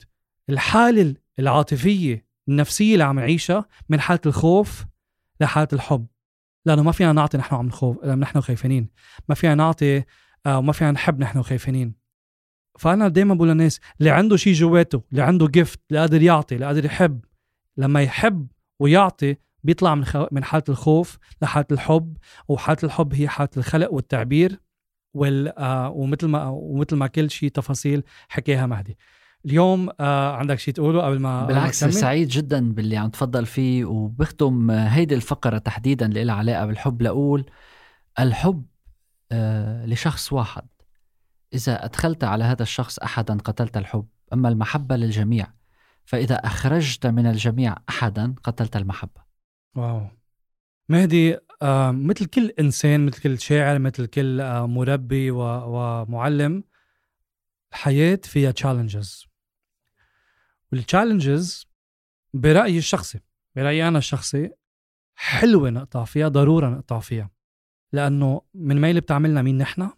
الحالة 0.50 1.14
العاطفية 1.38 2.26
النفسية 2.48 2.92
اللي 2.92 3.04
عم 3.04 3.18
نعيشها 3.18 3.68
من 3.88 4.00
حالة 4.00 4.20
الخوف 4.26 4.84
لحالة 5.40 5.68
الحب. 5.72 6.06
لأنه 6.66 6.82
ما 6.82 6.92
فينا 6.92 7.12
نعطي 7.12 7.38
نحن 7.38 7.54
عم 7.54 7.66
نخوف 7.66 8.04
نحن 8.04 8.40
خايفين 8.40 8.88
ما 9.28 9.34
فينا 9.34 9.54
نعطي 9.54 10.02
آه، 10.46 10.58
وما 10.58 10.72
فينا 10.72 10.90
نحب 10.90 11.20
نحن 11.20 11.42
خايفين 11.42 11.94
فأنا 12.78 13.08
دائما 13.08 13.34
بقول 13.34 13.48
للناس 13.48 13.80
اللي 14.00 14.10
عنده 14.10 14.36
شيء 14.36 14.52
جواته 14.52 15.02
اللي 15.10 15.22
عنده 15.22 15.46
جفت 15.46 15.80
اللي 15.90 16.00
قادر 16.00 16.22
يعطي 16.22 16.54
اللي 16.54 16.66
قادر 16.66 16.84
يحب 16.84 17.24
لما 17.76 18.02
يحب 18.02 18.46
ويعطي 18.82 19.36
بيطلع 19.64 19.94
من 19.94 20.04
خو... 20.04 20.26
من 20.32 20.44
حالة 20.44 20.64
الخوف 20.68 21.18
لحالة 21.42 21.66
الحب 21.72 22.16
وحالة 22.48 22.78
الحب 22.84 23.14
هي 23.14 23.28
حالة 23.28 23.50
الخلق 23.56 23.92
والتعبير 23.92 24.60
وال 25.14 25.58
آه 25.58 25.90
ومثل 25.90 26.26
ما 26.26 26.48
ومثل 26.48 26.96
ما 26.96 27.06
كل 27.06 27.30
شيء 27.30 27.48
تفاصيل 27.50 28.02
حكيها 28.28 28.66
مهدي. 28.66 28.98
اليوم 29.46 29.88
آه 30.00 30.36
عندك 30.36 30.58
شيء 30.58 30.74
تقوله 30.74 31.02
قبل 31.02 31.18
ما 31.18 31.46
بالعكس 31.46 31.84
سعيد 31.84 32.28
جدا 32.28 32.72
باللي 32.72 32.96
عم 32.96 33.10
تفضل 33.10 33.46
فيه 33.46 33.84
وبختم 33.84 34.70
هيدي 34.70 35.14
الفقرة 35.14 35.58
تحديدا 35.58 36.06
اللي 36.06 36.24
لها 36.24 36.34
علاقة 36.34 36.66
بالحب 36.66 37.02
لأقول 37.02 37.50
الحب 38.18 38.66
آه، 39.32 39.86
لشخص 39.86 40.32
واحد. 40.32 40.66
إذا 41.54 41.84
أدخلت 41.84 42.24
على 42.24 42.44
هذا 42.44 42.62
الشخص 42.62 42.98
أحدا 42.98 43.38
قتلت 43.38 43.76
الحب. 43.76 44.06
أما 44.32 44.48
المحبة 44.48 44.96
للجميع 44.96 45.46
فإذا 46.04 46.34
أخرجت 46.34 47.06
من 47.06 47.26
الجميع 47.26 47.76
أحدا 47.88 48.34
قتلت 48.44 48.76
المحبة. 48.76 49.22
واو. 49.76 50.06
مهدي 50.88 51.38
آه 51.62 51.90
مثل 51.90 52.26
كل 52.26 52.50
إنسان 52.60 53.06
مثل 53.06 53.22
كل 53.22 53.40
شاعر 53.40 53.78
مثل 53.78 54.06
كل 54.06 54.40
آه 54.40 54.66
مربي 54.66 55.30
ومعلم 55.30 56.64
الحياة 57.72 58.20
فيها 58.24 58.50
تشالنجز 58.50 59.26
والتشالنجز 60.72 61.66
برأيي 62.34 62.78
الشخصي 62.78 63.20
برأيي 63.56 63.88
أنا 63.88 63.98
الشخصي 63.98 64.50
حلوة 65.14 65.70
نقطع 65.70 66.04
فيها 66.04 66.28
ضرورة 66.28 66.68
نقطع 66.68 66.98
فيها. 66.98 67.30
لأنه 67.92 68.42
من 68.54 68.80
ميلة 68.80 69.00
بتعملنا 69.00 69.42
مين 69.42 69.58
نحن؟ 69.58 69.90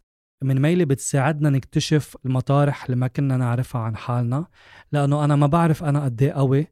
من 0.42 0.62
ميلة 0.62 0.84
بتساعدنا 0.84 1.50
نكتشف 1.50 2.16
المطارح 2.26 2.84
اللي 2.84 2.96
ما 2.96 3.06
كنا 3.06 3.36
نعرفها 3.36 3.80
عن 3.80 3.96
حالنا 3.96 4.46
لأنه 4.92 5.24
أنا 5.24 5.36
ما 5.36 5.46
بعرف 5.46 5.84
أنا 5.84 6.04
قد 6.04 6.22
إيه 6.22 6.32
قوي 6.32 6.66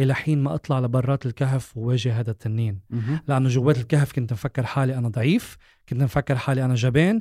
إلى 0.00 0.14
حين 0.14 0.42
ما 0.42 0.54
أطلع 0.54 0.78
لبرات 0.80 1.26
الكهف 1.26 1.76
وواجه 1.76 2.20
هذا 2.20 2.30
التنين. 2.30 2.80
لأنه 3.28 3.48
جوات 3.48 3.78
الكهف 3.78 4.12
كنت 4.12 4.32
مفكر 4.32 4.66
حالي 4.66 4.98
أنا 4.98 5.08
ضعيف 5.08 5.56
كنت 5.88 6.02
مفكر 6.02 6.36
حالي 6.36 6.64
أنا 6.64 6.74
جبان 6.74 7.20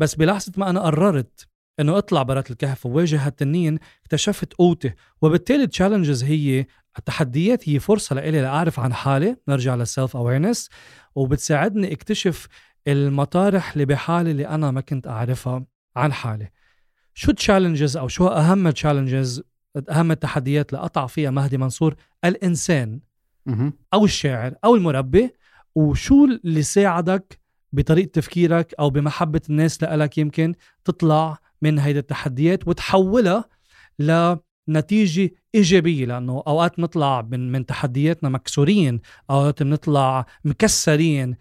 بس 0.00 0.14
بلحظة 0.14 0.52
ما 0.56 0.70
أنا 0.70 0.80
قررت 0.80 1.48
إنه 1.80 1.98
أطلع 1.98 2.22
برات 2.22 2.50
الكهف 2.50 2.86
وواجه 2.86 3.26
هالتنين 3.26 3.78
اكتشفت 4.02 4.52
قوتي. 4.54 4.92
وبالتالي 5.22 5.62
ال 5.62 5.68
challenges 5.68 6.24
هي 6.24 6.66
التحديات 6.98 7.68
هي 7.68 7.78
فرصة 7.78 8.14
لإلي 8.14 8.40
لأعرف 8.40 8.80
عن 8.80 8.94
حالي 8.94 9.36
نرجع 9.48 9.74
لل 9.74 9.88
self 9.88 10.16
awareness 10.16 10.68
وبتساعدني 11.14 11.92
أكتشف 11.92 12.48
المطارح 12.88 13.72
اللي 13.72 13.84
بحالي 13.84 14.30
اللي 14.30 14.48
أنا 14.48 14.70
ما 14.70 14.80
كنت 14.80 15.06
أعرفها 15.06 15.64
عن 15.96 16.12
حالي. 16.12 16.50
شو 17.14 17.30
ال 17.30 17.36
challenges 17.36 17.96
أو 17.96 18.08
شو 18.08 18.26
أهم 18.26 18.66
ال 18.66 18.73
challenges 18.73 19.42
أهم 19.90 20.10
التحديات 20.10 20.70
اللي 20.70 20.82
قطع 20.82 21.06
فيها 21.06 21.30
مهدي 21.30 21.58
منصور؟ 21.58 21.94
الإنسان 22.24 23.00
أو 23.94 24.04
الشاعر 24.04 24.54
أو 24.64 24.74
المربي. 24.74 25.30
وشو 25.74 26.24
اللي 26.24 26.62
ساعدك 26.62 27.38
بطريقة 27.72 28.10
تفكيرك 28.12 28.74
أو 28.80 28.90
بمحبة 28.90 29.40
الناس 29.50 29.82
لك 29.82 30.18
يمكن 30.18 30.54
تطلع 30.84 31.38
من 31.62 31.78
هيدي 31.78 31.98
التحديات 31.98 32.68
وتحولها 32.68 33.44
لنتيجة 33.98 35.30
إيجابية؟ 35.54 36.06
لأنه 36.06 36.42
أوقات 36.46 36.78
نطلع 36.78 37.22
من 37.22 37.52
من 37.52 37.66
تحدياتنا 37.66 38.28
مكسورين 38.28 39.00
أوقات 39.30 39.62
بنطلع 39.62 40.26
مكسرين. 40.44 41.36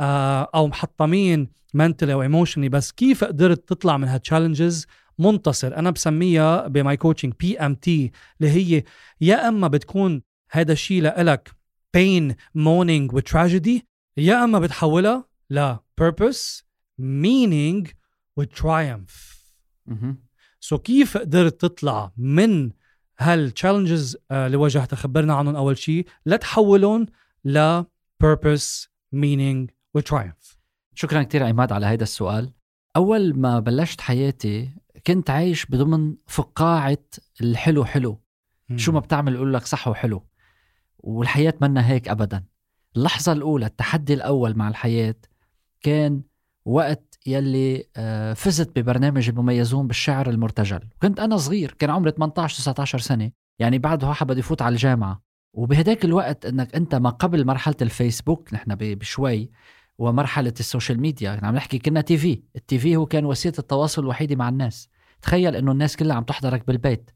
أو 0.00 0.66
محطمين 0.66 1.48
منتلي 1.74 2.12
أو 2.12 2.22
ايموشنلي 2.22 2.68
بس 2.68 2.92
كيف 2.92 3.24
قدرت 3.24 3.68
تطلع 3.68 3.96
من 3.96 4.08
هالتشالنجز 4.08 4.86
منتصر. 5.18 5.76
أنا 5.76 5.90
بسميها 5.90 6.68
ب 6.68 6.77
my 6.77 6.96
coaching 6.96 7.32
PMT 7.40 8.12
اللي 8.40 8.50
هي 8.50 8.84
يا 9.20 9.48
إما 9.48 9.68
بتكون 9.68 10.22
هذا 10.50 10.72
الشيء 10.72 11.02
لإلك 11.02 11.48
pain 11.96 12.32
mourning 12.56 13.14
وتراجيدي 13.14 13.86
يا 14.16 14.44
إما 14.44 14.58
بتحولها 14.58 15.24
ل 15.50 15.74
purpose 16.00 16.62
meaning 17.00 17.92
و 18.36 19.44
triumph 20.60 20.76
so 20.76 20.78
so 20.78 20.80
كيف 20.80 21.16
قدرت 21.16 21.60
تطلع 21.60 22.12
من 22.16 22.70
هال 23.18 23.34
challenges 23.34 24.16
آه، 24.30 24.46
اللي 24.46 24.56
واجهتها؟ 24.56 24.96
خبرنا 24.96 25.34
عنهم 25.34 25.56
أول 25.56 25.78
شيء 25.78 26.06
لتحولهم 26.26 27.06
ل 27.44 27.82
purpose 28.24 28.86
meaning 29.16 29.77
و 29.98 30.05
triumph 30.05 30.58
شكرا 30.98 31.22
كثير 31.22 31.44
عماد 31.44 31.72
على 31.72 31.86
هذا 31.86 32.02
السؤال. 32.02 32.52
أول 32.96 33.38
ما 33.38 33.60
بلشت 33.60 34.00
حياتي 34.00 34.70
كنت 35.06 35.30
عايش 35.30 35.66
بضمن 35.66 36.14
فقاعة 36.26 37.04
الحلو 37.40 37.84
حلو. 37.84 38.20
مم. 38.68 38.78
شو 38.78 38.92
ما 38.92 39.00
بتعمل 39.00 39.34
يقول 39.34 39.54
لك 39.54 39.66
صح 39.66 39.88
وحلو. 39.88 40.26
والحياة 40.98 41.54
منا 41.60 41.88
هيك 41.88 42.08
أبدا. 42.08 42.44
اللحظة 42.96 43.32
الأولى 43.32 43.66
التحدي 43.66 44.14
الأول 44.14 44.56
مع 44.56 44.68
الحياة 44.68 45.14
كان 45.80 46.22
وقت 46.64 47.18
يلي 47.26 47.84
آه، 47.96 48.32
فزت 48.32 48.78
ببرنامج 48.78 49.28
المميزون 49.28 49.86
بالشعر 49.86 50.30
المرتجل. 50.30 50.80
كنت 51.02 51.20
أنا 51.20 51.36
صغير 51.36 51.72
كان 51.78 51.90
عمري 51.90 52.10
18 52.10 52.58
19 52.58 52.98
سنة. 52.98 53.30
يعني 53.58 53.78
بعد 53.78 54.04
واحد 54.04 54.26
بده 54.26 54.38
يفوت 54.38 54.62
على 54.62 54.72
الجامعة. 54.72 55.22
وبهداك 55.52 56.04
الوقت 56.04 56.46
إنك 56.46 56.74
أنت 56.74 56.94
ما 56.94 57.10
قبل 57.10 57.46
مرحلة 57.46 57.76
الفيسبوك 57.82 58.54
نحن 58.54 58.74
بشوي 58.74 59.50
ومرحلة 59.98 60.54
ال 60.60 60.66
social 60.66 61.00
media. 61.00 61.40
عم 61.42 61.54
نحكي 61.54 61.78
كنا 61.78 62.00
TV. 62.00 62.42
ال 62.56 62.78
TV 62.78 62.96
هو 62.96 63.06
كان 63.06 63.24
وسيلة 63.24 63.54
التواصل 63.58 64.02
الوحيدة 64.02 64.36
مع 64.36 64.48
الناس. 64.48 64.88
تخيل 65.22 65.56
إنه 65.56 65.72
الناس 65.72 65.96
كلها 65.96 66.16
عم 66.16 66.22
تحضرك 66.22 66.66
بالبيت. 66.66 67.10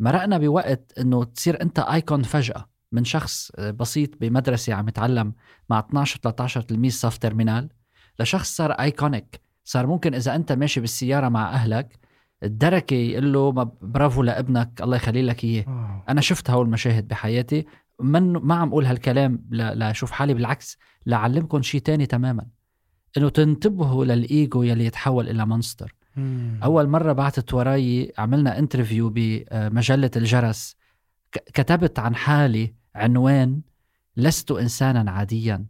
مرقنا 0.00 0.38
بوقت 0.38 0.92
إنه 0.98 1.24
تصير 1.24 1.62
أنت 1.62 1.78
icon 1.78 2.22
فجأة 2.22 2.68
من 2.92 3.04
شخص 3.04 3.52
بسيط 3.60 4.10
بمدرسة 4.20 4.74
عم 4.74 4.88
يتعلم 4.88 5.32
مع 5.70 5.78
12 5.78 6.20
13 6.22 6.60
تلميذ 6.60 6.92
صف 6.92 7.18
terminale. 7.18 7.68
لشخص 8.20 8.56
صار 8.56 8.72
iconic 8.72 9.40
صار 9.64 9.86
ممكن 9.86 10.14
إذا 10.14 10.34
أنت 10.34 10.52
ماشي 10.52 10.80
بالسيارة 10.80 11.28
مع 11.28 11.50
أهلك 11.50 11.98
الدركة 12.42 12.94
يقول 12.94 13.32
له 13.32 13.50
برافو 13.82 14.22
لابنك 14.22 14.82
الله 14.82 14.96
يخلي 14.96 15.22
لك 15.22 15.44
إياه. 15.44 15.64
أنا 16.08 16.20
شفت 16.20 16.50
هول 16.50 16.66
المشاهد 16.66 17.08
بحياتي. 17.08 17.66
من 18.00 18.32
ما 18.32 18.54
عم 18.54 18.68
أقول 18.68 18.86
هالكلام 18.86 19.44
لأشوف 19.50 20.10
حالي 20.10 20.34
بالعكس 20.34 20.78
لعلمكم 21.06 21.62
شيء 21.62 21.80
تاني 21.80 22.06
تماما 22.06 22.46
إنه 23.16 23.28
تنتبهوا 23.28 24.04
للإيجو 24.04 24.62
يلي 24.62 24.84
يتحول 24.84 25.28
إلى 25.28 25.46
monster. 25.46 25.94
أول 26.64 26.88
مرة 26.88 27.12
بعثت 27.12 27.54
وراي 27.54 28.12
عملنا 28.18 28.58
interview 28.58 29.12
بمجلة 29.14 30.10
الجرس 30.16 30.76
كتبت 31.32 31.98
عن 31.98 32.16
حالي 32.16 32.74
عنوان 32.94 33.60
لست 34.16 34.50
انسانا 34.50 35.10
عاديا 35.10 35.66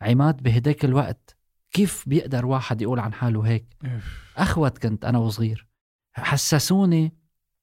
عماد 0.00 0.42
بهداك 0.42 0.84
الوقت 0.84 1.36
كيف 1.72 2.08
بيقدر 2.08 2.46
واحد 2.46 2.82
يقول 2.82 3.00
عن 3.00 3.12
حاله 3.12 3.42
هيك؟ 3.42 3.76
أخوت 4.36 4.78
كنت 4.78 5.04
أنا 5.04 5.18
وصغير. 5.18 5.66
حسسوني 6.12 7.12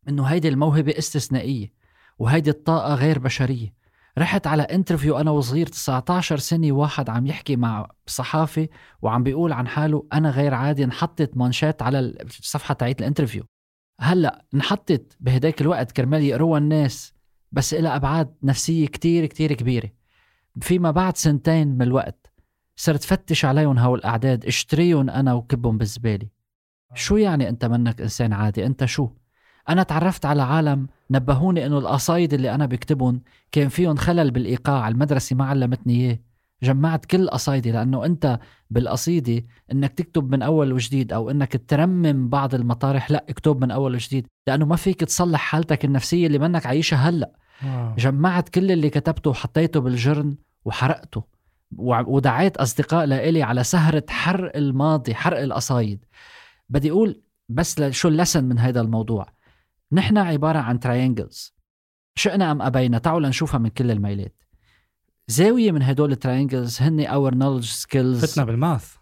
إنه 0.10 0.24
هيدي 0.24 0.48
الموهبة 0.48 0.94
استثنائية 0.98 1.74
وهيدي 2.20 2.50
الطاقة 2.50 2.96
غير 2.96 3.20
بشرية. 3.20 3.74
رحت 4.18 4.48
على 4.48 4.64
interview 4.64 5.18
أنا 5.18 5.32
وصغير 5.32 5.68
19 5.68 6.38
سنة 6.38 6.72
واحد 6.72 7.10
عم 7.10 7.28
يحكي 7.28 7.56
مع 7.56 7.92
صحافي 8.08 8.70
وعم 9.02 9.24
بيقول 9.24 9.54
عن 9.54 9.68
حاله 9.68 10.08
أنا 10.14 10.30
غير 10.30 10.54
عادي 10.54 10.84
انحطت 10.84 11.38
مانشات 11.38 11.82
على 11.82 12.00
الصفحه 12.00 12.74
تاعت 12.74 13.00
ال 13.00 13.04
interview 13.04 13.44
هلأ 14.00 14.46
انحطت 14.54 15.18
بهداك 15.20 15.62
الوقت 15.62 15.92
كرمال 15.92 16.24
يقروها 16.24 16.58
الناس 16.60 17.14
بس 17.52 17.74
إلى 17.74 17.96
أبعاد 17.96 18.36
نفسية 18.44 18.88
كتير 18.88 19.26
كتير 19.26 19.54
كبيرة. 19.54 19.90
فيما 20.62 20.92
بعد 20.92 21.18
سنتين 21.18 21.68
من 21.68 21.82
الوقت 21.82 22.34
صرت 22.76 23.04
فتش 23.04 23.46
عليهم 23.46 23.78
هول 23.80 24.00
الأعداد 24.00 24.46
اشتريهم 24.46 25.10
أنا 25.10 25.34
وكبهم 25.34 25.78
بالزبالة. 25.78 26.28
شو 26.94 27.18
يعني 27.18 27.50
أنت 27.50 27.66
منك 27.66 28.02
إنسان 28.02 28.34
عادي؟ 28.34 28.66
أنت 28.66 28.86
شو؟ 28.86 29.10
أنا 29.70 29.84
تعرفت 29.84 30.26
على 30.26 30.42
عالم 30.42 30.88
نبهوني 31.12 31.66
إنه 31.66 31.78
القصايد 31.78 32.34
اللي 32.34 32.56
أنا 32.56 32.66
بكتبهم 32.66 33.22
كان 33.52 33.70
فيهم 33.70 33.96
خلل 33.96 34.32
بالإيقاع 34.32 34.88
المدرسة 34.88 35.36
ما 35.36 35.46
علمتني 35.46 35.94
إياه. 35.94 36.20
جمعت 36.64 37.06
كل 37.06 37.30
قصايدي 37.30 37.72
لأنه 37.72 38.06
أنت 38.06 38.40
بالقصيدة 38.70 39.46
إنك 39.72 39.94
تكتب 39.94 40.32
من 40.32 40.42
أول 40.42 40.74
وجديد 40.74 41.14
أو 41.14 41.32
إنك 41.32 41.62
ترمم 41.68 42.30
بعض 42.30 42.56
المطارح 42.56 43.12
لا 43.12 43.26
اكتب 43.30 43.62
من 43.62 43.72
أول 43.72 43.94
وجديد. 43.94 44.28
لأنه 44.48 44.66
ما 44.66 44.76
فيك 44.76 45.00
تصلح 45.00 45.40
حالتك 45.40 45.86
النفسية 45.86 46.28
اللي 46.28 46.40
منك 46.40 46.66
عايشها 46.66 47.10
هلأ. 47.10 47.32
جمعت 47.98 48.50
كل 48.50 48.72
اللي 48.72 48.90
كتبته 48.90 49.30
وحطيته 49.30 49.80
بالجرن 49.80 50.36
وحرقته 50.66 51.24
ودعيت 51.78 52.58
أصدقاء 52.58 53.06
لإلي 53.06 53.44
على 53.44 53.64
سهرة 53.64 54.04
حرق 54.10 54.58
الماضي 54.58 55.16
حرق 55.16 55.40
القصايد. 55.40 56.06
بدي 56.70 56.92
أقول 56.92 57.22
بس 57.50 57.82
شو 57.82 58.08
ال 58.08 58.13
lesson 58.13 58.44
من 58.44 58.60
هذا 58.60 58.82
الموضوع. 58.82 59.37
نحن 59.92 60.18
عبارة 60.18 60.60
عن 60.60 60.80
triangles 60.80 61.54
شئنا 62.16 62.52
أم 62.52 62.62
أبينا؟ 62.62 62.98
تعالوا 62.98 63.20
لنشوفها 63.20 63.58
من 63.58 63.70
كل 63.70 63.92
الميلات. 63.92 64.44
زاوية 65.28 65.72
من 65.72 65.82
هدول 65.82 66.12
ال 66.12 66.19
triangles 66.19 66.82
هن 66.82 67.06
our 67.06 67.36
knowledge 67.36 67.66
skills 67.66 68.26
فتنا 68.26 68.46
بال 68.46 68.60
math. 68.60 68.96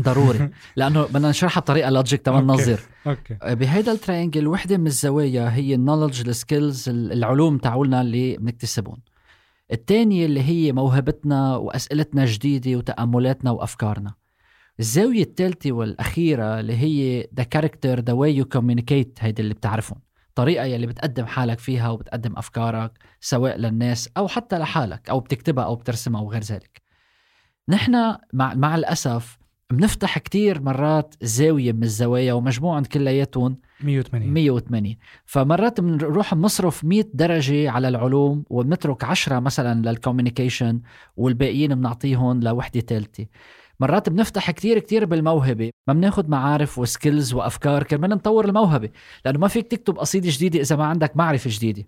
ضروري. 0.00 0.50
لأنه 0.76 1.02
بدنا 1.02 1.30
نشرحها 1.30 1.60
بطريقة 1.60 1.90
logic 1.90 2.22
تمام؟ 2.22 2.46
نظر. 2.46 2.80
okay. 3.06 3.36
بهيدا 3.42 3.92
ال 3.92 3.98
triangle 3.98 4.46
وحدة 4.46 4.76
من 4.76 4.86
الزوايا 4.86 5.54
هي 5.54 5.74
ال 5.74 5.79
knowledge 5.79 6.28
ال 6.28 6.37
skills 6.37 6.88
العلوم 6.88 7.58
تاعولنا 7.58 8.00
اللي 8.00 8.36
بنكتسبهم. 8.36 8.98
الثانية 9.72 10.26
اللي 10.26 10.42
هي 10.42 10.72
موهبتنا 10.72 11.56
وأسئلتنا 11.56 12.22
الجديدة 12.22 12.76
وتأملاتنا 12.76 13.50
وأفكارنا. 13.50 14.14
الزاوية 14.80 15.22
الثالثه 15.22 15.72
والأخيرة 15.72 16.60
اللي 16.60 16.76
هي 16.76 17.28
the 17.36 17.42
character 17.42 18.00
the 18.00 18.12
way 18.12 18.36
you 18.36 18.44
communicate 18.44 19.18
هيدي 19.20 19.42
اللي 19.42 19.54
بتعرفهم. 19.54 19.98
الطريقة 20.32 20.64
يلي 20.64 20.86
بتقدم 20.86 21.26
حالك 21.26 21.58
فيها 21.58 21.90
وبتقدم 21.90 22.36
أفكارك 22.36 22.92
سواء 23.20 23.56
للناس 23.56 24.08
أو 24.16 24.28
حتى 24.28 24.58
لحالك 24.58 25.10
أو 25.10 25.20
بتكتبها 25.20 25.64
أو 25.64 25.74
بترسمها 25.74 26.20
وغير 26.20 26.42
ذلك. 26.42 26.82
نحن 27.68 28.16
مع, 28.32 28.54
مع 28.54 28.74
الأسف 28.74 29.38
بنفتح 29.70 30.18
كتير 30.18 30.62
مرات 30.62 31.14
زاوية 31.22 31.72
من 31.72 31.82
الزوايا 31.82 32.32
ومجموعهم 32.32 32.84
كلياتهم 32.84 33.58
180 33.80 34.32
180 34.32 34.96
فمرات 35.24 35.80
بنروح 35.80 36.34
بنصرف 36.34 36.84
100 36.84 37.04
درجة 37.14 37.70
على 37.70 37.88
العلوم 37.88 38.44
وبنترك 38.50 39.04
10 39.04 39.40
مثلا 39.40 39.90
لل 39.90 40.02
communication 40.02 40.80
والباقيين 41.16 41.74
بنعطيهم 41.74 42.40
لوحدة 42.40 42.80
ثالثة. 42.80 43.26
مرات 43.80 44.08
بنفتح 44.08 44.50
كتير 44.50 44.78
كتير 44.78 45.04
بالموهبة 45.04 45.70
ما 45.86 45.94
بناخد 45.94 46.28
معارف 46.28 46.78
و 46.78 46.86
skills 46.86 47.34
وأفكار 47.34 47.82
كرمال 47.82 48.10
نطور 48.10 48.44
الموهبة 48.44 48.90
لأنه 49.24 49.38
ما 49.38 49.48
فيك 49.48 49.66
تكتب 49.66 49.98
قصيدة 49.98 50.28
جديدة 50.30 50.60
إذا 50.60 50.76
ما 50.76 50.84
عندك 50.84 51.16
معرفة 51.16 51.50
جديدة. 51.52 51.84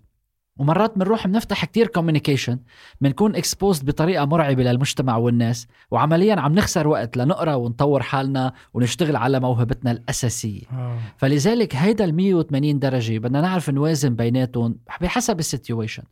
ومرات 0.57 0.97
بنروح 0.97 1.27
بنفتح 1.27 1.65
كتير 1.65 1.87
communication 1.87 2.59
بنكون 3.01 3.35
exposed 3.35 3.85
بطريقة 3.85 4.25
مرعبة 4.25 4.63
للمجتمع 4.63 5.17
والناس 5.17 5.67
وعمليا 5.91 6.35
عم 6.35 6.53
نخسر 6.53 6.87
وقت 6.87 7.17
لنقرأ 7.17 7.55
ونطور 7.55 8.03
حالنا 8.03 8.53
ونشتغل 8.73 9.15
على 9.15 9.39
موهبتنا 9.39 9.91
الأساسية. 9.91 10.61
آه. 10.71 10.99
فلذلك 11.17 11.75
هيدا 11.75 12.05
ال 12.05 12.15
180 12.15 12.79
درجة 12.79 13.17
بدنا 13.17 13.41
نعرف 13.41 13.69
نوازن 13.69 14.15
بيناتهم 14.15 14.77
بحسب 15.01 15.39
ال 15.39 15.45
situation. 15.45 16.03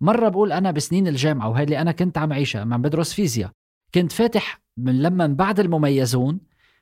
مرة 0.00 0.28
بقول 0.28 0.52
أنا 0.52 0.70
بسنين 0.70 1.08
الجامعة 1.08 1.48
وهي 1.48 1.64
اللي 1.64 1.80
أنا 1.80 1.92
كنت 1.92 2.18
عم 2.18 2.32
عيشها 2.32 2.60
عم 2.60 2.82
بدرس 2.82 3.12
فيزياء. 3.12 3.50
كنت 3.94 4.12
فاتح 4.12 4.60
من 4.76 5.02
لما 5.02 5.26
من 5.26 5.34
بعد 5.34 5.60
المميزون 5.60 6.40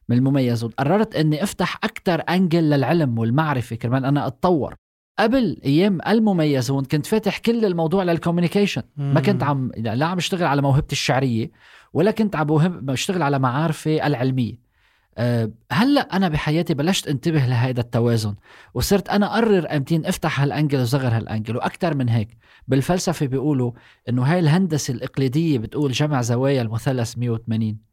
من 0.09 0.17
المميزون 0.17 0.71
قررت 0.71 1.17
إني 1.17 1.43
أفتح 1.43 1.77
أكثر 1.85 2.23
أنجل 2.29 2.71
للعلم 2.71 3.19
والمعرفة 3.19 3.77
كرمال 3.77 4.05
أنا 4.05 4.27
أتطور. 4.27 4.75
قبل 5.19 5.61
أيام 5.65 5.99
المميزون 6.09 6.85
كنت 6.85 7.07
فاتح 7.07 7.39
كل 7.39 7.65
الموضوع 7.65 8.03
للكوميونيكيشن 8.03 8.83
ما 8.97 9.21
كنت 9.21 9.43
عم 9.43 9.71
لا 9.77 10.07
عم 10.07 10.17
أشتغل 10.17 10.45
على 10.45 10.63
موهبتي 10.63 10.93
الشعرية 10.93 11.51
ولا 11.93 12.11
كنت 12.11 12.37
عم 12.37 12.47
بشتغل 12.69 13.23
على 13.23 13.39
معارفي 13.39 14.07
العلمية. 14.07 14.66
هلا 15.73 16.01
أنا 16.01 16.29
بحياتي 16.29 16.75
بلشت 16.75 17.09
انتبه 17.09 17.47
لهذا 17.47 17.81
التوازن 17.81 18.35
وصرت 18.75 19.09
أنا 19.09 19.27
أقرر 19.35 19.77
أمتين 19.77 20.07
أفتح 20.07 20.41
هال 20.41 20.52
angle 20.52 20.81
وصغر 20.81 21.17
هال 21.17 21.28
angle 21.28 21.57
وأكثر 21.57 21.95
من 21.95 22.09
هيك. 22.09 22.37
بالفلسفة 22.69 23.27
بيقولوا 23.27 23.73
إنه 24.09 24.23
هاي 24.23 24.39
الهندسة 24.39 24.95
الإقليدية 24.95 25.59
بتقول 25.59 25.93
جمع 25.93 26.23
زوايا 26.23 26.63
المثلث 26.63 27.19
180 27.19 27.87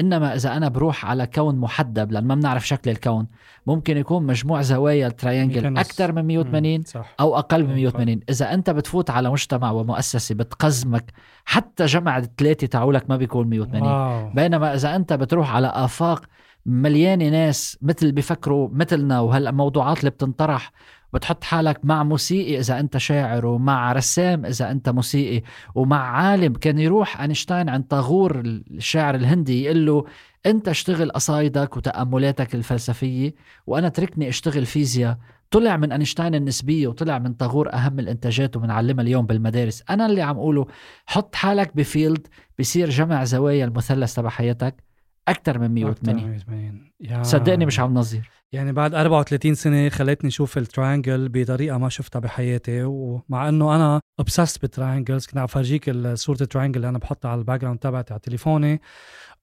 إنما 0.00 0.34
إذا 0.34 0.56
أنا 0.56 0.68
بروح 0.68 1.06
على 1.06 1.26
كون 1.26 1.56
محدب 1.56 2.12
لأن 2.12 2.24
ما 2.24 2.34
بنعرف 2.34 2.66
شكل 2.68 2.90
الكون 2.90 3.26
ممكن 3.66 3.96
يكون 3.96 4.26
مجموع 4.26 4.62
زوايا 4.62 5.06
ال 5.06 5.14
triangle 5.14 5.78
أكثر 5.78 6.12
من 6.12 6.24
180 6.24 6.82
صح. 6.82 7.14
أو 7.20 7.38
أقل 7.38 7.64
من 7.66 7.74
180 7.74 8.20
إذا 8.30 8.54
أنت 8.54 8.70
بتفوت 8.70 9.10
على 9.10 9.30
مجتمع 9.30 9.70
ومؤسسة 9.70 10.34
بتقزمك 10.34 11.12
حتى 11.44 11.84
جمع 11.84 12.18
الثلاثه 12.18 12.66
تاعولك 12.66 13.10
ما 13.10 13.16
بيكون 13.16 13.48
180 13.48 13.82
wow. 13.88 14.30
بينما 14.34 14.74
إذا 14.74 14.96
أنت 14.96 15.12
بتروح 15.12 15.54
على 15.54 15.66
آفاق 15.66 16.24
مليانة 16.66 17.28
ناس 17.28 17.78
مثل 17.82 18.12
بفكروا 18.12 18.68
مثلنا 18.72 19.20
وهالموضوعات 19.20 19.98
اللي 20.00 20.10
بتنطرح 20.10 20.72
بتحط 21.12 21.44
حالك 21.44 21.84
مع 21.84 22.02
موسيقي 22.02 22.58
إذا 22.58 22.80
أنت 22.80 22.96
شاعر 22.96 23.46
ومع 23.46 23.92
رسام 23.92 24.46
إذا 24.46 24.70
أنت 24.70 24.88
موسيقي 24.88 25.42
ومع 25.74 26.08
عالم. 26.08 26.52
كان 26.52 26.78
يروح 26.78 27.20
أينشتاين 27.20 27.68
عند 27.68 27.84
طاغور 27.84 28.40
الشاعر 28.40 29.14
الهندي 29.14 29.64
يقول 29.64 29.86
له 29.86 30.04
أنت 30.46 30.68
اشتغل 30.68 31.10
قصايدك 31.10 31.76
وتأملاتك 31.76 32.54
الفلسفية 32.54 33.34
وأنا 33.66 33.88
تركني 33.88 34.28
أشتغل 34.28 34.66
فيزياء. 34.66 35.18
طلع 35.50 35.76
من 35.76 35.92
أينشتاين 35.92 36.34
النسبية 36.34 36.86
وطلع 36.86 37.18
من 37.18 37.34
طاغور 37.34 37.72
أهم 37.72 37.98
الإنتاجات 37.98 38.56
وبنعلمها 38.56 39.04
اليوم 39.04 39.26
بالمدارس. 39.26 39.82
أنا 39.90 40.06
اللي 40.06 40.22
عم 40.22 40.36
أقوله 40.36 40.66
حط 41.06 41.34
حالك 41.34 41.76
بفيلد 41.76 42.26
بصير 42.58 42.90
جمع 42.90 43.24
زوايا 43.24 43.64
المثلث 43.64 44.14
تبع 44.14 44.28
حياتك. 44.28 44.91
أكثر 45.28 45.58
من 45.58 45.70
180 45.74 46.92
صدقني 47.22 47.66
مش 47.66 47.80
عم 47.80 47.94
نظير. 47.94 48.30
يعني 48.52 48.72
بعد 48.72 48.94
34 48.94 49.54
سنة 49.54 49.88
خلتني 49.88 50.28
أشوف 50.28 50.58
ال 50.58 50.66
triangle 50.66 51.28
بطريقة 51.28 51.78
ما 51.78 51.88
شفتها 51.88 52.20
بحياتي 52.20 52.82
ومع 52.84 53.48
إنه 53.48 53.76
أنا 53.76 54.00
obsessed 54.22 54.60
بال 54.60 54.72
triangles 54.72 55.26
كنت 55.26 55.38
عم 55.38 55.46
فرجيك 55.46 55.90
صورة 56.14 56.38
ال 56.40 56.44
triangle 56.44 56.76
اللي 56.76 56.88
أنا 56.88 56.98
بحطها 56.98 57.30
على 57.30 57.38
ال 57.38 57.60
background 57.60 57.78
تبعتي 57.78 58.12
على 58.12 58.20
تليفوني 58.20 58.80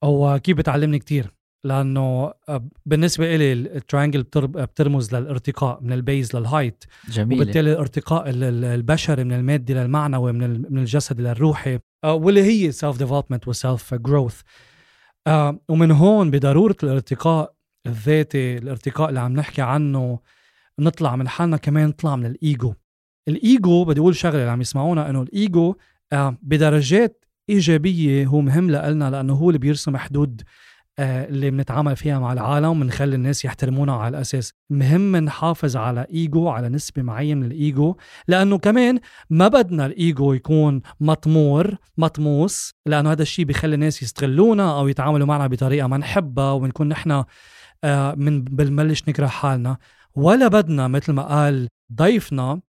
وكيف 0.03 0.57
بتعلمني 0.57 0.99
كتير. 0.99 1.33
لأنه 1.65 2.33
بالنسبة 2.85 3.35
إلي 3.35 3.53
ال 3.53 3.61
triangle 3.61 4.23
بترمز 4.33 5.15
للارتقاء 5.15 5.79
من 5.81 5.93
ال 5.93 6.02
base 6.02 6.35
لل 6.35 6.47
height 6.47 6.83
جميل 7.09 7.41
وبالتالي 7.41 7.71
الارتقاء 7.71 8.23
البشري 8.29 9.23
من 9.23 9.33
المادي 9.33 9.73
للمعنوي 9.73 10.31
من 10.31 10.61
من 10.69 10.77
الجسد 10.77 11.21
للروحي 11.21 11.79
واللي 12.05 12.43
هي 12.43 12.71
self 12.71 12.97
development 12.97 13.47
و 13.47 13.56
self 13.56 13.93
growth 13.93 14.41
آه 15.27 15.59
ومن 15.69 15.91
هون 15.91 16.31
بضرورة 16.31 16.75
الارتقاء 16.83 17.53
الذاتي 17.87 18.57
الارتقاء 18.57 19.09
اللي 19.09 19.19
عم 19.19 19.33
نحكي 19.33 19.61
عنه 19.61 20.19
نطلع 20.79 21.15
من 21.15 21.27
حالنا 21.27 21.57
كمان 21.57 21.87
نطلع 21.87 22.15
من 22.15 22.25
الإيجو. 22.25 22.73
الإيجو 23.27 23.83
بدي 23.85 23.99
أقول 23.99 24.15
شغلة 24.15 24.39
اللي 24.39 24.51
عم 24.51 24.61
يسمعونا 24.61 25.09
إنه 25.09 25.21
الإيجو 25.21 25.75
آه 26.13 26.37
بدرجات 26.41 27.25
إيجابية 27.49 28.25
هو 28.25 28.41
مهم 28.41 28.71
لنا 28.71 29.09
لأنه 29.09 29.33
هو 29.33 29.49
اللي 29.49 29.59
بيرسم 29.59 29.97
حدود 29.97 30.41
اللي 31.03 31.51
بنتعامل 31.51 31.95
فيها 31.95 32.19
مع 32.19 32.33
العالم 32.33 32.81
ونخلي 32.81 33.15
الناس 33.15 33.45
يحترمونا 33.45 33.93
على 33.95 34.17
الأساس. 34.17 34.53
مهم 34.69 35.15
نحافظ 35.15 35.77
على 35.77 36.05
إيجو 36.13 36.49
على 36.49 36.69
نسبة 36.69 37.01
معينة 37.01 37.39
من 37.39 37.45
الإيجو 37.45 37.95
لأنه 38.27 38.57
كمان 38.57 38.99
ما 39.29 39.47
بدنا 39.47 39.85
الإيجو 39.85 40.33
يكون 40.33 40.81
مطمور 40.99 41.75
مطموس 41.97 42.73
لأنه 42.85 43.11
هذا 43.11 43.21
الشيء 43.21 43.45
بيخلي 43.45 43.75
الناس 43.75 44.03
يستغلونا 44.03 44.79
أو 44.79 44.87
يتعاملوا 44.87 45.27
معنا 45.27 45.47
بطريقة 45.47 45.87
ما 45.87 45.97
نحبها 45.97 46.51
ونكون 46.51 46.87
نحن 46.87 47.23
آه، 47.83 48.15
من 48.15 48.43
بنبلش 48.43 49.03
نكره 49.09 49.27
حالنا. 49.27 49.77
ولا 50.15 50.47
بدنا 50.47 50.87
مثل 50.87 51.13
ما 51.13 51.23
قال 51.23 51.67
ضيفنا 51.93 52.61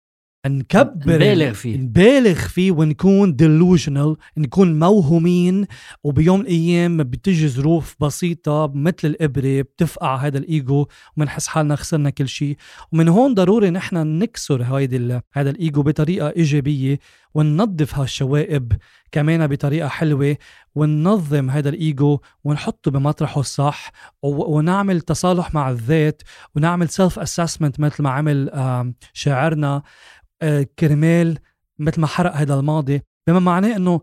نكبر 0.47 1.15
نبالغ 1.15 1.53
فيه. 1.53 1.77
نبالغ 1.77 2.33
فيه 2.33 2.71
ونكون 2.71 3.37
delusional 3.41 4.17
نكون 4.37 4.79
موهومين 4.79 5.65
وبيوم 6.03 6.41
الأيام 6.41 6.97
بتجي 7.03 7.47
ظروف 7.47 7.95
بسيطة 7.99 8.71
مثل 8.75 8.95
الإبرة 9.03 9.61
بتفقع 9.61 10.15
هذا 10.15 10.37
الإيجو 10.37 10.87
وبنحس 11.17 11.47
حالنا 11.47 11.75
خسرنا 11.75 12.09
كل 12.09 12.27
شيء. 12.27 12.57
ومن 12.91 13.07
هون 13.07 13.33
ضروري 13.33 13.69
نحن 13.69 14.19
نكسر 14.19 14.63
هيدي 14.63 15.19
هذا 15.33 15.49
الإيجو 15.49 15.81
بطريقة 15.83 16.29
إيجابية 16.29 16.99
وننظف 17.33 17.95
هالشوائب 17.95 18.73
كمان 19.11 19.47
بطريقة 19.47 19.87
حلوة 19.87 20.37
وننظم 20.75 21.49
هذا 21.49 21.69
الإيجو 21.69 22.19
ونحطه 22.43 22.91
بمطرحه 22.91 23.39
الصح 23.39 23.91
ونعمل 24.23 25.01
تصالح 25.01 25.53
مع 25.53 25.69
الذات 25.69 26.21
ونعمل 26.55 26.89
self 26.89 27.19
assessment 27.19 27.79
مثل 27.79 28.03
ما 28.03 28.09
عمل 28.09 28.51
شاعرنا 29.13 29.83
آه، 30.41 30.67
كرمال 30.79 31.39
مثل 31.79 32.01
ما 32.01 32.07
حرق 32.07 32.35
هذا 32.35 32.53
الماضي. 32.53 33.01
بما 33.27 33.39
معناه 33.39 33.75
إنه 33.75 34.01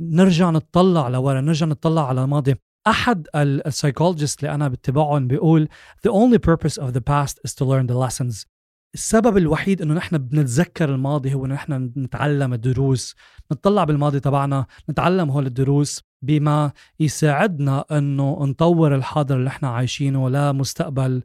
نرجع 0.00 0.50
نتطلع 0.50 1.08
لورا 1.08 1.40
نرجع 1.40 1.66
نتطلع 1.66 2.08
على 2.08 2.24
الماضي. 2.24 2.54
أحد 2.86 3.26
ال 3.36 3.43
psychologists 3.43 4.40
اللي 4.40 4.54
أنا 4.54 4.68
بتبعهم 4.68 5.28
بيقول 5.28 5.68
the 6.06 6.10
only 6.10 6.38
purpose 6.38 6.78
of 6.78 6.92
the 6.92 7.00
past 7.00 7.38
is 7.46 7.54
to 7.54 7.64
learn 7.64 7.86
the 7.86 7.94
lessons. 7.94 8.46
السبب 8.94 9.36
الوحيد 9.36 9.82
إنه 9.82 9.94
نحن 9.94 10.18
بنتذكر 10.18 10.94
الماضي 10.94 11.34
هو 11.34 11.46
إنه 11.46 11.54
نحن 11.54 11.92
نتعلم 11.96 12.52
الدروس 12.52 13.14
نطلع 13.52 13.84
بالماضي 13.84 14.20
تبعنا 14.20 14.66
نتعلم 14.90 15.30
هول 15.30 15.46
الدروس 15.46 16.02
بما 16.22 16.72
يساعدنا 17.00 17.84
إنه 17.90 18.38
نطور 18.40 18.94
الحاضر 18.94 19.36
اللي 19.36 19.48
إحنا 19.48 19.68
عايشينه 19.68 20.30
لمستقبل 20.30 21.22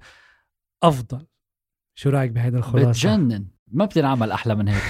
أفضل. 0.83 1.25
شو 1.95 2.09
رأيك 2.09 2.31
بهيدي 2.31 2.57
الخلاصة؟ 2.57 2.89
بتجنن. 2.89 3.45
ما 3.71 3.85
بتنعمل 3.85 4.31
أحلى 4.31 4.55
من 4.55 4.67
هيك. 4.67 4.83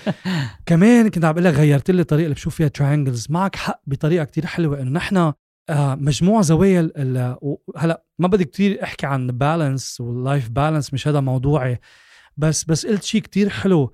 كمان 0.66 1.08
كنت 1.08 1.24
عم 1.24 1.32
بقول 1.32 1.44
لك 1.44 1.54
غيرت 1.54 1.90
لي 1.90 2.00
الطريقة 2.02 2.24
اللي 2.24 2.34
بشوف 2.34 2.54
فيها 2.54 2.68
triangles 2.68 3.26
معك 3.30 3.56
حق 3.56 3.80
بطريقة 3.86 4.24
كتير 4.24 4.46
حلوة 4.46 4.80
إنه 4.80 4.90
نحن 4.90 5.32
آه 5.68 5.94
مجموع 5.94 6.42
زوايا 6.42 6.90
هلأ 7.76 8.04
ما 8.18 8.28
بدي 8.28 8.44
كتير 8.44 8.82
أحكي 8.82 9.06
عن 9.06 9.26
balance 9.26 10.00
وال 10.00 10.16
life 10.16 10.48
balance 10.48 10.94
مش 10.94 11.08
هذا 11.08 11.20
موضوعي. 11.20 11.80
بس 12.36 12.64
بس 12.64 12.86
قلت 12.86 13.02
شيء 13.02 13.20
كتير 13.20 13.48
حلو. 13.48 13.92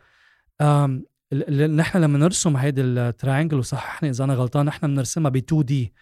نحن 1.76 1.98
لما 1.98 2.18
نرسم 2.18 2.56
هيدي 2.56 2.80
ال 2.80 2.89
triangle 2.89 3.58
وصححني 3.58 4.10
إذا 4.10 4.24
أنا 4.24 4.34
غلطان 4.34 4.66
نحن 4.66 4.86
بنرسمها 4.86 5.30
ب 5.30 5.36
2D 5.36 5.92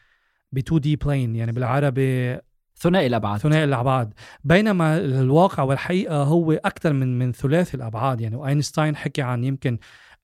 ب 0.53 0.59
2D 0.59 0.97
plane 0.97 1.37
يعني 1.37 1.53
بالعربي 1.53 2.39
ثنائي 2.77 3.07
الأبعاد. 3.07 3.41
ثنائي 3.41 3.65
الأبعاد. 3.65 4.15
بينما 4.45 4.99
الواقع 4.99 5.63
والحقيقة 5.63 6.23
هو 6.23 6.53
أكثر 6.53 6.93
من 6.93 7.19
من 7.19 7.33
ثلاثي 7.33 7.77
الأبعاد 7.77 8.21
يعني 8.21 8.49
أينشتاين 8.49 8.97
حكي 8.97 9.23
عن 9.23 9.45
يمكن 9.45 9.79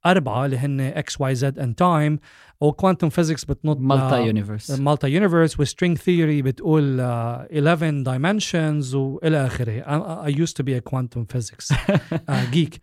أربعة 0.07 0.45
اللي 0.45 0.59
هن 0.59 0.81
X 0.81 1.21
Y 1.21 1.35
Z 1.35 1.59
and 1.59 1.75
time 1.75 2.19
و 2.61 2.67
quantum 2.67 3.09
physics 3.09 3.45
بتنط 3.45 3.77
multiverse 3.81 4.71
multiverse 4.71 5.61
و 5.61 5.66
string 5.66 5.99
theory 5.99 6.43
بتقول 6.43 6.99
uh, 6.99 7.03
11 7.03 8.03
dimensions 8.03 8.95
والى 8.95 9.47
آخره. 9.47 10.47
To 10.47 10.63
be 10.63 10.73
a 10.73 10.81
quantum 10.91 11.27
physics 11.37 11.71
uh, 11.73 12.45
geek. 12.55 12.79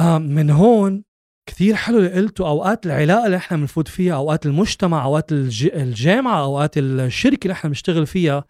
uh, 0.00 0.04
من 0.04 0.50
هون 0.50 1.04
كثير 1.46 1.74
حلو 1.74 1.98
اللي 1.98 2.10
قلته. 2.12 2.48
أوقات 2.48 2.86
العلاقة 2.86 3.26
اللي 3.26 3.36
إحنا 3.36 3.56
بنفوت 3.56 3.88
فيها 3.88 4.14
أوقات 4.14 4.46
المجتمع 4.46 5.04
أوقات 5.04 5.32
الجامعة 5.62 6.40
أوقات 6.44 6.78
الشركة 6.78 7.44
اللي 7.44 7.52
إحنا 7.52 7.68
بنشتغل 7.68 8.06
فيها 8.06 8.44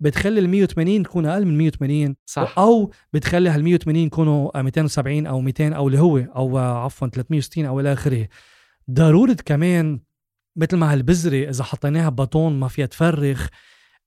بتخلي 0.00 0.40
ال 0.40 0.48
180 0.48 1.02
تكون 1.02 1.26
أقل 1.26 1.44
من 1.44 1.58
180 1.58 2.16
صح. 2.26 2.54
أو 2.58 2.92
بتخلي 3.12 3.50
هال 3.50 3.64
180 3.64 4.06
يكونوا 4.06 4.60
270 4.62 5.26
أو 5.26 5.40
200 5.40 5.68
أو 5.68 5.88
اللي 5.88 5.98
هو 5.98 6.18
أو 6.18 6.58
عفوا 6.58 7.08
360 7.08 7.64
أو 7.64 7.80
إلى 7.80 7.92
آخره. 7.92 8.28
ضرورة 8.92 9.36
كمان 9.46 10.00
مثل 10.56 10.76
ما 10.76 10.92
هالبذرة 10.92 11.50
إذا 11.50 11.64
حطيناها 11.64 12.08
بباطون 12.08 12.60
ما 12.60 12.68
فيها 12.68 12.86
تفرخ 12.86 13.48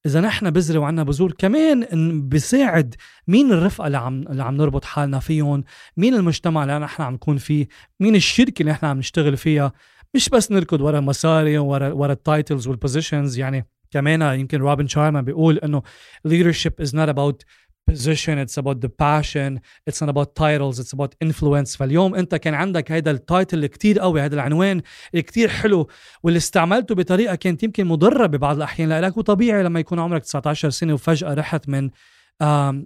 إذا 0.05 0.21
نحن 0.21 0.49
بذرة 0.49 0.79
وعنا 0.79 1.03
بذور 1.03 1.31
كمان 1.31 1.85
بيساعد 2.29 2.95
مين 3.27 3.51
الرفقة 3.51 3.87
اللي 3.87 3.97
عم 3.97 4.21
اللي 4.21 4.43
عم 4.43 4.57
نربط 4.57 4.85
حالنا 4.85 5.19
فيهم 5.19 5.63
مين 5.97 6.13
المجتمع 6.13 6.63
اللي 6.63 6.79
نحن 6.79 7.01
عم 7.01 7.13
نكون 7.13 7.37
فيه 7.37 7.67
مين 7.99 8.15
الشركة 8.15 8.61
اللي 8.61 8.71
نحن 8.71 8.85
عم 8.85 8.97
نشتغل 8.97 9.37
فيها 9.37 9.71
مش 10.15 10.29
بس 10.29 10.51
نركض 10.51 10.81
ورا 10.81 10.99
مصاري 10.99 11.57
ورا 11.57 11.93
ورا 11.93 12.11
ال 12.11 12.19
titles 12.19 12.67
وال 12.67 12.80
positions 12.80 13.37
يعني 13.37 13.67
كمان 13.91 14.39
يمكن 14.39 14.59
روبن 14.59 14.87
شارما 14.87 15.21
بيقول 15.21 15.57
إنه 15.57 15.81
leadership 16.27 16.85
is 16.85 16.89
not 16.89 17.09
about 17.09 17.43
position 17.91 18.37
it's 18.45 18.57
about 18.57 18.79
the 18.81 18.89
passion 18.89 19.59
it's 19.89 20.01
not 20.01 20.09
about 20.09 20.29
titles 20.35 20.79
it's 20.79 20.93
about 20.93 21.15
influence. 21.23 21.77
فاليوم 21.77 22.15
انت 22.15 22.35
كان 22.35 22.53
عندك 22.53 22.91
هذا 22.91 23.11
ال 23.11 23.19
title 23.19 23.57
اللي 23.57 23.67
كتير 23.67 23.99
قوي 23.99 24.21
هذا 24.21 24.35
العنوان 24.35 24.81
اللي 25.11 25.21
كتير 25.21 25.49
حلو 25.49 25.89
واللي 26.23 26.37
استعملته 26.37 26.95
بطريقة 26.95 27.35
كانت 27.35 27.63
يمكن 27.63 27.85
مضرة 27.87 28.25
ببعض 28.25 28.55
الأحيان 28.55 28.99
لك 28.99 29.17
وطبيعي 29.17 29.63
لما 29.63 29.79
يكون 29.79 29.99
عمرك 29.99 30.23
19 30.23 30.69
سنة 30.69 30.93
وفجأة 30.93 31.33
رحت 31.33 31.69
من 31.69 31.89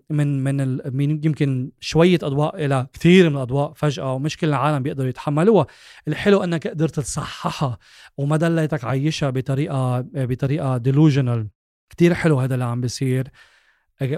من 0.09 0.43
من 0.43 0.79
من 0.97 1.25
يمكن 1.25 1.71
شوية 1.79 2.19
أضواء 2.23 2.65
إلى 2.65 2.87
كثير 2.93 3.29
من 3.29 3.35
الأضواء 3.35 3.73
فجأة 3.75 4.13
ومش 4.13 4.37
كل 4.37 4.47
العالم 4.47 4.83
بيقدروا 4.83 5.09
يتحملوها. 5.09 5.67
الحلو 6.07 6.43
إنك 6.43 6.67
قدرت 6.67 6.99
تصححها 6.99 7.77
وما 8.17 8.37
ضليتك 8.37 8.83
عايشها 8.83 9.29
بطريقة 9.29 10.01
بطريقة 10.13 10.77
delusional 10.77 11.47
كثير 11.89 12.13
حلو 12.13 12.39
هذا 12.39 12.53
اللي 12.53 12.65
عم 12.65 12.81
بيصير. 12.81 13.27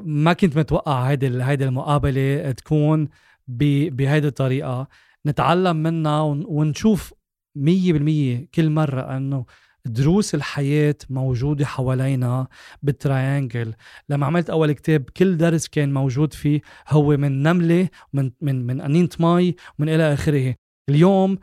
ما 0.04 0.34
كنت 0.34 0.58
متوقع 0.58 1.04
هيدي 1.04 1.44
هيدي 1.44 1.66
المقابلة 1.66 2.52
تكون 2.52 3.10
بهيدي 3.48 4.28
الطريقة. 4.28 4.88
نتعلم 5.26 5.76
منها 5.76 6.22
ونشوف 6.22 7.14
100% 7.58 8.48
كل 8.56 8.70
مرة 8.70 9.18
إنه 9.18 9.46
دروس 9.86 10.36
الحياة 10.36 10.96
موجودة 11.10 11.66
حوالينا 11.66 12.48
بال 12.84 13.02
triangle 13.02 13.74
لما 14.10 14.26
عملت 14.26 14.50
أول 14.50 14.72
كتاب 14.72 15.10
كل 15.18 15.38
درس 15.38 15.68
كان 15.68 15.94
موجود 15.94 16.34
فيه 16.34 16.62
هو 16.90 17.18
من 17.18 17.44
نملة 17.44 17.90
من 18.14 18.32
من 18.42 18.68
من 18.68 18.82
أنينة 18.82 19.10
مي 19.20 19.56
ومن 19.80 19.90
إلى 19.90 20.14
آخره. 20.14 20.56
اليوم 20.90 21.38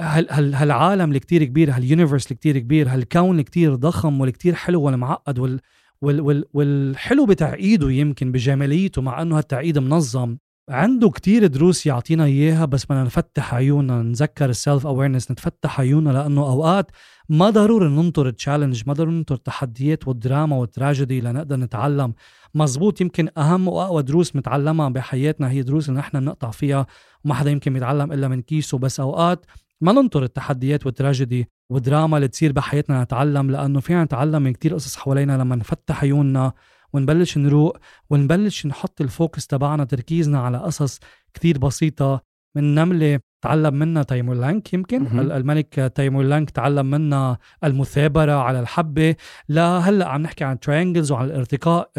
هال 0.00 0.54
هالعالم 0.54 1.08
اللي 1.08 1.20
كتير 1.20 1.44
كبير 1.44 1.70
هال 1.70 1.81
universe 1.81 2.26
اللي 2.26 2.36
كتير 2.36 2.58
كبير 2.58 2.88
هالكون 2.88 3.30
اللي 3.30 3.42
كتير 3.42 3.74
ضخم 3.74 4.20
واللي 4.20 4.32
كتير 4.32 4.54
حلو 4.54 4.82
والمعقد 4.82 5.38
وال 5.38 5.60
وال 6.02 6.20
وال 6.20 6.44
والحلو 6.52 7.26
بتعقيده 7.26 7.90
يمكن 7.90 8.32
بجماليته 8.32 9.02
مع 9.02 9.22
إنه 9.22 9.38
هالتعقيد 9.38 9.78
منظم. 9.78 10.36
عنده 10.68 11.10
كتير 11.10 11.46
دروس 11.46 11.86
يعطينا 11.86 12.24
إياها 12.24 12.64
بس 12.64 12.84
بدنا 12.84 13.04
نفتح 13.04 13.54
عيوننا 13.54 14.02
نذكر 14.02 14.50
ال 14.50 14.57
self 14.57 14.86
awareness 14.86 15.30
نتفتح 15.30 15.80
عيوننا 15.80 16.10
لأنه 16.10 16.40
أوقات 16.40 16.90
ما 17.28 17.50
ضروري 17.50 17.88
ننطر 17.88 18.30
challenge 18.30 18.82
ما 18.86 18.92
ضروري 18.92 19.16
ننطر 19.16 19.36
تحديات 19.36 20.08
والدراما 20.08 20.56
والتراجيدي 20.56 21.20
لنقدر 21.20 21.56
نتعلم. 21.56 22.14
مزبوط 22.54 23.00
يمكن 23.00 23.28
أهم 23.38 23.68
وأقوى 23.68 24.02
دروس 24.02 24.36
متعلمها 24.36 24.88
بحياتنا 24.88 25.50
هي 25.50 25.62
دروس 25.62 25.88
اللي 25.88 26.00
نحن 26.00 26.20
بنقطع 26.20 26.50
فيها 26.50 26.86
وما 27.24 27.34
حدا 27.34 27.50
يمكن 27.50 27.76
يتعلم 27.76 28.12
إلا 28.12 28.28
من 28.28 28.42
كيسه. 28.42 28.78
بس 28.78 29.00
أوقات 29.00 29.46
ما 29.82 29.92
ننطر 29.92 30.22
التحديات 30.22 30.86
والتراجيدي 30.86 31.48
والدراما 31.70 32.16
اللي 32.16 32.28
تصير 32.28 32.52
بحياتنا 32.52 33.02
نتعلم 33.02 33.50
لأنه 33.50 33.80
فينا 33.80 34.04
نتعلم 34.04 34.42
من 34.42 34.52
كتير 34.52 34.74
قصص 34.74 34.96
حوالينا 34.96 35.36
لما 35.38 35.56
نفتح 35.56 36.02
عيوننا 36.02 36.52
ونبلش 36.92 37.38
نروق 37.38 37.76
ونبلش 38.10 38.66
نحط 38.66 39.00
ال 39.00 39.08
focus 39.08 39.46
تبعنا 39.46 39.84
تركيزنا 39.84 40.40
على 40.40 40.58
قصص 40.58 41.00
كتير 41.34 41.58
بسيطة 41.58 42.20
من 42.56 42.74
نملة 42.74 43.20
تعلم 43.44 43.74
منها 43.74 44.02
تيمور 44.02 44.34
لانك 44.34 44.74
يمكن. 44.74 45.02
م- 45.02 45.20
الملك 45.20 45.92
تيمور 45.94 46.22
لانك 46.24 46.50
تعلم 46.50 46.86
منها 46.90 47.38
المثابرة 47.64 48.32
على 48.32 48.60
الحبة. 48.60 49.16
لا 49.48 49.78
هلأ 49.78 50.08
عم 50.08 50.22
نحكي 50.22 50.44
عن 50.44 50.60
triangles 50.60 51.12
وعن 51.12 51.24
الارتقاء 51.26 51.90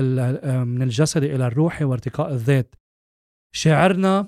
من 0.64 0.82
الجسدي 0.82 1.36
إلى 1.36 1.48
الروحي 1.48 1.84
وارتقاء 1.84 2.32
الذات. 2.34 2.76
شاعرنا 3.56 4.28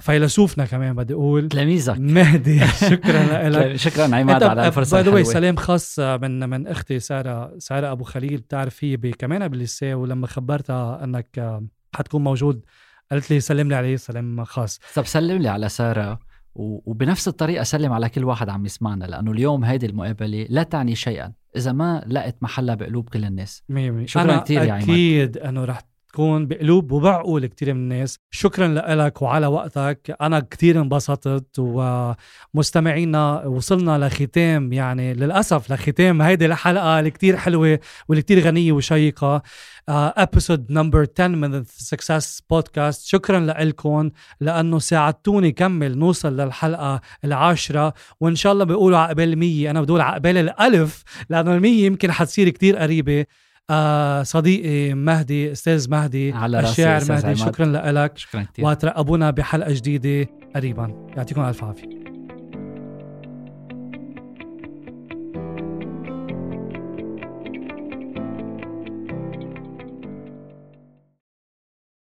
فيلسوفنا 0.00 0.64
كمان 0.66 0.94
بدي 0.96 1.14
أقول. 1.14 1.48
تلاميذك. 1.48 1.98
مهدي. 2.16 2.66
شكرا 2.66 3.48
لك. 3.48 3.76
شكرا 3.76 4.16
عماد 4.16 4.42
على 4.42 4.66
الفرصة 4.66 4.96
باي 5.02 5.08
الحلوة. 5.08 5.22
سلام 5.22 5.56
خاص 5.56 5.98
من 5.98 6.48
من 6.48 6.66
أختي 6.66 7.00
ساره 7.00 7.58
سارة 7.58 7.92
أبو 7.92 8.04
خليل. 8.04 8.36
بتعرف 8.36 8.84
هي 8.84 8.96
كمان 8.96 9.48
بالليسيه 9.48 9.94
ولما 9.94 10.26
خبرتها 10.26 11.04
إنك 11.04 11.60
حتكون 11.94 12.24
موجود 12.24 12.64
قالت 13.10 13.30
لي 13.30 13.40
سلم 13.40 13.68
لي 13.68 13.74
عليه 13.74 13.96
سلام 13.96 14.44
خاص. 14.44 14.80
طب 14.94 15.06
سلم 15.06 15.42
لي 15.42 15.48
على 15.48 15.68
سارة 15.68 16.18
وبنفس 16.54 17.28
الطريقة 17.28 17.62
سلم 17.64 17.92
على 17.92 18.08
كل 18.08 18.24
واحد 18.24 18.48
عم 18.48 18.66
يسمعنا 18.66 19.04
لأنه 19.04 19.32
اليوم 19.32 19.64
هيدي 19.64 19.86
المقابلة 19.86 20.46
لا 20.50 20.62
تعني 20.62 20.94
شيئا. 20.94 21.32
إذا 21.56 21.72
ما 21.72 22.04
لقت 22.06 22.36
محلها 22.42 22.74
بقلوب 22.74 23.08
كل 23.08 23.24
الناس. 23.24 23.62
مية 23.68 23.90
مية. 23.90 24.06
شكرا 24.06 24.36
كثير 24.36 24.62
يا 24.62 24.72
عماد. 24.72 24.82
أكيد 24.82 25.38
إنه 25.38 25.64
رح 25.64 25.80
تكون 26.16 26.46
بقلوب 26.46 26.92
وبعقول 26.92 27.46
كتير 27.46 27.74
من 27.74 27.80
الناس. 27.80 28.18
شكرا 28.30 28.68
لك 28.94 29.22
وعلى 29.22 29.46
وقتك. 29.46 30.16
أنا 30.20 30.40
كتير 30.40 30.80
انبسطت 30.80 31.58
ومستمعينا 31.58 33.44
وصلنا 33.44 34.06
لختام 34.06 34.72
يعني 34.72 35.14
للأسف 35.14 35.72
لختام 35.72 36.22
هيدي 36.22 36.46
الحلقة 36.46 36.98
اللي 36.98 37.10
كتير 37.10 37.36
حلوة 37.36 37.80
واللي 38.08 38.22
كتير 38.22 38.40
غنية 38.40 38.72
وشيقة. 38.72 39.42
episode 39.88 40.66
number 40.70 41.06
10 41.18 41.26
من 41.26 41.64
success 41.64 42.42
podcast 42.50 43.06
شكرا 43.06 43.40
لكم 43.40 44.10
لأنه 44.40 44.78
ساعدتوني 44.78 45.52
كمل 45.52 45.98
نوصل 45.98 46.40
للحلقة 46.40 47.00
العاشرة. 47.24 47.94
وإن 48.20 48.34
شاء 48.34 48.52
الله 48.52 48.64
بيقولوا 48.64 48.98
عقبال 48.98 49.32
المية 49.32 49.70
أنا 49.70 49.80
بدول 49.80 50.00
عقبال 50.00 50.36
الألف 50.36 51.02
لأنه 51.30 51.54
المية 51.54 51.86
يمكن 51.86 52.12
حتصير 52.12 52.48
كتير 52.48 52.76
قريبة. 52.76 53.26
آه 53.70 54.22
صديقي 54.22 54.94
مهدي 54.94 55.52
أستاذ 55.52 55.90
مهدي 55.90 56.32
على 56.32 56.60
الشاعر 56.60 57.02
مهدي 57.08 57.36
شكرا 57.36 57.66
لك. 57.66 58.18
شكرا 58.18 58.42
كثير 58.42 58.64
وترقبونا 58.64 59.30
بحلقة 59.30 59.72
جديدة 59.72 60.30
قريبا. 60.56 61.06
يعطيكم 61.16 61.40
ألف 61.44 61.64
عافية. 61.64 62.05